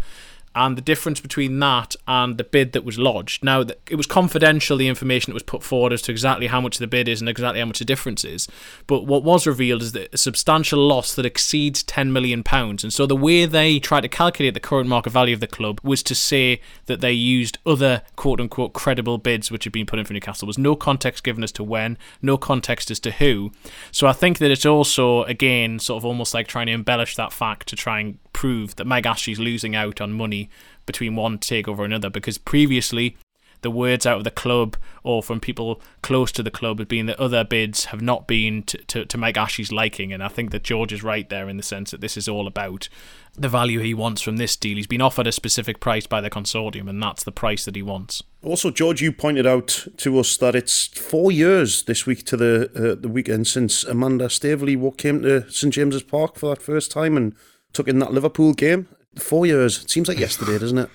and 0.55 0.77
the 0.77 0.81
difference 0.81 1.19
between 1.19 1.59
that 1.59 1.95
and 2.07 2.37
the 2.37 2.43
bid 2.43 2.71
that 2.71 2.85
was 2.85 2.97
lodged. 2.97 3.43
Now, 3.43 3.61
it 3.61 3.95
was 3.95 4.07
confidential, 4.07 4.77
the 4.77 4.87
information 4.87 5.31
that 5.31 5.35
was 5.35 5.43
put 5.43 5.61
forward 5.61 5.91
as 5.91 6.01
to 6.03 6.11
exactly 6.11 6.47
how 6.47 6.61
much 6.61 6.77
the 6.77 6.87
bid 6.87 7.07
is 7.09 7.19
and 7.19 7.29
exactly 7.29 7.59
how 7.59 7.65
much 7.65 7.79
the 7.79 7.85
difference 7.85 8.23
is. 8.23 8.47
But 8.87 9.05
what 9.05 9.23
was 9.23 9.45
revealed 9.45 9.81
is 9.81 9.91
that 9.91 10.13
a 10.13 10.17
substantial 10.17 10.79
loss 10.79 11.13
that 11.15 11.25
exceeds 11.25 11.83
£10 11.83 12.11
million. 12.11 12.43
And 12.49 12.93
so 12.93 13.05
the 13.05 13.15
way 13.15 13.45
they 13.45 13.79
tried 13.79 14.01
to 14.01 14.07
calculate 14.07 14.53
the 14.53 14.59
current 14.61 14.87
market 14.87 15.09
value 15.09 15.33
of 15.33 15.41
the 15.41 15.47
club 15.47 15.81
was 15.83 16.01
to 16.03 16.15
say 16.15 16.61
that 16.85 17.01
they 17.01 17.11
used 17.11 17.57
other 17.65 18.03
quote 18.15 18.39
unquote 18.39 18.73
credible 18.73 19.17
bids 19.17 19.51
which 19.51 19.65
had 19.65 19.73
been 19.73 19.85
put 19.85 19.99
in 19.99 20.05
for 20.05 20.13
Newcastle. 20.13 20.45
There 20.45 20.51
was 20.51 20.57
no 20.57 20.75
context 20.75 21.23
given 21.23 21.43
as 21.43 21.51
to 21.53 21.63
when, 21.63 21.97
no 22.21 22.37
context 22.37 22.89
as 22.89 22.99
to 23.01 23.11
who. 23.11 23.51
So 23.91 24.07
I 24.07 24.13
think 24.13 24.37
that 24.37 24.51
it's 24.51 24.65
also, 24.65 25.23
again, 25.23 25.79
sort 25.79 25.97
of 25.97 26.05
almost 26.05 26.33
like 26.33 26.47
trying 26.47 26.67
to 26.67 26.71
embellish 26.71 27.15
that 27.17 27.33
fact 27.33 27.67
to 27.67 27.75
try 27.75 27.99
and 27.99 28.19
prove 28.31 28.75
that 28.75 28.85
Mike 28.85 29.05
Ashley's 29.05 29.39
losing 29.39 29.75
out 29.75 30.01
on 30.01 30.11
money 30.11 30.44
between 30.85 31.15
one 31.15 31.37
takeover 31.37 31.83
and 31.83 31.93
another 31.93 32.09
because 32.09 32.37
previously 32.37 33.17
the 33.65 33.71
words 33.71 34.05
out 34.05 34.19
of 34.19 34.23
the 34.23 34.29
club 34.29 34.77
or 35.03 35.23
from 35.23 35.39
people 35.39 35.81
close 36.03 36.31
to 36.31 36.43
the 36.43 36.51
club 36.51 36.77
have 36.77 36.87
been 36.87 37.07
that 37.07 37.19
other 37.19 37.43
bids 37.43 37.85
have 37.85 37.99
not 37.99 38.27
been 38.27 38.61
to, 38.61 38.77
to, 38.85 39.05
to 39.05 39.17
Mike 39.17 39.37
Ashley's 39.37 39.71
liking. 39.71 40.13
And 40.13 40.23
I 40.23 40.27
think 40.27 40.51
that 40.51 40.63
George 40.63 40.93
is 40.93 41.01
right 41.01 41.27
there 41.29 41.49
in 41.49 41.57
the 41.57 41.63
sense 41.63 41.89
that 41.89 41.99
this 41.99 42.15
is 42.15 42.29
all 42.29 42.45
about 42.45 42.87
the 43.33 43.49
value 43.49 43.79
he 43.79 43.95
wants 43.95 44.21
from 44.21 44.37
this 44.37 44.55
deal. 44.55 44.77
He's 44.77 44.85
been 44.85 45.01
offered 45.01 45.25
a 45.25 45.31
specific 45.31 45.79
price 45.79 46.05
by 46.05 46.21
the 46.21 46.29
consortium, 46.29 46.87
and 46.87 47.01
that's 47.01 47.23
the 47.23 47.31
price 47.31 47.65
that 47.65 47.75
he 47.75 47.81
wants. 47.81 48.21
Also, 48.43 48.69
George, 48.69 49.01
you 49.01 49.11
pointed 49.11 49.47
out 49.47 49.87
to 49.97 50.19
us 50.19 50.37
that 50.37 50.53
it's 50.53 50.85
four 50.87 51.31
years 51.31 51.83
this 51.83 52.05
week 52.05 52.23
to 52.27 52.37
the 52.37 52.69
uh, 52.75 53.01
the 53.01 53.09
weekend 53.09 53.47
since 53.47 53.83
Amanda 53.83 54.29
Staveley 54.29 54.77
came 54.95 55.23
to 55.23 55.49
St 55.49 55.73
James's 55.73 56.03
Park 56.03 56.35
for 56.35 56.49
that 56.49 56.61
first 56.61 56.91
time 56.91 57.17
and 57.17 57.35
took 57.73 57.87
in 57.87 57.97
that 57.97 58.13
Liverpool 58.13 58.53
game. 58.53 58.87
Four 59.17 59.45
years. 59.45 59.83
It 59.83 59.89
seems 59.89 60.07
like 60.07 60.19
yesterday, 60.19 60.57
doesn't 60.57 60.77
it? 60.77 60.89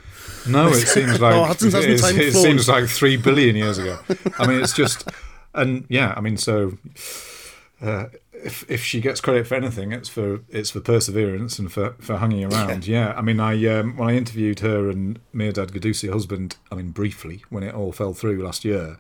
No, 0.47 0.69
it 0.69 0.87
seems 0.87 1.21
like 1.21 1.35
oh, 1.35 1.45
hasn't, 1.45 1.73
hasn't 1.73 2.19
it, 2.19 2.29
it 2.29 2.33
seems 2.35 2.69
like 2.69 2.89
three 2.89 3.17
billion 3.17 3.57
years 3.57 3.79
ago. 3.79 3.99
I 4.39 4.47
mean, 4.47 4.61
it's 4.61 4.75
just, 4.75 5.09
and 5.55 5.85
yeah, 5.89 6.15
I 6.17 6.21
mean, 6.21 6.37
so 6.37 6.79
uh, 7.81 8.07
if 8.33 8.69
if 8.71 8.83
she 8.83 9.01
gets 9.01 9.21
credit 9.21 9.47
for 9.47 9.55
anything, 9.55 9.93
it's 9.93 10.09
for 10.09 10.41
it's 10.49 10.71
for 10.71 10.81
perseverance 10.81 11.59
and 11.59 11.71
for, 11.73 11.95
for 12.01 12.19
hanging 12.19 12.45
around. 12.45 12.87
Yeah. 12.87 13.07
yeah, 13.07 13.15
I 13.17 13.23
mean, 13.23 13.41
I 13.41 13.67
um, 13.67 13.97
when 13.97 14.09
I 14.09 14.17
interviewed 14.17 14.61
her 14.61 14.89
and 14.89 15.19
Mehrdad 15.35 15.73
Ghodoussi, 15.73 16.11
husband, 16.13 16.57
I 16.71 16.75
mean, 16.75 16.91
briefly 16.91 17.45
when 17.49 17.63
it 17.63 17.75
all 17.75 17.93
fell 17.93 18.15
through 18.15 18.43
last 18.43 18.65
year 18.65 18.99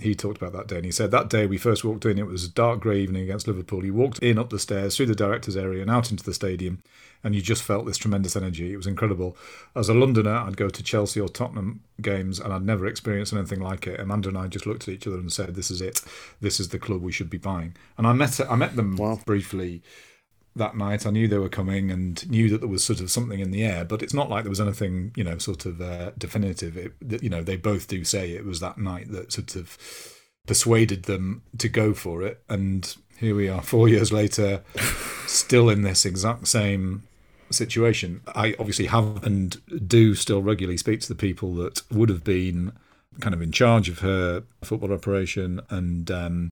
he 0.00 0.14
talked 0.14 0.40
about 0.40 0.52
that 0.52 0.68
day 0.68 0.76
and 0.76 0.84
he 0.84 0.92
said 0.92 1.10
that 1.10 1.28
day 1.28 1.46
we 1.46 1.58
first 1.58 1.84
walked 1.84 2.04
in 2.04 2.18
it 2.18 2.26
was 2.26 2.44
a 2.44 2.50
dark 2.50 2.80
grey 2.80 3.00
evening 3.00 3.22
against 3.22 3.48
liverpool 3.48 3.80
he 3.80 3.90
walked 3.90 4.18
in 4.20 4.38
up 4.38 4.50
the 4.50 4.58
stairs 4.58 4.96
through 4.96 5.06
the 5.06 5.14
directors 5.14 5.56
area 5.56 5.82
and 5.82 5.90
out 5.90 6.10
into 6.10 6.24
the 6.24 6.34
stadium 6.34 6.80
and 7.24 7.34
you 7.34 7.42
just 7.42 7.62
felt 7.62 7.86
this 7.86 7.98
tremendous 7.98 8.36
energy 8.36 8.72
it 8.72 8.76
was 8.76 8.86
incredible 8.86 9.36
as 9.74 9.88
a 9.88 9.94
londoner 9.94 10.36
i'd 10.38 10.56
go 10.56 10.68
to 10.68 10.82
chelsea 10.82 11.20
or 11.20 11.28
tottenham 11.28 11.80
games 12.00 12.38
and 12.38 12.52
i'd 12.52 12.64
never 12.64 12.86
experienced 12.86 13.32
anything 13.32 13.60
like 13.60 13.86
it 13.86 14.00
amanda 14.00 14.28
and 14.28 14.38
i 14.38 14.46
just 14.46 14.66
looked 14.66 14.88
at 14.88 14.94
each 14.94 15.06
other 15.06 15.18
and 15.18 15.32
said 15.32 15.54
this 15.54 15.70
is 15.70 15.80
it 15.80 16.02
this 16.40 16.60
is 16.60 16.68
the 16.68 16.78
club 16.78 17.02
we 17.02 17.12
should 17.12 17.30
be 17.30 17.38
buying 17.38 17.74
and 17.96 18.06
i 18.06 18.12
met 18.12 18.40
i 18.50 18.54
met 18.54 18.76
them 18.76 18.96
wow. 18.96 19.18
briefly 19.26 19.82
that 20.58 20.76
night. 20.76 21.06
I 21.06 21.10
knew 21.10 21.26
they 21.26 21.38
were 21.38 21.48
coming 21.48 21.90
and 21.90 22.28
knew 22.28 22.48
that 22.50 22.58
there 22.58 22.68
was 22.68 22.84
sort 22.84 23.00
of 23.00 23.10
something 23.10 23.40
in 23.40 23.50
the 23.50 23.64
air, 23.64 23.84
but 23.84 24.02
it's 24.02 24.14
not 24.14 24.28
like 24.28 24.44
there 24.44 24.50
was 24.50 24.60
anything, 24.60 25.12
you 25.16 25.24
know, 25.24 25.38
sort 25.38 25.66
of 25.66 25.80
uh, 25.80 26.12
definitive. 26.18 26.76
It, 26.76 27.22
you 27.22 27.30
know, 27.30 27.42
they 27.42 27.56
both 27.56 27.88
do 27.88 28.04
say 28.04 28.32
it 28.32 28.44
was 28.44 28.60
that 28.60 28.78
night 28.78 29.10
that 29.10 29.32
sort 29.32 29.56
of 29.56 29.78
persuaded 30.46 31.04
them 31.04 31.42
to 31.58 31.68
go 31.68 31.94
for 31.94 32.22
it. 32.22 32.42
And 32.48 32.94
here 33.18 33.34
we 33.34 33.48
are, 33.48 33.62
four 33.62 33.88
years 33.88 34.12
later, 34.12 34.62
still 35.26 35.70
in 35.70 35.82
this 35.82 36.04
exact 36.04 36.48
same 36.48 37.04
situation. 37.50 38.20
I 38.28 38.54
obviously 38.58 38.86
have 38.86 39.24
and 39.24 39.60
do 39.88 40.14
still 40.14 40.42
regularly 40.42 40.76
speak 40.76 41.00
to 41.00 41.08
the 41.08 41.14
people 41.14 41.54
that 41.54 41.82
would 41.90 42.08
have 42.08 42.24
been 42.24 42.72
kind 43.20 43.34
of 43.34 43.42
in 43.42 43.52
charge 43.52 43.88
of 43.88 44.00
her 44.00 44.44
football 44.62 44.92
operation 44.92 45.60
and. 45.70 46.10
Um, 46.10 46.50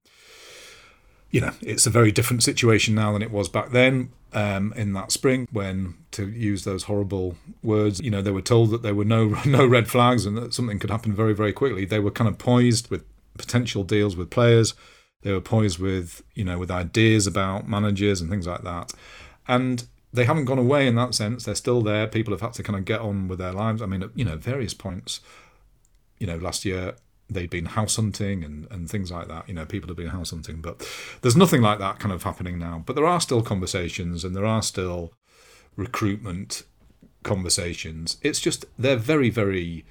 you 1.29 1.41
know, 1.41 1.53
it's 1.61 1.87
a 1.87 1.91
very 1.91 2.13
different 2.13 2.43
situation 2.45 2.95
now 2.95 3.13
than 3.13 3.21
it 3.21 3.33
was 3.33 3.49
back 3.49 3.71
then 3.71 4.11
um, 4.33 4.73
in 4.77 4.93
that 4.93 5.13
spring 5.13 5.49
when, 5.51 5.95
to 6.13 6.29
use 6.29 6.65
those 6.65 6.85
horrible 6.85 7.37
words, 7.63 8.01
you 8.01 8.11
know, 8.11 8.23
they 8.23 8.31
were 8.31 8.43
told 8.43 8.71
that 8.71 8.83
there 8.83 8.95
were 8.95 9.05
no 9.05 9.37
no 9.47 9.67
red 9.67 9.89
flags 9.89 10.27
and 10.27 10.37
that 10.37 10.55
something 10.55 10.79
could 10.79 10.91
happen 10.91 11.15
very 11.15 11.35
very 11.35 11.53
quickly. 11.53 11.85
They 11.85 11.99
were 11.99 12.11
kind 12.11 12.29
of 12.29 12.39
poised 12.39 12.91
with 12.91 13.05
potential 13.39 13.83
deals 13.83 14.17
with 14.17 14.31
players. 14.31 14.75
They 15.23 15.33
were 15.33 15.41
poised 15.41 15.79
with 15.79 16.23
you 16.35 16.45
know 16.45 16.59
with 16.59 16.71
ideas 16.71 17.27
about 17.27 17.69
managers 17.69 18.21
and 18.21 18.31
things 18.31 18.47
like 18.47 18.63
that, 18.63 18.93
and 19.49 19.87
they 20.17 20.25
haven't 20.25 20.47
gone 20.47 20.59
away 20.59 20.87
in 20.87 20.95
that 20.97 21.15
sense. 21.15 21.45
They're 21.45 21.55
still 21.55 21.83
there. 21.83 22.07
People 22.07 22.33
have 22.33 22.41
had 22.41 22.55
to 22.55 22.63
kind 22.63 22.79
of 22.79 22.85
get 22.85 23.01
on 23.01 23.29
with 23.29 23.39
their 23.39 23.53
lives. 23.53 23.83
I 23.83 23.87
mean, 23.87 24.03
at, 24.03 24.11
you 24.15 24.25
know, 24.25 24.37
various 24.37 24.75
points. 24.75 25.21
You 26.19 26.27
know, 26.27 26.39
last 26.39 26.65
year 26.65 26.95
they'd 27.29 27.51
been 27.51 27.67
house 27.67 27.97
hunting 27.97 28.43
and, 28.43 28.67
and 28.71 28.89
things 28.91 29.13
like 29.13 29.29
that. 29.29 29.47
You 29.49 29.55
know, 29.55 29.67
people 29.67 29.89
have 29.89 29.97
been 29.97 30.09
house 30.09 30.31
hunting, 30.31 30.63
but 30.63 30.89
there's 31.21 31.37
nothing 31.37 31.61
like 31.61 31.79
that 31.81 31.99
kind 31.99 32.13
of 32.13 32.23
happening 32.23 32.59
now. 32.59 32.83
But 32.85 32.97
there 32.97 33.07
are 33.07 33.21
still 33.21 33.43
conversations 33.43 34.25
and 34.25 34.35
there 34.35 34.47
are 34.47 34.63
still 34.63 35.13
recruitment 35.77 36.63
conversations. 37.23 38.17
It's 38.23 38.41
just 38.41 38.65
they're 38.79 38.97
very, 38.97 39.29
very 39.29 39.85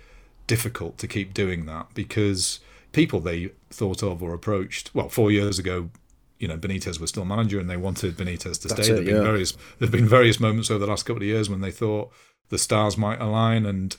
difficult 0.47 0.97
to 0.97 1.07
keep 1.07 1.33
doing 1.33 1.67
that 1.67 1.93
because 1.93 2.59
people 2.93 3.19
they 3.19 3.51
thought 3.69 4.01
of 4.01 4.23
or 4.23 4.33
approached, 4.33 4.89
well, 4.95 5.09
four 5.09 5.31
years 5.31 5.59
ago, 5.59 5.89
you 6.39 6.47
know, 6.47 6.57
Benitez 6.57 6.99
was 6.99 7.09
still 7.09 7.25
manager 7.25 7.59
and 7.59 7.69
they 7.69 7.77
wanted 7.77 8.17
Benitez 8.17 8.61
to 8.61 8.67
That's 8.67 8.83
stay. 8.83 8.93
It, 8.93 8.95
there've 8.95 9.05
been 9.05 9.23
various 9.23 9.57
there've 9.79 9.91
been 9.91 10.07
various 10.07 10.39
moments 10.39 10.69
over 10.69 10.79
the 10.79 10.87
last 10.87 11.03
couple 11.03 11.21
of 11.21 11.27
years 11.27 11.49
when 11.49 11.61
they 11.61 11.71
thought 11.71 12.11
the 12.49 12.57
stars 12.57 12.97
might 12.97 13.21
align 13.21 13.65
and 13.65 13.95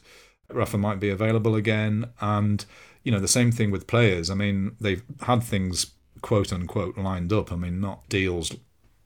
Rafa 0.51 0.79
might 0.79 1.01
be 1.01 1.09
available 1.09 1.55
again. 1.55 2.11
And 2.21 2.65
you 3.03 3.13
know, 3.13 3.21
the 3.21 3.29
same 3.29 3.53
thing 3.53 3.71
with 3.71 3.87
players. 3.87 4.31
I 4.31 4.35
mean, 4.35 4.77
they've 4.81 5.03
had 5.23 5.43
things 5.43 5.93
quote 6.23 6.53
unquote 6.53 6.99
lined 6.99 7.33
up. 7.33 7.53
I 7.53 7.57
mean, 7.57 7.81
not 7.81 8.09
deals 8.09 8.53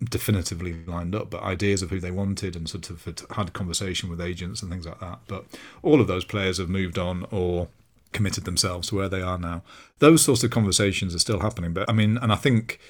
definitively 0.03 0.85
lined 0.87 1.15
up, 1.15 1.31
but 1.31 1.43
ideas 1.43 1.83
of 1.83 1.91
who 1.91 2.01
they 2.01 2.11
wanted 2.11 2.57
and 2.57 2.69
sort 2.69 2.89
of 2.91 3.05
had 3.33 3.53
conversation 3.53 4.09
with 4.09 4.21
agents 4.21 4.63
and 4.63 4.71
things 4.71 4.87
like 4.87 5.01
that. 5.01 5.21
But 5.29 5.45
all 5.83 6.01
of 6.01 6.07
those 6.07 6.25
players 6.25 6.59
have 6.59 6.71
moved 6.71 6.99
on 6.99 7.27
or 7.31 7.69
committed 8.13 8.45
themselves 8.45 8.89
to 8.89 8.97
where 8.97 9.09
they 9.09 9.23
are 9.23 9.39
now. 9.39 9.63
Those 9.99 10.23
sorts 10.23 10.43
of 10.43 10.51
conversations 10.51 11.15
are 11.15 11.19
still 11.19 11.41
happening. 11.41 11.73
But 11.73 11.89
I 11.89 11.93
mean, 11.93 12.17
and 12.19 12.33
I 12.33 12.37
think, 12.37 12.81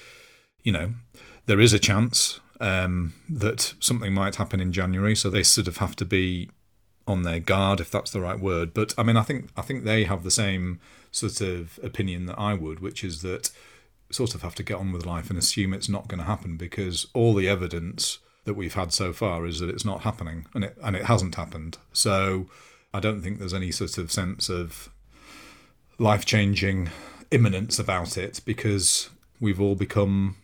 you 0.62 0.72
know, 0.72 0.94
there 1.46 1.60
is 1.60 1.72
a 1.72 1.78
chance 1.78 2.40
um, 2.60 3.14
that 3.28 3.74
something 3.80 4.12
might 4.12 4.36
happen 4.36 4.60
in 4.60 4.72
January. 4.72 5.16
So 5.16 5.30
they 5.30 5.42
sort 5.42 5.66
of 5.66 5.78
have 5.78 5.96
to 5.96 6.04
be 6.04 6.50
on 7.06 7.22
their 7.22 7.40
guard, 7.40 7.80
if 7.80 7.90
that's 7.90 8.10
the 8.10 8.20
right 8.20 8.38
word. 8.38 8.72
But 8.74 8.94
I 8.96 9.02
mean, 9.02 9.16
I 9.16 9.22
think 9.22 9.48
I 9.56 9.62
think 9.62 9.84
they 9.84 10.04
have 10.04 10.22
the 10.22 10.30
same 10.30 10.80
sort 11.10 11.40
of 11.40 11.80
opinion 11.82 12.26
that 12.26 12.38
I 12.38 12.54
would, 12.54 12.80
which 12.80 13.02
is 13.02 13.22
that 13.22 13.50
sort 14.10 14.34
of 14.34 14.42
have 14.42 14.54
to 14.56 14.62
get 14.62 14.76
on 14.76 14.92
with 14.92 15.06
life 15.06 15.30
and 15.30 15.38
assume 15.38 15.72
it's 15.72 15.88
not 15.88 16.08
going 16.08 16.18
to 16.18 16.26
happen 16.26 16.56
because 16.56 17.06
all 17.14 17.34
the 17.34 17.48
evidence 17.48 18.18
that 18.44 18.54
we've 18.54 18.74
had 18.74 18.92
so 18.92 19.12
far 19.12 19.46
is 19.46 19.60
that 19.60 19.70
it's 19.70 19.84
not 19.84 20.00
happening 20.00 20.46
and 20.54 20.64
it 20.64 20.76
and 20.82 20.94
it 20.96 21.06
hasn't 21.06 21.34
happened. 21.34 21.78
So 21.92 22.46
I 22.92 23.00
don't 23.00 23.22
think 23.22 23.38
there's 23.38 23.54
any 23.54 23.72
sort 23.72 23.98
of 23.98 24.12
sense 24.12 24.48
of 24.48 24.90
life 25.98 26.24
changing 26.24 26.90
imminence 27.30 27.78
about 27.78 28.16
it 28.16 28.40
because 28.44 29.10
we've 29.40 29.60
all 29.60 29.74
become 29.74 30.36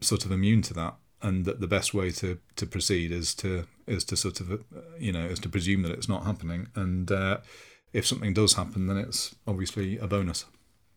sort 0.00 0.24
of 0.24 0.32
immune 0.32 0.62
to 0.62 0.74
that 0.74 0.94
and 1.22 1.44
that 1.44 1.60
the 1.60 1.66
best 1.66 1.92
way 1.92 2.10
to, 2.10 2.38
to 2.56 2.66
proceed 2.66 3.12
is 3.12 3.34
to 3.34 3.66
is 3.86 4.04
to 4.04 4.16
sort 4.16 4.40
of 4.40 4.52
uh, 4.52 4.56
you 4.98 5.12
know 5.12 5.24
is 5.24 5.38
to 5.40 5.48
presume 5.48 5.82
that 5.82 5.92
it's 5.92 6.08
not 6.08 6.24
happening 6.24 6.68
and 6.74 7.10
uh, 7.10 7.38
if 7.92 8.06
something 8.06 8.32
does 8.32 8.54
happen 8.54 8.86
then 8.86 8.96
it's 8.96 9.34
obviously 9.46 9.98
a 9.98 10.06
bonus 10.06 10.46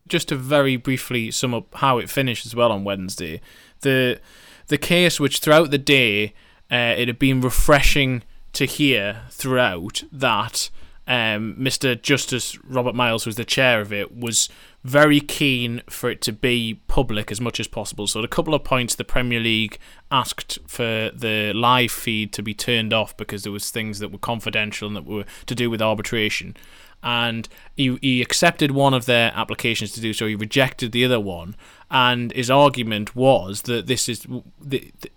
just 0.06 0.28
to 0.28 0.36
very 0.36 0.76
briefly 0.76 1.30
sum 1.30 1.54
up 1.54 1.74
how 1.76 1.98
it 1.98 2.08
finished 2.08 2.46
as 2.46 2.54
well 2.54 2.72
on 2.72 2.84
Wednesday 2.84 3.40
the 3.80 4.20
the 4.68 4.78
case 4.78 5.20
which 5.20 5.40
throughout 5.40 5.70
the 5.70 5.78
day 5.78 6.34
uh, 6.70 6.94
it 6.96 7.08
had 7.08 7.18
been 7.18 7.40
refreshing 7.40 8.22
to 8.52 8.64
hear 8.64 9.22
throughout 9.30 10.04
that 10.10 10.70
um, 11.06 11.54
Mr. 11.58 12.00
Justice 12.00 12.58
Robert 12.64 12.94
Miles, 12.94 13.24
who 13.24 13.28
was 13.28 13.36
the 13.36 13.44
chair 13.44 13.80
of 13.80 13.92
it, 13.92 14.16
was 14.16 14.48
very 14.84 15.18
keen 15.18 15.80
for 15.88 16.10
it 16.10 16.20
to 16.20 16.32
be 16.32 16.80
public 16.88 17.32
as 17.32 17.40
much 17.40 17.58
as 17.58 17.66
possible. 17.66 18.06
So, 18.06 18.20
at 18.20 18.24
a 18.24 18.28
couple 18.28 18.54
of 18.54 18.64
points, 18.64 18.94
the 18.94 19.04
Premier 19.04 19.40
League 19.40 19.78
asked 20.10 20.58
for 20.66 21.10
the 21.14 21.52
live 21.54 21.90
feed 21.90 22.32
to 22.34 22.42
be 22.42 22.52
turned 22.52 22.92
off 22.92 23.16
because 23.16 23.42
there 23.42 23.52
was 23.52 23.70
things 23.70 23.98
that 23.98 24.12
were 24.12 24.18
confidential 24.18 24.86
and 24.86 24.96
that 24.96 25.06
were 25.06 25.24
to 25.46 25.54
do 25.54 25.70
with 25.70 25.80
arbitration. 25.80 26.54
And 27.02 27.48
he, 27.76 27.98
he 28.00 28.22
accepted 28.22 28.70
one 28.70 28.94
of 28.94 29.06
their 29.06 29.32
applications 29.34 29.92
to 29.92 30.00
do 30.00 30.12
so. 30.12 30.26
He 30.26 30.34
rejected 30.34 30.92
the 30.92 31.04
other 31.04 31.20
one, 31.20 31.56
and 31.90 32.30
his 32.32 32.50
argument 32.50 33.16
was 33.16 33.62
that 33.62 33.86
this 33.86 34.08
is 34.08 34.26
the, 34.60 34.92
the 35.00 35.10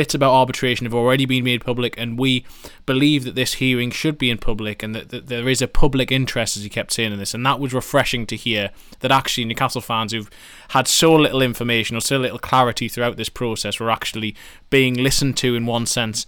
bits 0.00 0.14
about 0.14 0.32
arbitration 0.32 0.86
have 0.86 0.94
already 0.94 1.26
been 1.26 1.44
made 1.44 1.62
public, 1.62 1.94
and 1.98 2.18
we 2.18 2.42
believe 2.86 3.22
that 3.24 3.34
this 3.34 3.52
hearing 3.54 3.90
should 3.90 4.16
be 4.16 4.30
in 4.30 4.38
public 4.38 4.82
and 4.82 4.94
that, 4.94 5.10
that, 5.10 5.26
there 5.26 5.46
is 5.46 5.60
a 5.60 5.68
public 5.68 6.10
interest, 6.10 6.56
as 6.56 6.62
he 6.62 6.70
kept 6.70 6.90
saying 6.90 7.12
in 7.12 7.18
this. 7.18 7.34
And 7.34 7.44
that 7.44 7.60
was 7.60 7.74
refreshing 7.74 8.24
to 8.28 8.34
hear 8.34 8.70
that 9.00 9.12
actually 9.12 9.44
Newcastle 9.44 9.82
fans 9.82 10.12
who've 10.12 10.30
had 10.68 10.88
so 10.88 11.14
little 11.14 11.42
information 11.42 11.98
or 11.98 12.00
so 12.00 12.16
little 12.16 12.38
clarity 12.38 12.88
throughout 12.88 13.18
this 13.18 13.28
process 13.28 13.78
were 13.78 13.90
actually 13.90 14.34
being 14.70 14.94
listened 14.94 15.36
to 15.36 15.54
in 15.54 15.66
one 15.66 15.84
sense 15.84 16.24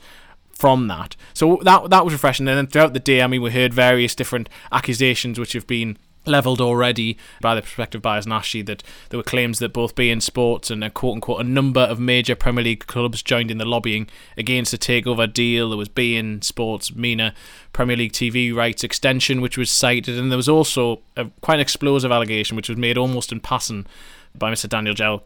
from 0.50 0.88
that. 0.88 1.16
So 1.32 1.58
that 1.62 1.88
that 1.88 2.04
was 2.04 2.12
refreshing. 2.12 2.46
And 2.46 2.58
then 2.58 2.66
throughout 2.66 2.92
the 2.92 3.00
day, 3.00 3.22
I 3.22 3.26
mean, 3.26 3.40
we 3.40 3.52
heard 3.52 3.72
various 3.72 4.14
different 4.14 4.50
accusations 4.70 5.38
which 5.38 5.54
have 5.54 5.66
been 5.66 5.96
levelled 6.24 6.60
already 6.60 7.16
by 7.40 7.54
the 7.54 7.62
prospective 7.62 8.02
buyers 8.02 8.26
Nashi 8.26 8.62
that 8.62 8.82
there 9.08 9.18
were 9.18 9.24
claims 9.24 9.58
that 9.58 9.72
both 9.72 9.94
beIN 9.94 10.22
Sports 10.22 10.70
and 10.70 10.82
uh, 10.82 10.86
a 10.86 10.90
quote 10.90 11.14
unquote 11.14 11.40
a 11.40 11.44
number 11.44 11.80
of 11.80 11.98
major 11.98 12.34
Premier 12.34 12.64
League 12.64 12.86
clubs 12.86 13.22
joined 13.22 13.50
in 13.50 13.58
the 13.58 13.64
lobbying 13.64 14.08
against 14.36 14.70
the 14.70 14.78
takeover 14.78 15.32
deal. 15.32 15.70
There 15.70 15.78
was 15.78 15.88
beIN 15.88 16.44
Sports, 16.44 16.94
MENA, 16.94 17.34
Premier 17.72 17.96
League 17.96 18.12
TV 18.12 18.54
rights 18.54 18.84
extension, 18.84 19.40
which 19.40 19.58
was 19.58 19.70
cited, 19.70 20.18
and 20.18 20.30
there 20.30 20.36
was 20.36 20.48
also 20.48 21.00
a 21.16 21.26
quite 21.40 21.54
an 21.54 21.60
explosive 21.60 22.12
allegation 22.12 22.56
which 22.56 22.68
was 22.68 22.78
made 22.78 22.98
almost 22.98 23.32
in 23.32 23.40
passing 23.40 23.86
by 24.34 24.50
Mr. 24.50 24.68
Daniel 24.68 24.94
Jowell 24.94 25.18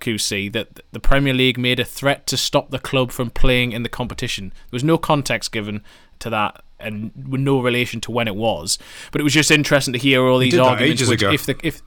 that 0.53 0.81
the 0.93 1.01
Premier 1.01 1.33
League 1.33 1.59
made 1.59 1.79
a 1.79 1.85
threat 1.85 2.27
to 2.27 2.37
stop 2.37 2.71
the 2.71 2.79
club 2.79 3.13
from 3.13 3.31
playing 3.31 3.73
in 3.73 3.83
the 3.83 3.89
competition. 3.89 4.49
There 4.49 4.77
was 4.77 4.85
no 4.85 4.99
context 4.99 5.53
given 5.53 5.83
to 6.19 6.31
that 6.31 6.63
and 6.79 7.11
with 7.29 7.41
no 7.41 7.61
relation 7.61 8.01
to 8.03 8.11
when 8.11 8.29
it 8.29 8.37
was. 8.37 8.79
But 9.13 9.21
it 9.21 9.25
was 9.25 9.33
just 9.33 9.51
interesting 9.51 9.93
to 9.93 9.99
hear 9.99 10.23
all 10.23 10.39
these 10.39 10.59
arguments. 10.59 11.09
Which, 11.09 11.23
if 11.23 11.47
the 11.47 11.57
if 11.63 11.83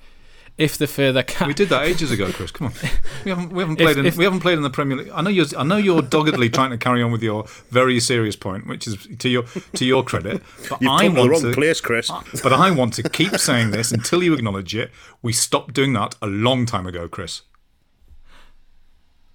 if 0.59 0.77
the 0.77 0.87
further 0.87 1.23
ca- 1.23 1.47
we 1.47 1.53
did 1.53 1.69
that 1.69 1.83
ages 1.83 2.11
ago, 2.11 2.29
Chris. 2.33 2.51
Come 2.51 2.67
on, 2.67 2.73
we 3.23 3.29
haven't 3.31 3.53
we 3.53 3.61
haven't 3.61 3.77
played 3.77 3.91
if, 3.91 3.97
in, 3.97 4.05
if, 4.05 4.17
we 4.17 4.25
haven't 4.25 4.41
played 4.41 4.57
in 4.57 4.63
the 4.63 4.69
Premier 4.69 4.97
League. 4.97 5.11
I 5.13 5.21
know 5.21 5.29
you're 5.29 5.45
I 5.57 5.63
know 5.63 5.77
you're 5.77 6.01
doggedly 6.01 6.49
trying 6.53 6.71
to 6.71 6.77
carry 6.77 7.01
on 7.01 7.11
with 7.11 7.23
your 7.23 7.45
very 7.69 7.99
serious 8.01 8.35
point, 8.35 8.67
which 8.67 8.85
is 8.85 9.07
to 9.19 9.29
your 9.29 9.43
to 9.73 9.85
your 9.85 10.03
credit. 10.03 10.43
But 10.69 10.81
You've 10.81 10.91
I 10.91 11.07
want 11.07 11.15
the 11.15 11.29
wrong 11.29 11.41
to, 11.43 11.53
place, 11.53 11.79
Chris. 11.79 12.11
But 12.43 12.51
I 12.51 12.71
want 12.71 12.93
to 12.95 13.09
keep 13.09 13.37
saying 13.37 13.71
this 13.71 13.91
until 13.91 14.21
you 14.21 14.33
acknowledge 14.33 14.75
it. 14.75 14.91
We 15.21 15.31
stopped 15.31 15.73
doing 15.73 15.93
that 15.93 16.15
a 16.21 16.27
long 16.27 16.65
time 16.65 16.85
ago, 16.85 17.07
Chris. 17.07 17.43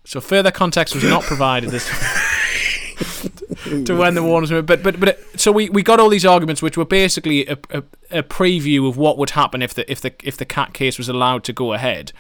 So 0.05 0.21
further 0.21 0.51
context 0.51 0.95
was 0.95 1.05
not 1.05 1.23
provided. 1.23 1.71
This. 1.71 1.89
to 3.83 3.97
when 3.97 4.15
the 4.15 4.23
Warners 4.23 4.51
were. 4.51 4.63
But 4.63 4.83
but 4.83 5.01
but 5.01 5.11
it, 5.11 5.41
so 5.41 5.51
we, 5.53 5.69
we 5.71 5.83
got 5.83 6.01
all 6.01 6.09
these 6.09 6.27
arguments, 6.27 6.63
which 6.63 6.77
were 6.77 6.85
basically 6.85 7.47
a, 7.47 7.59
a, 7.71 7.83
a, 8.11 8.23
preview 8.23 8.89
of 8.89 8.97
what 8.97 9.19
would 9.19 9.31
happen 9.31 9.63
if 9.63 9.75
the 9.75 9.91
if 9.91 10.01
the 10.01 10.15
if 10.23 10.37
the 10.37 10.45
CAT 10.45 10.73
case 10.73 10.99
was 10.99 11.09
allowed 11.09 11.45
to 11.45 11.53
go 11.53 11.73
ahead. 11.73 12.13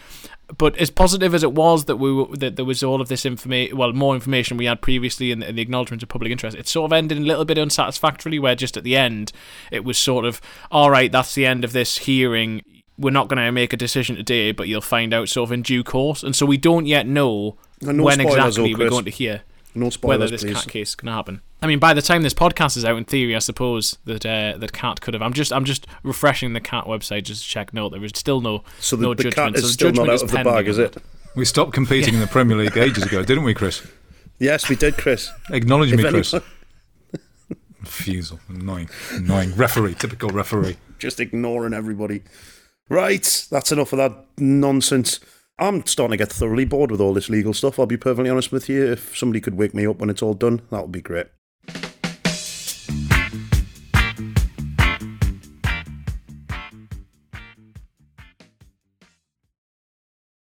But 0.58 0.76
as 0.76 0.90
positive 0.90 1.34
as 1.34 1.42
it 1.42 1.52
was 1.52 1.86
that 1.86 1.96
we 1.96 2.12
were, 2.12 2.36
that 2.36 2.56
there 2.56 2.64
was 2.64 2.82
all 2.82 3.00
of 3.00 3.08
this 3.08 3.24
information, 3.24 3.76
well, 3.78 3.92
more 3.92 4.14
information 4.14 4.58
we 4.58 4.66
had 4.66 4.82
previously 4.82 5.30
in 5.30 5.38
the, 5.38 5.48
in 5.48 5.56
the 5.56 5.62
acknowledgement 5.62 6.02
of 6.02 6.10
public 6.10 6.30
interest, 6.30 6.56
it 6.56 6.68
sort 6.68 6.90
of 6.90 6.92
ended 6.92 7.16
a 7.16 7.22
little 7.22 7.46
bit 7.46 7.56
unsatisfactorily. 7.56 8.38
Where 8.38 8.54
just 8.54 8.76
at 8.76 8.84
the 8.84 8.96
end, 8.96 9.32
it 9.70 9.84
was 9.84 9.96
sort 9.96 10.24
of 10.24 10.40
all 10.70 10.90
right. 10.90 11.10
That's 11.10 11.34
the 11.34 11.46
end 11.46 11.64
of 11.64 11.72
this 11.72 11.98
hearing 11.98 12.62
we're 12.96 13.10
not 13.10 13.28
going 13.28 13.44
to 13.44 13.50
make 13.52 13.72
a 13.72 13.76
decision 13.76 14.16
today, 14.16 14.52
but 14.52 14.68
you'll 14.68 14.80
find 14.80 15.12
out 15.12 15.28
sort 15.28 15.48
of 15.48 15.52
in 15.52 15.62
due 15.62 15.82
course. 15.82 16.22
And 16.22 16.34
so 16.36 16.46
we 16.46 16.56
don't 16.56 16.86
yet 16.86 17.06
know 17.06 17.56
no 17.80 18.04
when 18.04 18.20
exactly 18.20 18.74
we're 18.74 18.90
going 18.90 19.04
to 19.04 19.10
hear. 19.10 19.42
No 19.74 19.90
spoilers, 19.90 20.18
whether 20.18 20.30
this 20.30 20.42
please. 20.42 20.54
CAT 20.54 20.68
case 20.68 20.94
can 20.94 21.08
happen. 21.08 21.40
I 21.60 21.66
mean, 21.66 21.78
by 21.78 21.94
the 21.94 22.02
time 22.02 22.22
this 22.22 22.34
podcast 22.34 22.76
is 22.76 22.84
out, 22.84 22.96
in 22.96 23.04
theory, 23.04 23.34
I 23.34 23.40
suppose 23.40 23.98
that 24.04 24.24
uh, 24.24 24.56
that 24.58 24.72
CAT 24.72 25.00
could 25.00 25.14
have. 25.14 25.22
I'm 25.22 25.32
just 25.32 25.52
I'm 25.52 25.64
just 25.64 25.86
refreshing 26.02 26.52
the 26.52 26.60
CAT 26.60 26.84
website 26.84 27.24
just 27.24 27.42
to 27.42 27.48
check. 27.48 27.74
No, 27.74 27.88
there 27.88 28.04
is 28.04 28.12
still 28.14 28.40
no 28.40 28.62
so 28.78 28.96
the, 28.96 29.02
no 29.02 29.14
the 29.14 29.24
judgment. 29.24 29.54
cat 29.54 29.56
is 29.56 29.64
so 29.64 29.72
still 29.72 29.92
not 29.92 30.08
out 30.08 30.22
of 30.22 30.30
the 30.30 30.44
bag, 30.44 30.68
is 30.68 30.78
it? 30.78 30.96
We 31.34 31.44
stopped 31.44 31.72
competing 31.72 32.14
in 32.14 32.20
the 32.20 32.28
Premier 32.28 32.56
League 32.56 32.76
ages 32.76 33.04
ago, 33.04 33.24
didn't 33.24 33.42
we, 33.44 33.54
Chris? 33.54 33.84
Yes, 34.38 34.68
we 34.68 34.76
did, 34.76 34.96
Chris. 34.96 35.30
Acknowledge 35.50 35.92
me, 35.92 36.02
Chris. 36.04 36.34
Refusal, 37.80 38.40
annoying, 38.48 38.88
annoying 39.10 39.54
referee, 39.56 39.94
typical 39.94 40.30
referee. 40.30 40.76
Just 40.98 41.20
ignoring 41.20 41.74
everybody. 41.74 42.22
Right, 42.88 43.46
that's 43.50 43.72
enough 43.72 43.92
of 43.92 43.98
that 43.98 44.26
nonsense. 44.38 45.20
I'm 45.56 45.86
starting 45.86 46.18
to 46.18 46.24
get 46.24 46.32
thoroughly 46.32 46.64
bored 46.64 46.90
with 46.90 47.00
all 47.00 47.14
this 47.14 47.28
legal 47.28 47.54
stuff. 47.54 47.78
I'll 47.78 47.86
be 47.86 47.96
perfectly 47.96 48.28
honest 48.28 48.50
with 48.50 48.68
you. 48.68 48.90
If 48.90 49.16
somebody 49.16 49.40
could 49.40 49.54
wake 49.54 49.72
me 49.72 49.86
up 49.86 49.98
when 49.98 50.10
it's 50.10 50.20
all 50.20 50.34
done, 50.34 50.62
that 50.70 50.82
would 50.82 50.90
be 50.90 51.00
great. 51.00 51.26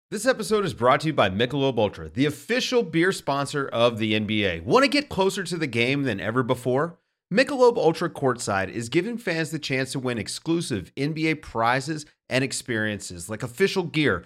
This 0.09 0.25
episode 0.25 0.63
is 0.63 0.73
brought 0.73 1.01
to 1.01 1.07
you 1.07 1.13
by 1.13 1.29
Michelob 1.29 1.77
Ultra, 1.77 2.07
the 2.07 2.25
official 2.25 2.81
beer 2.81 3.11
sponsor 3.11 3.67
of 3.67 3.97
the 3.97 4.13
NBA. 4.13 4.63
Want 4.63 4.83
to 4.85 4.89
get 4.89 5.09
closer 5.09 5.43
to 5.43 5.57
the 5.57 5.67
game 5.67 6.03
than 6.03 6.21
ever 6.21 6.43
before? 6.43 6.97
Michelob 7.33 7.77
Ultra 7.77 8.09
Courtside 8.09 8.69
is 8.69 8.89
giving 8.89 9.17
fans 9.17 9.49
the 9.49 9.59
chance 9.59 9.91
to 9.91 9.99
win 9.99 10.19
exclusive 10.19 10.93
NBA 10.95 11.41
prizes 11.41 12.05
and 12.29 12.43
experiences 12.43 13.27
like 13.27 13.43
official 13.43 13.83
gear 13.83 14.25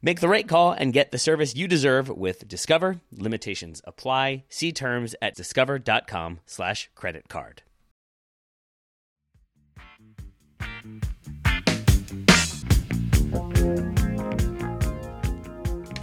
Make 0.00 0.20
the 0.20 0.28
right 0.28 0.46
call 0.46 0.72
and 0.72 0.92
get 0.92 1.10
the 1.10 1.18
service 1.18 1.56
you 1.56 1.66
deserve 1.66 2.08
with 2.08 2.46
Discover. 2.46 3.00
Limitations 3.12 3.82
apply. 3.84 4.44
See 4.48 4.72
terms 4.72 5.14
at 5.20 5.34
discover.com 5.34 6.40
slash 6.46 6.88
credit 6.94 7.28
card. 7.28 7.62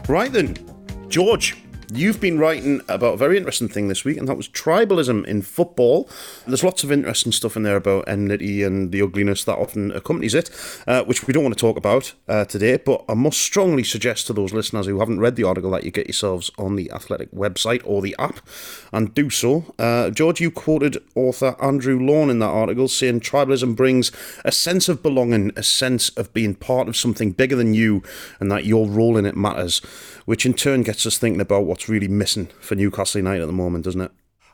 Right 0.08 0.32
then, 0.32 0.56
George, 1.08 1.58
You've 1.94 2.20
been 2.20 2.40
writing 2.40 2.82
about 2.88 3.14
a 3.14 3.18
very 3.18 3.38
interesting 3.38 3.68
thing 3.68 3.90
this 3.90 4.04
week, 4.04 4.18
and 4.18 4.28
that 4.28 4.38
was 4.38 4.50
tribalism 4.50 5.26
in 5.26 5.42
football. 5.44 6.10
There's 6.48 6.64
lots 6.64 6.84
of 6.84 6.92
interesting 6.92 7.32
stuff 7.32 7.56
in 7.56 7.64
there 7.64 7.76
about 7.76 8.08
enmity 8.08 8.64
and 8.64 8.92
the 8.92 9.02
ugliness 9.02 9.44
that 9.44 9.58
often 9.58 9.92
accompanies 9.92 10.34
it, 10.34 10.50
uh, 10.88 11.04
which 11.04 11.28
we 11.28 11.34
don't 11.34 11.44
want 11.44 11.56
to 11.56 11.62
talk 11.62 11.78
about 11.78 12.14
uh, 12.28 12.46
today. 12.46 12.78
But 12.78 13.06
I 13.08 13.14
must 13.14 13.40
strongly 13.40 13.84
suggest 13.84 14.26
to 14.28 14.34
those 14.34 14.54
listeners 14.54 14.88
who 14.88 15.00
haven't 15.00 15.20
read 15.20 15.36
the 15.36 15.44
article 15.44 15.72
that 15.72 15.84
you 15.84 15.92
get 15.92 16.08
yourselves 16.08 16.50
on 16.58 16.76
the 16.76 16.92
Athletic 16.92 17.32
website 17.32 17.82
or 17.86 18.02
the 18.02 18.16
app 18.18 18.40
and 18.92 19.14
do 19.14 19.30
so. 19.30 19.74
Uh, 19.78 20.10
George, 20.10 20.42
you 20.42 20.50
quoted 20.50 20.98
author 21.14 21.56
Andrew 21.62 22.00
Lawn 22.00 22.30
in 22.30 22.40
that 22.40 22.48
article 22.48 22.88
saying 22.88 23.20
tribalism 23.20 23.76
brings 23.76 24.12
a 24.44 24.52
sense 24.52 24.90
of 24.90 25.04
belonging, 25.04 25.52
a 25.56 25.64
sense 25.64 26.10
of 26.10 26.34
being 26.34 26.56
part 26.56 26.88
of 26.88 26.98
something 26.98 27.32
bigger 27.32 27.56
than 27.56 27.74
you, 27.74 28.02
and 28.40 28.52
that 28.52 28.66
your 28.66 28.88
role 28.88 29.18
in 29.18 29.26
it 29.26 29.38
matters, 29.38 29.80
which 30.26 30.46
in 30.46 30.54
turn 30.54 30.82
gets 30.82 31.06
us 31.06 31.18
thinking 31.18 31.42
about 31.42 31.75
what's 31.76 31.90
really 31.90 32.08
missing 32.08 32.48
for 32.62 32.74
Newcastle 32.76 33.20
United 33.20 33.42
at 33.42 33.48
the 33.48 33.52
moment, 33.52 33.84
doesn't 33.84 34.00
it? 34.00 34.12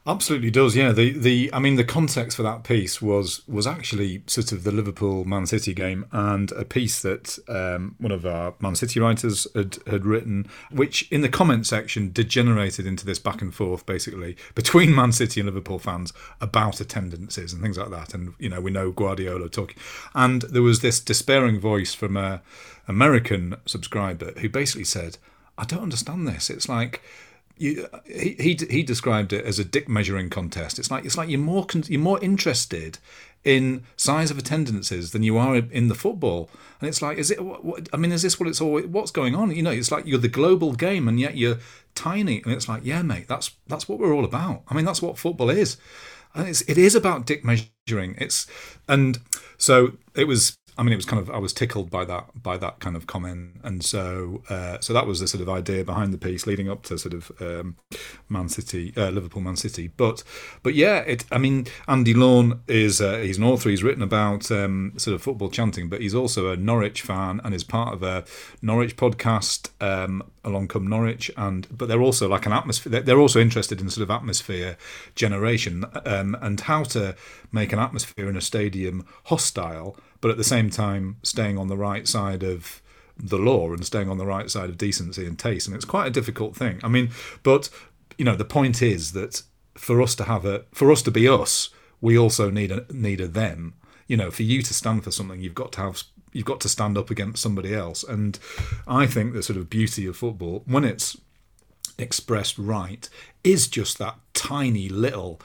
Absolutely 0.08 0.50
does, 0.50 0.76
yeah. 0.76 0.92
The 0.92 1.12
the 1.12 1.52
I 1.54 1.60
mean 1.60 1.76
the 1.76 1.84
context 1.84 2.36
for 2.36 2.42
that 2.42 2.64
piece 2.64 3.00
was 3.00 3.48
was 3.48 3.68
actually 3.68 4.24
sort 4.26 4.52
of 4.52 4.64
the 4.64 4.72
Liverpool 4.72 5.24
Man 5.26 5.46
City 5.46 5.76
game 5.76 6.08
and 6.12 6.52
a 6.54 6.66
piece 6.66 7.04
that 7.04 7.38
um, 7.48 7.94
one 8.00 8.12
of 8.12 8.26
our 8.26 8.56
Man 8.60 8.74
City 8.74 9.00
writers 9.00 9.46
had 9.54 9.78
had 9.86 10.04
written, 10.04 10.50
which 10.72 11.08
in 11.12 11.22
the 11.22 11.30
comment 11.30 11.68
section 11.68 12.12
degenerated 12.12 12.88
into 12.88 13.06
this 13.06 13.20
back 13.20 13.44
and 13.44 13.54
forth 13.54 13.86
basically 13.86 14.36
between 14.56 14.96
Man 14.96 15.12
City 15.12 15.40
and 15.40 15.46
Liverpool 15.46 15.78
fans 15.78 16.12
about 16.40 16.82
attendances 16.82 17.54
and 17.54 17.62
things 17.62 17.78
like 17.78 17.92
that. 17.92 18.16
And 18.16 18.34
you 18.40 18.50
know 18.50 18.60
we 18.60 18.72
know 18.72 18.90
Guardiola 18.90 19.50
talking, 19.50 19.78
and 20.16 20.42
there 20.42 20.64
was 20.64 20.80
this 20.80 21.00
despairing 21.00 21.60
voice 21.60 21.94
from 21.94 22.18
a 22.18 22.42
American 22.88 23.56
subscriber 23.68 24.32
who 24.40 24.50
basically 24.50 24.86
said, 24.86 25.20
"I 25.62 25.66
don't 25.66 25.84
understand 25.84 26.28
this. 26.28 26.50
It's 26.50 26.68
like." 26.68 27.02
you, 27.58 27.88
he, 28.06 28.36
he 28.40 28.58
he 28.72 28.82
described 28.82 29.32
it 29.34 29.46
as 29.46 29.60
a 29.60 29.64
dick 29.64 29.88
measuring 29.88 30.32
contest. 30.32 30.80
It's 30.80 30.90
like 30.90 31.06
it's 31.06 31.16
like 31.16 31.30
you're 31.30 31.40
more 31.40 31.68
you're 31.88 32.02
more 32.02 32.20
interested 32.24 32.98
in 33.44 33.84
size 33.96 34.32
of 34.32 34.38
attendances 34.38 35.12
than 35.12 35.24
you 35.24 35.38
are 35.38 35.56
in 35.56 35.88
the 35.88 35.96
football. 35.96 36.50
And 36.80 36.90
it's 36.90 37.02
like, 37.02 37.18
is 37.18 37.32
it? 37.32 37.44
What, 37.44 37.64
what, 37.64 37.90
I 37.94 37.98
mean, 37.98 38.12
is 38.12 38.22
this 38.22 38.40
what 38.40 38.50
it's 38.50 38.62
all? 38.62 38.82
What's 38.82 39.12
going 39.12 39.36
on? 39.36 39.52
You 39.52 39.64
know, 39.64 39.72
it's 39.72 39.92
like 39.92 40.06
you're 40.06 40.20
the 40.20 40.28
global 40.28 40.74
game, 40.74 41.08
and 41.08 41.20
yet 41.20 41.38
you're 41.38 41.58
tiny. 41.94 42.42
And 42.44 42.54
it's 42.54 42.68
like, 42.68 42.82
yeah, 42.84 43.02
mate, 43.02 43.28
that's 43.28 43.52
that's 43.68 43.88
what 43.88 44.00
we're 44.00 44.14
all 44.14 44.26
about. 44.26 44.64
I 44.68 44.74
mean, 44.74 44.86
that's 44.86 45.02
what 45.02 45.18
football 45.18 45.50
is. 45.50 45.78
And 46.34 46.48
it's 46.48 46.62
it 46.62 46.78
is 46.78 46.96
about 46.96 47.26
dick 47.26 47.44
measuring. 47.44 48.16
It's 48.18 48.48
and 48.88 49.20
so 49.58 49.94
it 50.16 50.26
was 50.28 50.58
I 50.78 50.84
mean, 50.84 50.94
it 50.94 50.96
was 50.96 51.06
kind 51.06 51.22
of 51.22 51.30
I 51.30 51.38
was 51.38 51.54
tickled 51.54 51.90
by 51.90 52.06
that 52.06 52.42
by 52.42 52.58
that 52.58 52.80
kind 52.80 52.96
of 52.96 53.06
comment, 53.06 53.60
and 53.64 53.84
so 53.84 54.42
uh, 54.50 54.80
so 54.80 54.94
that 54.94 55.06
was 55.06 55.20
the 55.20 55.28
sort 55.28 55.42
of 55.42 55.50
idea 55.50 55.84
behind 55.84 56.14
the 56.14 56.18
piece, 56.18 56.48
leading 56.48 56.70
up 56.70 56.84
to 56.84 56.98
sort 56.98 57.14
of 57.14 57.32
um, 57.42 57.76
Man 58.30 58.48
City, 58.48 58.94
uh, 58.96 59.10
Liverpool, 59.10 59.42
Man 59.42 59.58
City. 59.58 59.90
But 59.90 60.24
but 60.64 60.74
yeah, 60.74 61.00
it. 61.00 61.26
I 61.32 61.38
mean, 61.38 61.68
Andy 61.88 62.14
Lawn 62.14 62.62
is 62.68 63.02
uh, 63.02 63.18
he's 63.18 63.38
an 63.38 63.44
author. 63.44 63.70
He's 63.70 63.84
written 63.84 64.02
about 64.02 64.50
um, 64.50 64.94
sort 64.98 65.14
of 65.16 65.22
football 65.22 65.50
chanting, 65.50 65.90
but 65.90 66.02
he's 66.02 66.16
also 66.16 66.52
a 66.52 66.58
Norwich 66.58 67.02
fan 67.02 67.42
and 67.44 67.54
is 67.54 67.64
part 67.64 67.94
of 67.94 68.02
a 68.02 68.24
Norwich 68.62 68.96
podcast, 68.96 69.70
um, 69.82 70.24
Along 70.46 70.68
Come 70.68 70.88
Norwich, 70.88 71.30
and 71.36 71.68
but 71.76 71.90
they're 71.90 72.02
also 72.02 72.30
like 72.30 72.46
an 72.46 72.54
atmosphere. 72.54 73.02
They're 73.02 73.20
also 73.20 73.42
interested 73.42 73.82
in 73.82 73.90
sort 73.90 74.04
of 74.04 74.12
atmosphere 74.12 74.78
generation 75.16 75.86
um, 76.06 76.38
and 76.42 76.62
how 76.62 76.84
to 76.84 77.16
make 77.52 77.74
an 77.74 77.80
atmosphere 77.80 78.30
in 78.30 78.38
a 78.38 78.42
stadium 78.42 79.06
hostile 79.26 79.98
but 80.22 80.32
at 80.32 80.38
the 80.38 80.44
same 80.44 80.70
time 80.70 81.18
staying 81.24 81.58
on 81.58 81.68
the 81.68 81.78
right 81.78 82.08
side 82.08 82.44
of 82.44 82.82
the 83.18 83.38
law 83.38 83.72
and 83.72 83.86
staying 83.86 84.10
on 84.10 84.18
the 84.18 84.26
right 84.26 84.50
side 84.50 84.70
of 84.70 84.78
decency 84.78 85.26
and 85.26 85.38
taste. 85.38 85.68
And 85.68 85.76
it's 85.76 85.86
quite 85.86 86.08
a 86.08 86.12
difficult 86.12 86.56
thing. 86.56 86.80
I 86.84 86.88
mean, 86.88 87.10
but 87.44 87.70
you 88.18 88.26
know, 88.26 88.36
the 88.36 88.46
point 88.46 88.82
is 88.82 89.12
that 89.14 89.44
for 89.76 90.02
us 90.02 90.16
to 90.16 90.24
have 90.26 90.46
a, 90.46 90.66
for 90.74 90.92
us 90.92 91.02
to 91.04 91.12
be 91.12 91.28
us, 91.28 91.70
we 92.00 92.18
also 92.18 92.50
need 92.50 92.72
a 92.72 92.86
need 92.92 93.22
a 93.22 93.28
them. 93.28 93.76
You 94.08 94.18
know, 94.18 94.32
for 94.32 94.44
you 94.44 94.62
to 94.64 94.74
stand 94.74 95.04
for 95.04 95.12
something, 95.12 95.40
you've 95.40 95.56
got 95.56 95.72
to 95.74 95.82
have 95.82 96.04
you've 96.34 96.46
got 96.46 96.62
to 96.62 96.70
stand 96.70 96.98
up 96.98 97.10
against 97.10 97.42
somebody 97.42 97.74
else. 97.74 98.04
And 98.04 98.40
I 98.88 99.06
think 99.06 99.34
the 99.34 99.44
sort 99.44 99.58
of 99.58 99.70
beauty 99.70 100.06
of 100.06 100.18
football, 100.18 100.64
when 100.66 100.84
it's 100.84 101.18
expressed 101.98 102.58
right, 102.58 103.08
is 103.44 103.68
just 103.68 103.98
that 104.00 104.16
tiny 104.34 104.90
little 104.90 105.42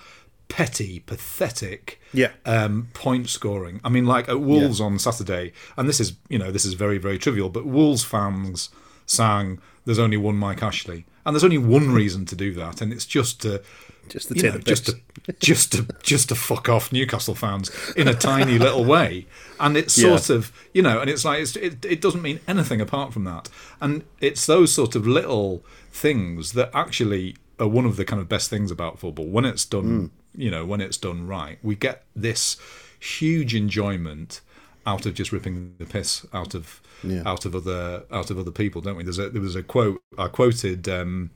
petty, 0.48 1.00
pathetic 1.00 2.00
yeah. 2.12 2.32
um, 2.44 2.88
point 2.94 3.28
scoring. 3.28 3.80
I 3.84 3.88
mean, 3.88 4.06
like 4.06 4.28
at 4.28 4.40
Wolves 4.40 4.80
yeah. 4.80 4.86
on 4.86 4.98
Saturday, 4.98 5.52
and 5.76 5.88
this 5.88 6.00
is 6.00 6.14
you 6.28 6.38
know 6.38 6.50
this 6.50 6.64
is 6.64 6.74
very 6.74 6.98
very 6.98 7.18
trivial, 7.18 7.48
but 7.48 7.66
Wolves 7.66 8.04
fans 8.04 8.70
sang 9.06 9.60
"There's 9.84 9.98
only 9.98 10.16
one 10.16 10.36
Mike 10.36 10.62
Ashley," 10.62 11.06
and 11.24 11.34
there's 11.34 11.44
only 11.44 11.58
one 11.58 11.92
reason 11.92 12.24
to 12.26 12.36
do 12.36 12.52
that, 12.54 12.80
and 12.80 12.92
it's 12.92 13.06
just 13.06 13.40
to 13.42 13.62
just 14.08 14.28
to 14.28 14.52
know, 14.52 14.58
just 14.58 14.86
to 14.86 15.00
just 15.40 15.72
to 15.72 15.86
just 16.02 16.28
to 16.28 16.34
fuck 16.34 16.68
off 16.68 16.92
Newcastle 16.92 17.34
fans 17.34 17.70
in 17.96 18.08
a 18.08 18.14
tiny 18.14 18.58
little 18.66 18.84
way, 18.84 19.26
and 19.58 19.76
it's 19.76 19.94
sort 19.94 20.30
yeah. 20.30 20.36
of 20.36 20.52
you 20.72 20.82
know, 20.82 21.00
and 21.00 21.10
it's 21.10 21.24
like 21.24 21.40
it's, 21.40 21.56
it 21.56 21.84
it 21.84 22.00
doesn't 22.00 22.22
mean 22.22 22.40
anything 22.46 22.80
apart 22.80 23.12
from 23.12 23.24
that, 23.24 23.48
and 23.80 24.04
it's 24.20 24.46
those 24.46 24.72
sort 24.72 24.94
of 24.94 25.06
little 25.06 25.64
things 25.90 26.52
that 26.52 26.70
actually 26.72 27.36
are 27.58 27.68
one 27.68 27.86
of 27.86 27.96
the 27.96 28.04
kind 28.04 28.20
of 28.20 28.28
best 28.28 28.50
things 28.50 28.70
about 28.70 28.98
football 28.98 29.26
when 29.26 29.44
it's 29.44 29.64
done. 29.64 29.84
Mm 29.84 30.10
you 30.36 30.50
know, 30.50 30.64
when 30.64 30.80
it's 30.80 30.96
done 30.96 31.26
right, 31.26 31.58
we 31.62 31.74
get 31.74 32.04
this 32.14 32.56
huge 32.98 33.54
enjoyment 33.54 34.40
out 34.86 35.04
of 35.04 35.14
just 35.14 35.32
ripping 35.32 35.74
the 35.78 35.84
piss 35.84 36.24
out 36.32 36.54
of 36.54 36.80
yeah. 37.02 37.22
out 37.26 37.44
of 37.44 37.54
other 37.54 38.04
out 38.10 38.30
of 38.30 38.38
other 38.38 38.50
people, 38.50 38.80
don't 38.80 38.96
we? 38.96 39.02
There's 39.02 39.18
a 39.18 39.30
there 39.30 39.42
was 39.42 39.56
a 39.56 39.62
quote 39.62 40.00
I 40.16 40.28
quoted 40.28 40.88
um, 40.88 41.30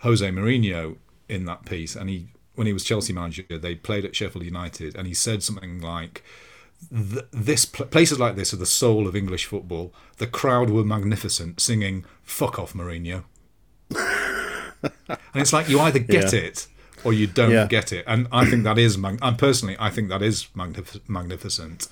Jose 0.00 0.28
Mourinho 0.28 0.96
in 1.28 1.46
that 1.46 1.64
piece, 1.64 1.96
and 1.96 2.10
he 2.10 2.28
when 2.54 2.66
he 2.66 2.72
was 2.72 2.84
Chelsea 2.84 3.12
manager, 3.12 3.44
they 3.50 3.74
played 3.74 4.04
at 4.04 4.14
Sheffield 4.14 4.44
United, 4.44 4.94
and 4.96 5.06
he 5.06 5.14
said 5.14 5.42
something 5.42 5.80
like. 5.80 6.22
This 6.90 7.64
places 7.64 8.20
like 8.20 8.36
this 8.36 8.52
are 8.52 8.58
the 8.58 8.66
soul 8.66 9.08
of 9.08 9.16
English 9.16 9.46
football. 9.46 9.94
The 10.18 10.26
crowd 10.26 10.68
were 10.68 10.84
magnificent, 10.84 11.58
singing 11.58 12.04
"fuck 12.22 12.58
off, 12.58 12.74
Mourinho," 12.74 13.24
and 13.90 15.16
it's 15.34 15.52
like 15.52 15.70
you 15.70 15.80
either 15.80 16.00
get 16.00 16.34
yeah. 16.34 16.40
it 16.40 16.66
or 17.04 17.12
you 17.12 17.26
don't 17.26 17.50
yeah. 17.50 17.66
get 17.66 17.92
it. 17.92 18.04
And 18.06 18.26
I 18.32 18.46
think 18.46 18.64
that 18.64 18.78
is, 18.78 18.96
mag- 18.96 19.18
and 19.22 19.38
personally, 19.38 19.76
I 19.78 19.90
think 19.90 20.08
that 20.08 20.22
is 20.22 20.48
magnif- 20.56 21.08
magnificent. 21.08 21.88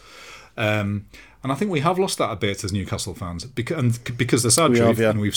Um, 0.57 1.07
and 1.43 1.51
I 1.51 1.55
think 1.55 1.71
we 1.71 1.81
have 1.81 1.99
lost 1.99 2.19
that 2.19 2.31
a 2.31 2.37
bit 2.37 2.65
as 2.65 2.73
Newcastle 2.73 3.15
fans 3.15 3.45
because, 3.45 3.79
and 3.79 4.17
because 4.17 4.43
the 4.43 4.51
sad 4.51 4.71
we 4.71 4.77
truth, 4.77 4.89
have, 4.89 4.99
yeah. 5.01 5.11
and 5.11 5.21
we've 5.21 5.37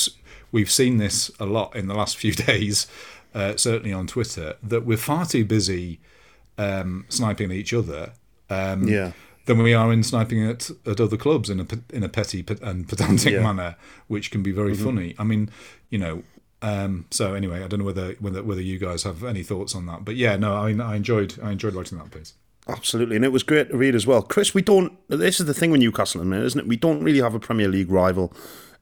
we've 0.51 0.69
seen 0.69 0.97
this 0.97 1.31
a 1.39 1.45
lot 1.45 1.75
in 1.75 1.87
the 1.87 1.95
last 1.95 2.17
few 2.23 2.33
days, 2.33 2.87
uh, 3.33 3.55
certainly 3.57 3.91
on 3.91 4.07
Twitter, 4.07 4.55
that 4.61 4.85
we're 4.85 4.97
far 4.97 5.25
too 5.25 5.45
busy 5.45 5.99
um, 6.57 7.05
sniping 7.09 7.51
at 7.51 7.57
each 7.57 7.73
other. 7.73 8.13
Um, 8.49 8.87
yeah. 8.87 9.11
Than 9.45 9.61
we 9.61 9.75
are 9.75 9.93
in 9.93 10.01
sniping 10.01 10.43
at, 10.43 10.71
at 10.87 10.99
other 10.99 11.17
clubs 11.17 11.51
in 11.51 11.59
a 11.59 11.67
in 11.95 12.03
a 12.03 12.09
petty 12.09 12.43
and 12.63 12.89
pedantic 12.89 13.33
yeah. 13.33 13.43
manner, 13.43 13.75
which 14.07 14.31
can 14.31 14.41
be 14.41 14.51
very 14.51 14.73
mm-hmm. 14.73 14.83
funny. 14.83 15.15
I 15.19 15.23
mean, 15.23 15.51
you 15.91 15.99
know, 15.99 16.23
um, 16.61 17.05
so 17.11 17.33
anyway, 17.33 17.63
I 17.63 17.67
don't 17.67 17.79
know 17.79 17.85
whether, 17.85 18.13
whether 18.19 18.43
whether 18.43 18.61
you 18.61 18.79
guys 18.79 19.03
have 19.03 19.23
any 19.23 19.43
thoughts 19.43 19.75
on 19.75 19.85
that, 19.87 20.05
but 20.05 20.15
yeah, 20.15 20.35
no, 20.35 20.55
I, 20.55 20.71
I 20.71 20.95
enjoyed 20.95 21.37
I 21.41 21.51
enjoyed 21.51 21.75
writing 21.75 21.97
that 21.97 22.11
piece. 22.11 22.33
Absolutely, 22.67 23.15
and 23.15 23.25
it 23.25 23.31
was 23.31 23.43
great 23.43 23.69
to 23.69 23.77
read 23.77 23.93
as 23.93 24.07
well. 24.07 24.23
Chris, 24.23 24.53
we 24.53 24.61
don't. 24.61 24.97
This 25.07 25.39
is 25.39 25.45
the 25.45 25.53
thing 25.53 25.71
with 25.71 25.81
Newcastle, 25.81 26.33
isn't 26.33 26.59
it? 26.59 26.67
We 26.67 26.77
don't 26.77 27.03
really 27.03 27.21
have 27.21 27.35
a 27.35 27.39
Premier 27.39 27.67
League 27.67 27.91
rival, 27.91 28.33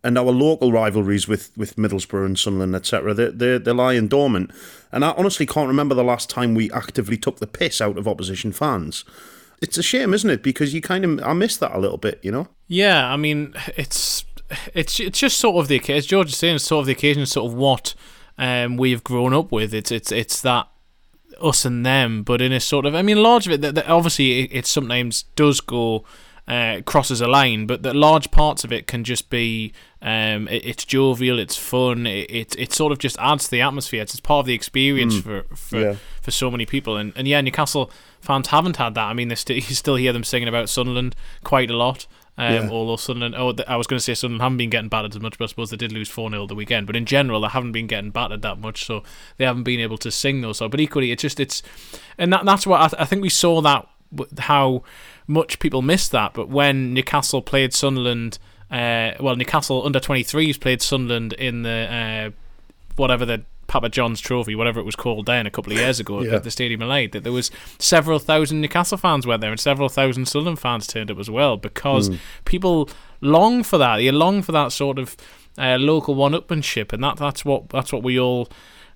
and 0.04 0.18
our 0.18 0.32
local 0.32 0.72
rivalries 0.72 1.28
with, 1.28 1.52
with 1.58 1.76
Middlesbrough 1.76 2.26
and 2.26 2.40
Sunderland, 2.40 2.76
etc. 2.76 3.14
They 3.14 3.32
they 3.32 3.58
they're 3.58 3.74
lying 3.74 4.08
dormant. 4.08 4.52
And 4.92 5.04
I 5.04 5.12
honestly 5.12 5.46
can't 5.46 5.68
remember 5.68 5.96
the 5.96 6.04
last 6.04 6.30
time 6.30 6.54
we 6.54 6.72
actively 6.72 7.18
took 7.18 7.40
the 7.40 7.48
piss 7.48 7.82
out 7.82 7.98
of 7.98 8.08
opposition 8.08 8.52
fans. 8.52 9.04
It's 9.62 9.78
a 9.78 9.84
shame, 9.84 10.14
isn't 10.14 10.30
it? 10.30 10.44
Because 10.44 10.74
you 10.74 10.82
kind 10.82 11.04
of 11.04 11.24
I 11.24 11.34
miss 11.34 11.58
that 11.58 11.76
a 11.76 11.80
little 11.80 11.98
bit, 11.98 12.20
you 12.22 12.32
know. 12.32 12.48
Yeah, 12.68 13.12
I 13.12 13.18
mean, 13.18 13.54
it's 13.76 14.26
it's 14.74 15.00
it's 15.00 15.20
just 15.20 15.38
sort 15.38 15.58
of 15.58 15.68
the 15.68 15.82
as 15.94 16.06
George 16.06 16.30
is 16.30 16.38
saying, 16.38 16.56
it's 16.56 16.66
sort 16.66 16.82
of 16.82 16.86
the 16.88 16.94
occasion, 16.94 17.26
sort 17.26 17.52
of 17.52 17.58
what 17.58 17.96
um, 18.38 18.78
we've 18.78 19.04
grown 19.04 19.34
up 19.34 19.52
with. 19.52 19.74
It's 19.74 19.92
it's 19.92 20.12
it's 20.12 20.42
that 20.42 20.68
us 21.42 21.66
and 21.66 21.86
them, 21.86 22.24
but 22.24 22.42
in 22.42 22.52
a 22.52 22.60
sort 22.60 22.86
of 22.86 22.96
I 22.96 23.02
mean, 23.02 23.22
large 23.22 23.48
of 23.48 23.54
it. 23.54 23.62
That, 23.62 23.76
that 23.76 23.90
obviously, 23.90 24.42
it, 24.42 24.50
it, 24.54 24.66
sometimes 24.66 25.24
does 25.36 25.62
go. 25.62 26.04
Uh, 26.46 26.82
crosses 26.82 27.22
a 27.22 27.28
line, 27.28 27.66
but 27.66 27.84
the 27.84 27.94
large 27.94 28.30
parts 28.30 28.66
of 28.66 28.74
it 28.74 28.86
can 28.86 29.06
just 29.06 29.30
be 29.30 29.72
um, 30.02 30.46
it, 30.50 30.66
it's 30.66 30.84
jovial, 30.84 31.40
it's 31.40 31.56
fun, 31.56 32.06
it, 32.06 32.30
it, 32.30 32.60
it 32.60 32.74
sort 32.74 32.92
of 32.92 32.98
just 32.98 33.18
adds 33.18 33.46
to 33.46 33.52
the 33.52 33.62
atmosphere. 33.62 34.02
It's, 34.02 34.14
it's 34.14 34.20
part 34.20 34.42
of 34.42 34.46
the 34.46 34.54
experience 34.54 35.16
mm. 35.16 35.24
for 35.24 35.56
for, 35.56 35.80
yeah. 35.80 35.96
for 36.22 36.32
so 36.32 36.52
many 36.52 36.66
people, 36.66 36.98
and 36.98 37.14
and 37.16 37.30
yeah, 37.30 37.40
Newcastle 37.40 37.90
fans 38.20 38.50
haven't 38.50 38.76
had 38.76 38.94
that. 38.96 39.06
I 39.06 39.14
mean, 39.14 39.34
st- 39.34 39.56
you 39.70 39.76
still 39.76 39.96
hear 39.96 40.12
them 40.12 40.26
singing 40.26 40.50
about 40.50 40.68
Sunderland 40.68 41.16
quite 41.46 41.72
a 41.72 41.78
lot. 41.78 42.08
Um, 42.38 42.54
yeah. 42.54 42.70
Although 42.70 42.96
Sunderland, 42.96 43.36
oh, 43.36 43.54
I 43.68 43.76
was 43.76 43.86
going 43.86 43.98
to 43.98 44.04
say 44.04 44.16
Sunderland 44.16 44.42
haven't 44.42 44.58
been 44.58 44.70
getting 44.70 44.90
battered 44.90 45.16
as 45.16 45.22
much, 45.22 45.38
but 45.38 45.46
I 45.46 45.48
suppose 45.48 45.70
they 45.70 45.78
did 45.78 45.92
lose 45.92 46.10
4 46.10 46.32
0 46.32 46.48
the 46.48 46.56
weekend. 46.56 46.88
But 46.88 46.96
in 46.96 47.06
general, 47.06 47.42
they 47.42 47.48
haven't 47.48 47.74
been 47.74 47.88
getting 47.88 48.10
battered 48.10 48.42
that 48.42 48.58
much, 48.60 48.86
so 48.86 49.04
they 49.38 49.46
haven't 49.46 49.64
been 49.64 49.80
able 49.80 49.98
to 50.00 50.10
sing 50.10 50.42
those. 50.42 50.58
So, 50.58 50.68
but 50.68 50.80
equally, 50.80 51.12
it's 51.12 51.22
just, 51.22 51.40
it's, 51.40 51.62
and 52.18 52.34
that, 52.34 52.46
that's 52.46 52.66
what 52.66 52.82
I, 52.82 52.88
th- 52.88 53.02
I 53.02 53.06
think 53.06 53.22
we 53.22 53.30
saw 53.30 53.62
that, 53.62 53.88
how 54.40 54.84
much 55.28 55.60
people 55.60 55.82
missed 55.82 56.12
that. 56.12 56.34
But 56.34 56.50
when 56.50 56.94
Newcastle 56.94 57.42
played 57.44 57.74
Sunderland, 57.74 58.40
uh, 58.72 59.12
well, 59.20 59.36
Newcastle 59.36 59.86
under 59.86 60.00
23s 60.00 60.60
played 60.60 60.82
Sunderland 60.82 61.34
in 61.34 61.62
the, 61.62 62.32
uh, 62.32 62.32
whatever 62.96 63.26
the 63.26 63.44
Papa 63.74 63.90
John's 63.90 64.22
Trophy, 64.22 64.54
whatever 64.56 64.80
it 64.80 64.86
was 64.86 64.96
called 64.96 65.26
then 65.26 65.48
a 65.48 65.52
couple 65.52 65.74
of 65.74 65.80
years 65.80 66.00
ago 66.00 66.22
Yeah. 66.22 66.36
at 66.36 66.44
the 66.44 66.52
Stadium 66.52 66.82
of 66.84 66.90
Light, 66.90 67.12
that 67.14 67.24
there 67.24 67.34
was 67.34 67.50
several 67.80 68.20
thousand 68.20 68.62
Newcastle 68.62 68.98
fans 69.00 69.26
went 69.26 69.42
there 69.42 69.50
and 69.52 69.60
several 69.60 69.90
thousand 69.90 70.28
Southern 70.28 70.56
fans 70.56 70.86
turned 70.86 71.10
up 71.10 71.18
as 71.20 71.30
well 71.30 71.58
because 71.58 72.08
Hmm. 72.10 72.16
people 72.46 72.88
long 73.22 73.64
for 73.64 73.78
that. 73.80 73.98
They 73.98 74.12
long 74.12 74.42
for 74.44 74.52
that 74.52 74.72
sort 74.72 75.00
of 75.00 75.18
uh, 75.58 75.78
local 75.80 76.14
one-upmanship, 76.16 76.94
and 76.94 77.04
that 77.04 77.18
that's 77.18 77.44
what 77.44 77.70
that's 77.70 77.92
what 77.92 78.04
we 78.04 78.20
all 78.20 78.48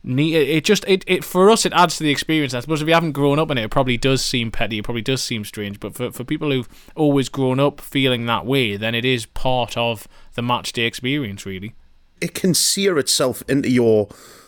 need. 0.03 0.36
It, 0.36 0.49
it 0.57 0.63
just 0.63 0.84
it, 0.88 1.03
it 1.07 1.23
for 1.23 1.49
us 1.49 1.65
it 1.65 1.73
adds 1.73 1.97
to 1.97 2.03
the 2.03 2.11
experience. 2.11 2.53
I 2.53 2.59
suppose 2.59 2.82
if 2.82 2.88
you 2.88 2.93
haven't 2.93 3.11
grown 3.13 3.39
up 3.39 3.49
in 3.51 3.57
it, 3.57 3.63
it 3.65 3.71
probably 3.71 3.97
does 3.97 4.23
seem 4.23 4.51
petty. 4.51 4.78
It 4.80 4.84
probably 4.84 5.01
does 5.01 5.23
seem 5.23 5.43
strange. 5.43 5.80
But 5.80 5.95
for 5.95 6.11
for 6.11 6.23
people 6.23 6.51
who've 6.51 6.69
always 6.95 7.30
grown 7.30 7.59
up 7.59 7.82
feeling 7.82 8.25
that 8.28 8.45
way, 8.45 8.78
then 8.78 8.93
it 8.95 9.05
is 9.05 9.25
part 9.25 9.75
of 9.75 10.07
the 10.36 10.41
match 10.43 10.71
day 10.71 10.84
experience, 10.84 11.45
really. 11.47 11.73
it 12.21 12.34
can 12.34 12.53
sear 12.55 12.97
itself 12.97 13.43
into 13.47 13.69
your 13.69 14.07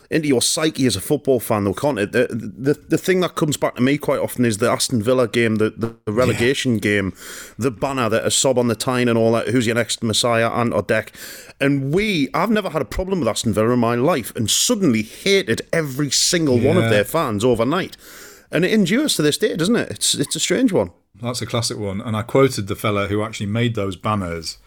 into 0.10 0.28
your 0.28 0.42
psyche 0.42 0.86
as 0.86 0.96
a 0.96 1.02
football 1.02 1.40
fan, 1.40 1.64
though, 1.64 1.74
can't 1.74 2.00
it? 2.00 2.12
The, 2.12 2.28
the 2.30 2.74
the 2.74 2.98
thing 2.98 3.20
that 3.22 3.36
comes 3.36 3.58
back 3.58 3.76
to 3.76 3.82
me 3.82 3.98
quite 3.98 4.20
often 4.20 4.46
is 4.46 4.58
the 4.58 4.70
Aston 4.70 5.04
Villa 5.04 5.28
game, 5.28 5.58
the, 5.58 5.70
the, 5.70 6.12
relegation 6.12 6.78
game, 6.78 7.14
the 7.58 7.72
banner 7.72 8.10
that 8.10 8.26
a 8.26 8.32
sob 8.32 8.58
on 8.58 8.68
the 8.68 8.76
tyne 8.76 9.08
and 9.08 9.18
all 9.18 9.32
that. 9.34 9.50
Who's 9.50 9.66
your 9.66 9.76
next 9.76 10.04
Messiah? 10.04 10.50
Ant 10.50 10.74
or 10.74 10.84
Dec. 10.84 11.10
And 11.62 11.94
we, 11.94 12.30
I've 12.34 12.50
never 12.50 12.70
had 12.70 12.82
a 12.82 12.86
problem 12.86 13.20
with 13.20 13.28
Aston 13.28 13.54
Villa 13.54 13.72
in 13.72 13.80
my 13.80 13.96
life, 13.96 14.36
and 14.36 14.50
suddenly 14.50 15.04
hated 15.04 15.62
every 15.72 16.10
single 16.10 16.60
one 16.60 16.78
of 16.78 16.90
their 16.90 17.04
fans 17.04 17.44
overnight. 17.44 17.98
And 18.52 18.66
it 18.66 18.74
endures 18.74 19.16
to 19.16 19.22
this 19.22 19.38
day, 19.38 19.56
doesn't 19.56 19.76
it? 19.76 19.92
It's 19.92 20.16
it's 20.16 20.36
a 20.36 20.40
strange 20.40 20.72
one. 20.72 20.92
That's 21.22 21.42
a 21.42 21.46
classic 21.46 21.78
one. 21.78 22.02
And 22.02 22.16
I 22.16 22.24
quoted 22.24 22.68
the 22.68 22.76
fella 22.76 23.08
who 23.08 23.24
actually 23.24 23.48
made 23.48 23.76
those 23.76 23.96
banners. 23.96 24.58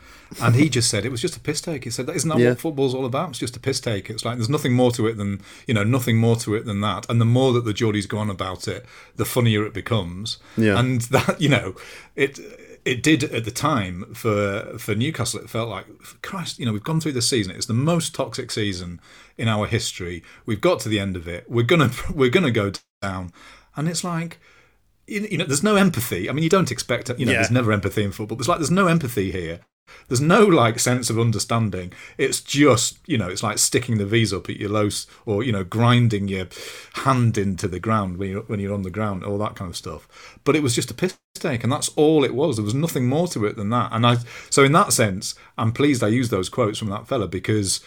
And 0.40 0.54
he 0.54 0.68
just 0.68 0.88
said 0.90 1.04
it 1.04 1.10
was 1.10 1.20
just 1.20 1.36
a 1.36 1.40
piss 1.40 1.60
take. 1.60 1.84
He 1.84 1.90
said, 1.90 2.08
"Isn't 2.08 2.28
that 2.30 2.38
Yeah. 2.38 2.50
what 2.50 2.60
football's 2.60 2.94
all 2.94 3.04
about? 3.04 3.30
It's 3.30 3.38
just 3.38 3.56
a 3.56 3.60
piss 3.60 3.80
take. 3.80 4.08
It's 4.10 4.24
like 4.24 4.36
there's 4.38 4.48
nothing 4.48 4.72
more 4.72 4.92
to 4.92 5.06
it 5.06 5.16
than 5.16 5.40
you 5.66 5.74
know, 5.74 5.84
nothing 5.84 6.16
more 6.16 6.36
to 6.36 6.54
it 6.54 6.64
than 6.64 6.80
that. 6.80 7.06
And 7.10 7.20
the 7.20 7.24
more 7.24 7.52
that 7.52 7.64
the 7.64 7.74
Geordies 7.74 8.08
go 8.08 8.18
on 8.18 8.30
about 8.30 8.68
it, 8.68 8.86
the 9.16 9.24
funnier 9.24 9.64
it 9.66 9.74
becomes. 9.74 10.38
Yeah. 10.56 10.78
And 10.78 11.00
that 11.02 11.40
you 11.40 11.48
know, 11.48 11.74
it 12.16 12.38
it 12.84 13.02
did 13.02 13.22
at 13.24 13.44
the 13.44 13.50
time 13.50 14.12
for 14.14 14.76
for 14.78 14.94
Newcastle. 14.94 15.40
It 15.40 15.50
felt 15.50 15.68
like 15.68 15.86
Christ. 16.22 16.58
You 16.58 16.66
know, 16.66 16.72
we've 16.72 16.82
gone 16.82 17.00
through 17.00 17.12
the 17.12 17.22
season. 17.22 17.54
It's 17.54 17.66
the 17.66 17.74
most 17.74 18.14
toxic 18.14 18.50
season 18.50 19.00
in 19.36 19.48
our 19.48 19.66
history. 19.66 20.22
We've 20.46 20.60
got 20.60 20.80
to 20.80 20.88
the 20.88 20.98
end 20.98 21.16
of 21.16 21.26
it. 21.28 21.44
We're 21.48 21.62
gonna 21.64 21.90
we're 22.14 22.30
gonna 22.30 22.50
go 22.50 22.72
down. 23.00 23.32
And 23.76 23.88
it's 23.88 24.04
like 24.04 24.38
you 25.08 25.36
know, 25.36 25.44
there's 25.44 25.64
no 25.64 25.74
empathy. 25.76 26.30
I 26.30 26.32
mean, 26.32 26.44
you 26.44 26.48
don't 26.48 26.70
expect, 26.70 27.08
you 27.18 27.26
know, 27.26 27.32
Yeah. 27.32 27.38
there's 27.38 27.50
never 27.50 27.72
empathy 27.72 28.04
in 28.04 28.12
football. 28.12 28.38
It's 28.38 28.48
like, 28.48 28.58
there's 28.58 28.70
no 28.70 28.86
empathy 28.86 29.32
here. 29.32 29.58
There's 30.08 30.20
no 30.20 30.44
like 30.44 30.78
sense 30.78 31.10
of 31.10 31.18
understanding. 31.18 31.92
It's 32.18 32.40
just, 32.40 32.98
you 33.06 33.16
know, 33.18 33.28
it's 33.28 33.42
like 33.42 33.58
sticking 33.58 33.98
the 33.98 34.06
V's 34.06 34.32
up 34.32 34.48
at 34.48 34.56
your 34.56 34.70
lows 34.70 35.06
or, 35.26 35.42
you 35.42 35.52
know, 35.52 35.64
grinding 35.64 36.28
your 36.28 36.46
hand 36.94 37.38
into 37.38 37.68
the 37.68 37.80
ground 37.80 38.18
when 38.18 38.30
you're, 38.30 38.42
when 38.42 38.60
you're 38.60 38.74
on 38.74 38.82
the 38.82 38.90
ground, 38.90 39.24
all 39.24 39.38
that 39.38 39.54
kind 39.54 39.70
of 39.70 39.76
stuff. 39.76 40.38
But 40.44 40.56
it 40.56 40.62
was 40.62 40.74
just 40.74 40.90
a 40.90 40.94
piss 40.94 41.16
take, 41.34 41.64
and 41.64 41.72
that's 41.72 41.88
all 41.90 42.24
it 42.24 42.34
was. 42.34 42.56
There 42.56 42.64
was 42.64 42.74
nothing 42.74 43.06
more 43.06 43.26
to 43.28 43.46
it 43.46 43.56
than 43.56 43.70
that. 43.70 43.90
And 43.92 44.06
I, 44.06 44.18
so 44.50 44.64
in 44.64 44.72
that 44.72 44.92
sense, 44.92 45.34
I'm 45.56 45.72
pleased 45.72 46.02
I 46.02 46.08
used 46.08 46.30
those 46.30 46.48
quotes 46.48 46.78
from 46.78 46.90
that 46.90 47.08
fella 47.08 47.26
because 47.26 47.80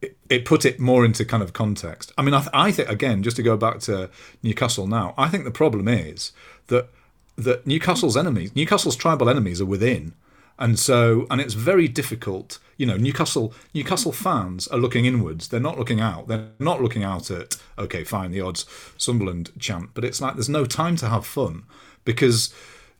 it, 0.00 0.16
it 0.28 0.44
put 0.44 0.64
it 0.64 0.78
more 0.78 1.04
into 1.04 1.24
kind 1.24 1.42
of 1.42 1.52
context. 1.52 2.12
I 2.16 2.22
mean, 2.22 2.34
I, 2.34 2.40
th- 2.40 2.50
I 2.54 2.72
think 2.72 2.88
again, 2.88 3.22
just 3.22 3.36
to 3.36 3.42
go 3.42 3.56
back 3.56 3.80
to 3.80 4.10
Newcastle 4.42 4.86
now, 4.86 5.14
I 5.18 5.28
think 5.28 5.44
the 5.44 5.50
problem 5.50 5.88
is 5.88 6.32
that 6.68 6.88
that 7.36 7.66
Newcastle's 7.66 8.16
enemies, 8.16 8.54
Newcastle's 8.54 8.94
tribal 8.94 9.28
enemies, 9.28 9.60
are 9.60 9.66
within, 9.66 10.14
and 10.58 10.78
so 10.78 11.26
and 11.30 11.40
it's 11.40 11.54
very 11.54 11.88
difficult. 11.88 12.58
You 12.76 12.86
know, 12.86 12.96
Newcastle 12.96 13.54
Newcastle 13.72 14.12
fans 14.12 14.66
are 14.68 14.78
looking 14.78 15.04
inwards. 15.04 15.48
They're 15.48 15.60
not 15.60 15.78
looking 15.78 16.00
out. 16.00 16.28
They're 16.28 16.50
not 16.58 16.82
looking 16.82 17.04
out 17.04 17.30
at 17.30 17.56
okay, 17.78 18.04
fine, 18.04 18.30
the 18.30 18.40
odds 18.40 18.66
Sunderland 18.96 19.52
chant, 19.58 19.90
but 19.94 20.04
it's 20.04 20.20
like 20.20 20.34
there's 20.34 20.48
no 20.48 20.66
time 20.66 20.96
to 20.96 21.08
have 21.08 21.26
fun 21.26 21.64
because 22.04 22.52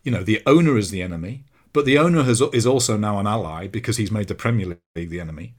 you 0.02 0.12
know 0.12 0.22
the 0.22 0.42
owner 0.46 0.76
is 0.78 0.90
the 0.90 1.02
enemy, 1.02 1.44
but 1.72 1.84
the 1.84 1.98
owner 1.98 2.22
has 2.22 2.40
is 2.52 2.66
also 2.66 2.96
now 2.96 3.18
an 3.18 3.26
ally 3.26 3.66
because 3.66 3.96
he's 3.96 4.10
made 4.10 4.28
the 4.28 4.34
Premier 4.34 4.78
League 4.94 5.10
the 5.10 5.20
enemy 5.20 5.54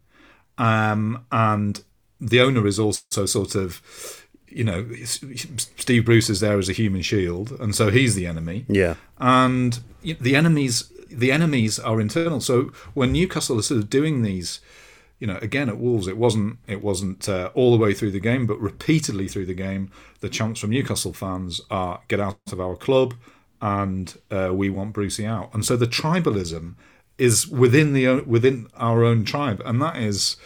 um, 0.58 1.26
and 1.32 1.84
the 2.20 2.42
owner 2.42 2.66
is 2.66 2.80
also 2.80 3.26
sort 3.26 3.56
of, 3.56 3.82
you 4.48 4.64
know, 4.64 4.88
Steve 5.04 6.06
Bruce 6.06 6.30
is 6.30 6.40
there 6.40 6.58
as 6.58 6.70
a 6.70 6.74
human 6.74 7.02
shield, 7.02 7.52
and 7.60 7.76
so 7.76 7.90
he's 7.90 8.16
the 8.16 8.26
enemy. 8.26 8.66
Yeah. 8.68 8.96
And 9.18 9.80
the 10.02 10.36
enemies, 10.36 10.92
the 11.10 11.32
enemies 11.32 11.80
are 11.80 12.02
internal. 12.02 12.42
So 12.42 12.72
when 12.94 13.12
Newcastle 13.12 13.60
is 13.60 13.68
sort 13.68 13.80
of 13.80 13.90
doing 13.90 14.22
these, 14.22 14.60
you 15.20 15.28
know, 15.28 15.38
again 15.42 15.70
at 15.70 15.78
Wolves, 15.78 16.08
it 16.08 16.18
wasn't 16.18 16.58
it 16.68 16.84
wasn't 16.84 17.28
uh, 17.30 17.52
all 17.54 17.72
the 17.72 17.84
way 17.84 17.94
through 17.94 18.12
the 18.12 18.20
game, 18.20 18.46
but 18.46 18.60
repeatedly 18.60 19.28
through 19.28 19.46
the 19.46 19.54
game, 19.54 19.92
the 20.20 20.30
chants 20.30 20.60
from 20.60 20.72
Newcastle 20.72 21.14
fans 21.14 21.62
are 21.70 22.02
"Get 22.08 22.20
out 22.20 22.38
of 22.52 22.60
our 22.60 22.76
club," 22.76 23.14
and 23.62 24.18
uh, 24.32 24.52
"We 24.54 24.70
want 24.70 24.94
Brucey 24.94 25.26
out." 25.26 25.54
And 25.54 25.66
so 25.66 25.76
the 25.76 25.88
tribalism 25.88 26.76
is 27.18 27.48
within 27.48 27.94
the 27.94 28.22
within 28.22 28.68
our 28.76 29.04
own 29.04 29.24
tribe, 29.24 29.62
and 29.66 29.82
that 29.82 29.98
is 29.98 30.38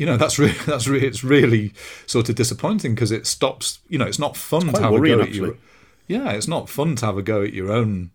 you 0.00 0.06
know 0.06 0.16
that's 0.16 0.38
really 0.38 0.56
that's 0.66 0.88
really 0.88 1.06
it's 1.06 1.22
really 1.22 1.72
sort 2.06 2.28
of 2.28 2.34
disappointing 2.34 2.94
because 2.94 3.12
it 3.12 3.26
stops 3.26 3.78
you 3.88 3.98
know 3.98 4.06
it's 4.06 4.18
not 4.18 4.36
fun 4.36 4.62
quite 4.62 4.76
to 4.76 4.82
have 4.82 4.94
a 4.94 5.06
go 5.06 5.20
at 5.20 5.34
your 5.34 5.56
yeah 6.08 6.30
it's 6.30 6.48
not 6.48 6.68
fun 6.68 6.96
to 6.96 7.06
have 7.06 7.18
a 7.18 7.22
go 7.22 7.42
at 7.42 7.52
your 7.52 7.70
own 7.70 8.10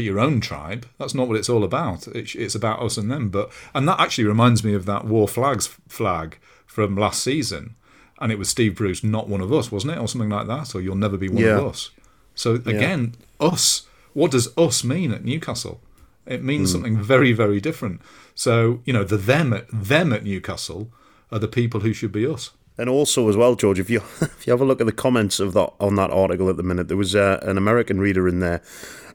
your 0.00 0.18
own 0.18 0.40
tribe 0.40 0.86
that's 0.98 1.14
not 1.14 1.28
what 1.28 1.36
it's 1.36 1.48
all 1.50 1.64
about. 1.64 2.06
It's, 2.08 2.34
it's 2.34 2.54
about 2.54 2.80
us 2.80 2.96
and 2.96 3.10
them. 3.10 3.28
But 3.28 3.50
and 3.74 3.86
that 3.88 4.00
actually 4.00 4.24
reminds 4.24 4.64
me 4.64 4.74
of 4.74 4.86
that 4.86 5.04
Wor 5.04 5.28
Flags 5.28 5.66
flag 5.88 6.38
from 6.66 6.96
last 6.96 7.22
season. 7.22 7.74
And 8.20 8.30
it 8.32 8.38
was 8.38 8.48
Steve 8.48 8.76
Bruce 8.76 9.02
not 9.04 9.28
one 9.28 9.40
of 9.40 9.52
us 9.52 9.72
wasn't 9.72 9.94
it? 9.94 9.98
Or 9.98 10.06
something 10.08 10.30
like 10.30 10.46
that. 10.46 10.74
Or 10.74 10.80
you'll 10.80 10.94
never 10.96 11.16
be 11.16 11.28
one 11.28 11.42
Yeah. 11.42 11.58
of 11.58 11.66
us. 11.66 11.90
So 12.34 12.54
again 12.54 13.14
us. 13.40 13.86
What 14.14 14.30
does 14.30 14.56
us 14.56 14.84
mean 14.84 15.12
at 15.12 15.24
Newcastle? 15.24 15.80
It 16.26 16.42
means 16.42 16.70
Hmm. 16.70 16.72
something 16.74 17.02
very 17.02 17.32
very 17.32 17.60
different. 17.60 18.00
So 18.34 18.80
you 18.84 18.92
know 18.92 19.04
the 19.04 19.16
them 19.16 19.52
at 19.52 19.66
them 19.72 20.12
at 20.12 20.24
Newcastle 20.24 20.90
are 21.30 21.38
the 21.38 21.48
people 21.48 21.80
who 21.80 21.92
should 21.92 22.12
be 22.12 22.26
us. 22.26 22.50
And 22.78 22.88
also, 22.88 23.28
as 23.28 23.36
well, 23.36 23.54
George, 23.54 23.78
if 23.78 23.90
you 23.90 23.98
if 24.20 24.46
you 24.46 24.52
have 24.52 24.60
a 24.60 24.64
look 24.64 24.80
at 24.80 24.86
the 24.86 24.92
comments 24.92 25.40
of 25.40 25.52
that 25.54 25.72
on 25.80 25.96
that 25.96 26.10
article 26.10 26.48
at 26.48 26.56
the 26.56 26.62
minute, 26.62 26.88
there 26.88 26.96
was 26.96 27.14
uh, 27.14 27.38
an 27.42 27.58
American 27.58 28.00
reader 28.00 28.26
in 28.26 28.40
there, 28.40 28.62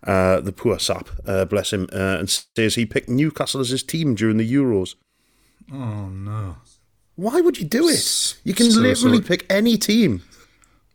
uh, 0.03 0.41
the 0.41 0.51
poor 0.51 0.80
sap, 0.80 1.10
uh, 1.26 1.45
bless 1.45 1.74
him, 1.74 1.88
uh, 1.91 2.18
and 2.20 2.30
says 2.30 2.76
he 2.76 2.86
picked 2.86 3.10
Newcastle 3.10 3.62
as 3.62 3.70
his 3.70 3.84
team 3.84 4.16
during 4.16 4.38
the 4.38 4.53
Euros. 4.53 4.95
Oh 5.72 6.10
no! 6.10 6.58
Why 7.16 7.41
would 7.41 7.58
you 7.58 7.66
do 7.66 7.88
it? 7.88 8.38
You 8.43 8.53
can 8.53 8.72
so 8.72 8.80
literally 8.80 9.18
sorry. 9.18 9.38
pick 9.38 9.45
any 9.51 9.78
team. 9.78 10.24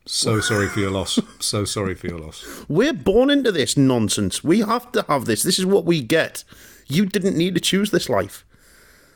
So 0.07 0.41
sorry 0.41 0.69
for 0.69 0.81
your 0.81 0.91
loss. 0.91 1.19
So 1.39 1.65
sorry 1.65 1.95
for 1.95 2.09
your 2.09 2.19
loss. 2.19 2.65
We're 2.69 2.93
born 2.93 3.31
into 3.31 3.53
this 3.53 3.77
nonsense. 3.77 4.43
We 4.43 4.61
have 4.61 4.91
to 4.93 5.05
have 5.09 5.27
this. 5.27 5.43
This 5.43 5.59
is 5.59 5.67
what 5.67 5.85
we 5.85 6.01
get. 6.01 6.45
You 6.89 7.07
didn't 7.07 7.37
need 7.37 7.55
to 7.55 7.61
choose 7.61 7.91
this 7.91 8.09
life. 8.09 8.45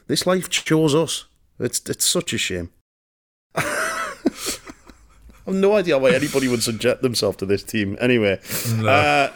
This 0.07 0.27
life 0.27 0.49
chose 0.49 0.95
us. 0.95 1.27
It's 1.59 1.81
it's 1.89 2.05
such 2.05 2.33
a 2.33 2.39
shame. 2.39 2.71
I've 5.47 5.55
no 5.55 5.77
idea 5.77 5.99
why 5.99 6.11
anybody 6.11 6.49
would 6.49 6.63
subject 6.63 7.03
themselves 7.03 7.37
to 7.39 7.47
this 7.47 7.63
team. 7.63 7.97
Anyway, 8.01 8.41
uh, 8.85 9.31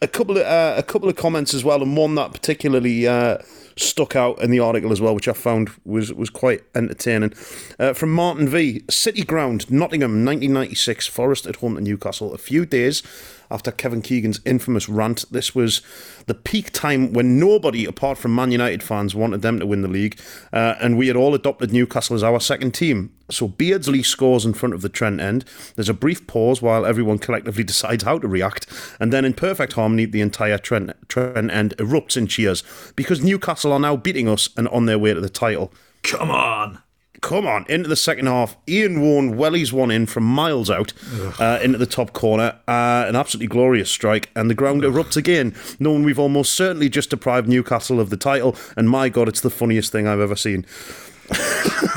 a 0.00 0.08
couple 0.08 0.36
of 0.36 0.44
uh, 0.44 0.74
a 0.76 0.82
couple 0.82 1.08
of 1.08 1.16
comments 1.16 1.54
as 1.54 1.64
well, 1.64 1.82
and 1.82 1.96
one 1.96 2.14
that 2.14 2.32
particularly 2.32 3.06
uh, 3.06 3.38
stuck 3.76 4.16
out 4.16 4.40
in 4.40 4.50
the 4.50 4.60
article 4.60 4.92
as 4.92 5.00
well, 5.00 5.14
which 5.14 5.28
I 5.28 5.32
found 5.32 5.70
was 5.84 6.12
was 6.12 6.30
quite 6.30 6.62
entertaining. 6.74 7.32
Uh, 7.78 7.92
from 7.92 8.12
Martin 8.12 8.48
V, 8.48 8.84
City 8.88 9.24
Ground, 9.24 9.70
Nottingham, 9.70 10.24
1996, 10.24 11.06
Forest 11.08 11.46
at 11.46 11.56
home 11.56 11.74
to 11.74 11.80
Newcastle. 11.80 12.32
A 12.32 12.38
few 12.38 12.64
days 12.64 13.02
after 13.50 13.70
Kevin 13.70 14.02
Keegan's 14.02 14.40
infamous 14.44 14.88
rant, 14.88 15.24
this 15.30 15.54
was 15.54 15.82
the 16.26 16.34
peak 16.34 16.72
time 16.72 17.12
when 17.12 17.38
nobody, 17.38 17.84
apart 17.84 18.18
from 18.18 18.34
Man 18.34 18.52
United 18.52 18.82
fans, 18.82 19.14
wanted 19.14 19.42
them 19.42 19.58
to 19.60 19.66
win 19.66 19.82
the 19.82 19.88
league, 19.88 20.18
uh, 20.52 20.74
and 20.80 20.96
we 20.96 21.08
had 21.08 21.16
all 21.16 21.34
adopted 21.34 21.72
Newcastle 21.72 22.16
as 22.16 22.22
our 22.22 22.40
second 22.40 22.72
team. 22.72 23.12
So 23.30 23.48
Beardsley 23.48 24.02
scores 24.02 24.44
in 24.44 24.54
front 24.54 24.74
of 24.74 24.82
the 24.82 24.88
Trent 24.88 25.20
end. 25.20 25.44
There's 25.74 25.88
a 25.88 25.94
brief 25.94 26.26
pause 26.26 26.62
while 26.62 26.86
everyone 26.86 27.18
collectively 27.18 27.64
decides 27.72 28.04
how 28.04 28.18
to 28.18 28.28
react, 28.28 28.66
and 29.00 29.12
then 29.12 29.24
in 29.24 29.34
perfect 29.34 29.74
harmony, 29.74 30.04
the 30.04 30.20
entire 30.20 30.58
Trent, 30.58 30.92
Trent 31.08 31.50
end 31.50 31.76
erupts 31.78 32.16
in 32.16 32.26
cheers 32.26 32.62
because 32.94 33.22
Newcastle 33.22 33.72
are 33.72 33.80
now 33.80 33.96
beating 33.96 34.28
us 34.28 34.48
and 34.56 34.68
on 34.68 34.86
their 34.86 34.98
way 34.98 35.14
to 35.14 35.20
the 35.20 35.28
title. 35.28 35.72
Come 36.02 36.30
on. 36.30 36.82
Come 37.20 37.46
on, 37.46 37.64
into 37.68 37.88
the 37.88 37.96
second 37.96 38.26
half. 38.26 38.56
Ian 38.68 39.00
Woan 39.00 39.34
wellies 39.36 39.72
one 39.72 39.90
in 39.90 40.06
from 40.06 40.24
miles 40.24 40.70
out 40.70 40.92
uh, 41.40 41.58
into 41.62 41.78
the 41.78 41.86
top 41.86 42.12
corner. 42.12 42.58
Uh, 42.68 43.04
an 43.08 43.16
absolutely 43.16 43.48
glorious 43.48 43.90
strike, 43.90 44.30
and 44.36 44.48
the 44.50 44.54
ground 44.54 44.82
erupts 44.82 45.16
again, 45.16 45.54
knowing 45.78 46.02
we've 46.02 46.18
almost 46.18 46.52
certainly 46.52 46.88
just 46.88 47.10
deprived 47.10 47.48
Newcastle 47.48 48.00
of 48.00 48.10
the 48.10 48.16
title. 48.16 48.54
And 48.76 48.88
my 48.90 49.08
God, 49.08 49.28
it's 49.28 49.40
the 49.40 49.50
funniest 49.50 49.92
thing 49.92 50.06
I've 50.06 50.20
ever 50.20 50.36
seen. 50.36 50.66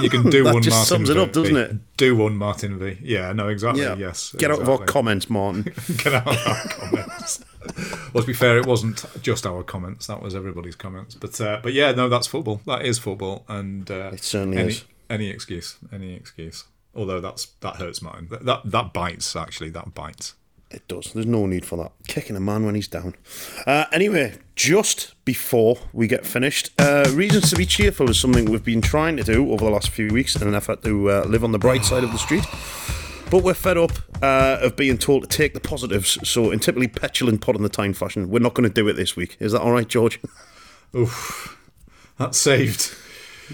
You 0.01 0.09
can 0.09 0.30
do 0.30 0.43
That 0.45 0.53
one. 0.55 0.63
just 0.63 0.76
Martin 0.89 1.05
sums 1.05 1.09
it 1.09 1.13
v. 1.15 1.20
up, 1.20 1.32
doesn't 1.34 1.55
it? 1.55 1.97
Do 1.97 2.15
one, 2.15 2.36
Martin 2.36 2.80
V. 2.80 2.97
Yeah, 3.01 3.32
no, 3.34 3.47
exactly. 3.49 3.84
Yeah. 3.84 3.95
Yes. 3.95 4.34
Get 4.38 4.49
out 4.51 4.61
of 4.61 4.67
our 4.70 4.76
exactly. 4.76 4.93
comments, 4.93 5.30
Martin. 5.30 5.63
Get 5.97 6.13
out 6.13 6.28
of 6.28 6.47
our 6.47 6.67
comments. 6.70 7.45
well, 8.13 8.24
to 8.24 8.28
be 8.28 8.34
fair, 8.34 8.57
it 8.57 8.65
wasn't 8.65 9.05
just 9.22 9.45
our 9.45 9.61
comments. 9.61 10.07
That 10.07 10.22
was 10.24 10.34
everybody's 10.34 10.76
comments. 10.76 11.13
But 11.13 11.39
uh, 11.39 11.59
but 11.61 11.74
yeah, 11.74 11.91
no, 11.91 12.09
that's 12.09 12.26
football. 12.26 12.61
That 12.65 12.84
is 12.86 12.97
football, 12.97 13.43
and 13.47 13.89
uh, 13.91 14.11
It 14.13 14.24
certainly 14.24 14.57
any, 14.57 14.70
is. 14.70 14.86
Any 15.10 15.30
excuse, 15.30 15.78
any 15.91 16.14
excuse. 16.14 16.66
Although 16.95 17.22
that's 17.22 17.45
that 17.62 17.78
hurts 17.78 18.01
mine. 18.01 18.28
That 18.30 18.45
that, 18.45 18.62
that 18.66 18.93
bites 18.93 19.36
actually. 19.36 19.70
That 19.72 19.93
bites. 19.93 20.36
It 20.72 20.88
does. 20.88 21.14
There's 21.14 21.26
no 21.26 21.47
need 21.47 21.66
for 21.66 21.78
that. 21.78 21.91
Kicking 22.07 22.36
a 22.36 22.39
man 22.39 22.64
when 22.64 22.76
he's 22.76 22.88
down. 22.88 23.16
Uh, 23.66 23.86
anyway, 23.91 24.38
just 24.55 25.16
before 25.26 25.80
we 25.93 26.05
get 26.05 26.28
finished, 26.28 26.70
uh, 26.80 27.10
reasons 27.14 27.49
to 27.49 27.55
be 27.55 27.66
cheerful 27.66 28.07
is 28.07 28.20
something 28.20 28.45
we've 28.45 28.64
been 28.64 28.82
trying 28.82 29.18
to 29.18 29.24
do 29.24 29.51
over 29.51 29.66
the 29.66 29.72
last 29.72 29.89
few 29.89 30.10
weeks 30.10 30.36
in 30.36 30.47
an 30.47 30.53
effort 30.53 30.84
to 30.84 31.10
uh, 31.10 31.24
live 31.24 31.43
on 31.43 31.53
the 31.53 31.57
bright 31.57 31.84
side 31.84 32.03
of 32.03 32.12
the 32.12 32.20
street. 32.20 32.45
But 33.32 33.43
we're 33.43 33.55
fed 33.55 33.78
up 33.78 33.93
uh, 34.22 34.60
of 34.62 34.76
being 34.76 34.99
told 34.99 35.24
to 35.24 35.30
take 35.30 35.55
the 35.55 35.60
positives. 35.60 36.20
So, 36.28 36.51
in 36.51 36.60
typically 36.60 36.88
petulant 36.88 37.41
Pod 37.41 37.55
in 37.55 37.64
the 37.64 37.70
Time 37.70 37.93
fashion, 37.93 38.30
we're 38.30 38.39
not 38.39 38.53
going 38.53 38.68
to 38.70 38.74
do 38.74 38.88
it 38.88 38.93
this 38.93 39.16
week. 39.16 39.38
Is 39.39 39.53
that 39.53 39.62
all 39.62 39.72
right, 39.72 39.88
George? 39.88 40.20
Oof, 40.95 41.57
that 42.18 42.36
saved. 42.36 42.95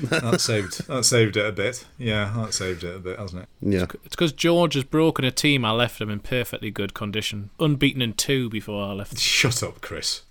That 0.03 0.41
saved. 0.41 0.87
That 0.87 1.03
saved 1.05 1.37
it 1.37 1.45
a 1.45 1.51
bit. 1.51 1.85
Yeah, 1.97 2.33
that 2.37 2.53
saved 2.53 2.83
it 2.83 2.95
a 2.95 2.99
bit, 2.99 3.17
hasn't 3.19 3.43
it? 3.43 3.49
Yeah. 3.61 3.85
It's 4.03 4.15
because 4.15 4.33
George 4.33 4.73
has 4.75 4.83
broken 4.83 5.25
a 5.25 5.31
team. 5.31 5.63
I 5.65 5.71
left 5.71 5.99
them 5.99 6.09
in 6.09 6.19
perfectly 6.19 6.71
good 6.71 6.93
condition, 6.93 7.49
unbeaten 7.59 8.01
in 8.01 8.13
two 8.13 8.49
before 8.49 8.83
I 8.83 8.93
left. 8.93 9.17
Shut 9.19 9.63
up, 9.63 9.81
Chris. 9.81 10.21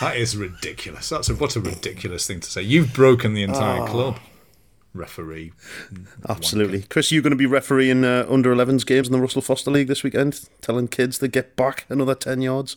that 0.00 0.16
is 0.16 0.36
ridiculous. 0.36 1.08
That's 1.08 1.28
a, 1.28 1.34
what 1.34 1.56
a 1.56 1.60
ridiculous 1.60 2.26
thing 2.26 2.40
to 2.40 2.50
say. 2.50 2.62
You've 2.62 2.92
broken 2.92 3.34
the 3.34 3.42
entire 3.42 3.82
Oh. 3.82 3.86
club. 3.86 4.18
Referee. 4.92 5.52
Absolutely. 6.28 6.82
Chris, 6.82 7.10
you're 7.10 7.22
going 7.22 7.32
to 7.32 7.36
be 7.36 7.46
refereeing 7.46 8.04
uh, 8.04 8.26
under 8.28 8.54
11s 8.54 8.86
games 8.86 9.08
in 9.08 9.12
the 9.12 9.20
Russell 9.20 9.42
Foster 9.42 9.70
League 9.70 9.88
this 9.88 10.04
weekend? 10.04 10.48
Telling 10.60 10.86
kids 10.86 11.18
to 11.18 11.26
get 11.26 11.56
back 11.56 11.84
another 11.88 12.14
10 12.14 12.42
yards? 12.42 12.76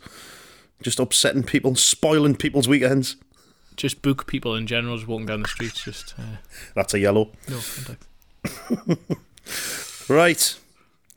Just 0.81 0.99
upsetting 0.99 1.43
people, 1.43 1.75
spoiling 1.75 2.35
people's 2.35 2.67
weekends? 2.67 3.17
Just 3.77 4.01
book 4.01 4.27
people 4.27 4.55
in 4.55 4.67
general, 4.67 4.97
just 4.97 5.07
walking 5.07 5.27
down 5.27 5.43
the 5.43 5.47
streets. 5.47 5.83
Just 5.83 6.15
uh, 6.19 6.37
That's 6.75 6.93
a 6.93 6.99
yellow. 6.99 7.29
no 7.47 7.59
contact. 7.59 9.07
Right. 10.09 10.57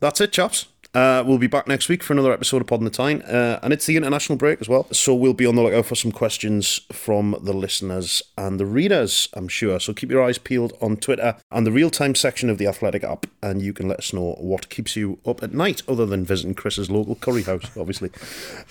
That's 0.01 0.21
it, 0.21 0.33
chaps. 0.33 0.67
Uh, 0.93 1.23
we'll 1.25 1.39
be 1.39 1.47
back 1.47 1.69
next 1.69 1.89
week 1.89 2.03
for 2.03 2.13
another 2.13 2.33
episode 2.33 2.61
of 2.61 2.67
Pod 2.67 2.81
in 2.81 2.85
the 2.85 2.91
Time. 2.91 3.23
Uh, 3.25 3.61
and 3.63 3.73
it's 3.73 3.87
the 3.87 3.97
international 3.97 4.37
break 4.37 4.61
as 4.61 4.69
well. 4.69 4.89
So 4.93 5.15
we'll 5.15 5.35
be 5.35 5.47
on 5.47 5.55
the 5.55 5.63
lookout 5.63 5.87
for 5.87 5.95
some 5.95 6.11
questions 6.11 6.81
from 6.91 7.37
the 7.41 7.53
listeners 7.53 8.23
and 8.37 8.59
the 8.59 8.67
readers, 8.67 9.29
I'm 9.35 9.47
sure. 9.47 9.79
So 9.79 9.93
keep 9.93 10.11
your 10.11 10.25
eyes 10.25 10.39
peeled 10.39 10.73
on 10.81 10.97
Twitter 10.97 11.37
and 11.53 11.65
the 11.65 11.71
real 11.71 11.91
time 11.91 12.17
section 12.17 12.51
of 12.51 12.59
the 12.59 12.67
Athletic 12.67 13.05
app. 13.05 13.27
And 13.41 13.63
you 13.63 13.73
can 13.73 13.87
let 13.87 13.99
us 14.01 14.13
know 14.13 14.33
what 14.41 14.69
keeps 14.69 14.97
you 14.97 15.19
up 15.25 15.43
at 15.45 15.55
night, 15.55 15.83
other 15.87 16.07
than 16.07 16.25
visiting 16.25 16.55
Chris's 16.55 16.91
local 16.91 17.15
curry 17.15 17.45
house, 17.45 17.71
obviously. 17.77 18.11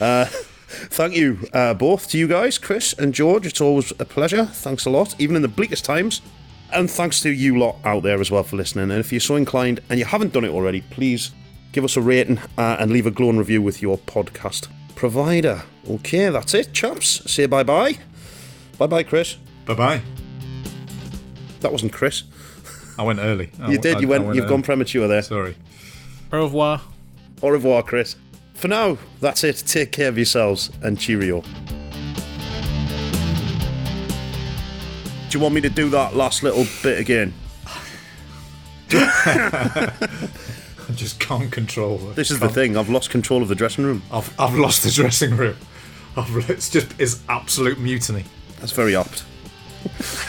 Uh, 0.02 0.26
thank 0.70 1.16
you 1.16 1.40
uh, 1.54 1.74
both 1.74 2.10
to 2.10 2.18
you 2.18 2.28
guys, 2.28 2.58
Chris 2.58 2.94
and 2.94 3.14
George. 3.14 3.46
It's 3.46 3.62
always 3.62 3.92
a 4.00 4.06
pleasure. 4.06 4.46
Thanks 4.46 4.86
a 4.86 4.90
lot, 4.90 5.16
even 5.20 5.36
in 5.36 5.42
the 5.42 5.48
bleakest 5.48 5.86
times. 5.86 6.22
And 6.72 6.90
thanks 6.90 7.20
to 7.22 7.30
you 7.32 7.58
lot 7.58 7.78
out 7.84 8.04
there 8.04 8.22
as 8.22 8.30
well 8.30 8.44
for 8.44 8.56
listening. 8.56 8.92
And 8.92 9.00
if 9.00 9.12
you're 9.12 9.20
so 9.20 9.36
inclined 9.36 9.80
and 9.90 9.98
you 10.00 10.06
haven't 10.06 10.34
done 10.34 10.46
it 10.46 10.52
already, 10.52 10.82
please 10.82 11.32
give 11.72 11.84
us 11.84 11.98
a 11.98 12.02
rating 12.02 12.38
uh, 12.58 12.78
and 12.80 12.92
leave 12.92 13.08
a 13.08 13.12
glowing 13.12 13.38
review 13.38 13.62
with 13.62 13.82
your 13.82 13.98
podcast 13.98 14.68
provider. 14.96 15.64
Okay, 15.90 16.30
that's 16.30 16.54
it, 16.54 16.72
chaps. 16.74 17.24
Say 17.32 17.48
bye 17.48 17.64
bye. 17.64 17.98
Bye 18.78 18.88
bye, 18.88 19.04
Chris. 19.04 19.38
Bye 19.66 19.74
bye. 19.74 20.02
That 21.62 21.72
wasn't 21.72 21.92
Chris. 21.94 22.24
I 22.98 23.04
went 23.04 23.20
early. 23.20 23.50
I- 23.62 23.72
You 23.72 23.78
did. 23.80 23.98
I- 23.98 24.00
You 24.02 24.08
I 24.08 24.10
went. 24.20 24.36
You've 24.36 24.46
early. 24.46 24.50
gone 24.50 24.62
premature 24.62 25.08
there. 25.08 25.22
Sorry. 25.24 25.56
Au 26.32 26.44
revoir. 26.44 26.82
Au 27.42 27.50
revoir, 27.50 27.82
Chris. 27.84 28.16
For 28.60 28.68
now, 28.68 28.98
that's 29.22 29.46
it. 29.46 29.64
Take 29.66 29.94
care 29.94 30.10
of 30.10 30.18
yourselves 30.18 30.70
and 30.82 31.00
cheerio. 31.00 31.40
Do 35.30 35.38
you 35.38 35.40
want 35.40 35.56
me 35.56 35.62
to 35.62 35.70
do 35.70 35.90
that 35.92 36.14
last 36.14 36.44
little 36.44 36.66
bit 36.84 37.00
again? 37.00 37.34
I 38.92 39.92
just 40.94 41.22
can't 41.22 41.50
control. 41.50 42.00
This 42.00 42.32
is 42.32 42.40
the 42.40 42.50
thing. 42.50 42.76
I've 42.76 42.90
lost 42.90 43.10
control 43.10 43.42
of 43.42 43.48
the 43.48 43.56
dressing 43.56 43.86
room. 43.86 44.02
I've, 44.12 44.38
I've 44.38 44.56
lost 44.56 44.84
the 44.84 44.92
dressing 44.92 45.38
room. 45.38 45.56
I've, 46.18 46.50
it's 46.50 46.70
just 46.70 47.00
it's 47.00 47.24
absolute 47.30 47.80
mutiny. 47.80 48.26
That's 48.60 48.74
very 48.74 48.94
apt. 48.94 49.24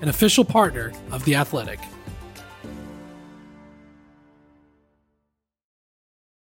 an 0.00 0.08
official 0.08 0.44
partner 0.44 0.92
of 1.10 1.24
The 1.24 1.34
Athletic. 1.34 1.80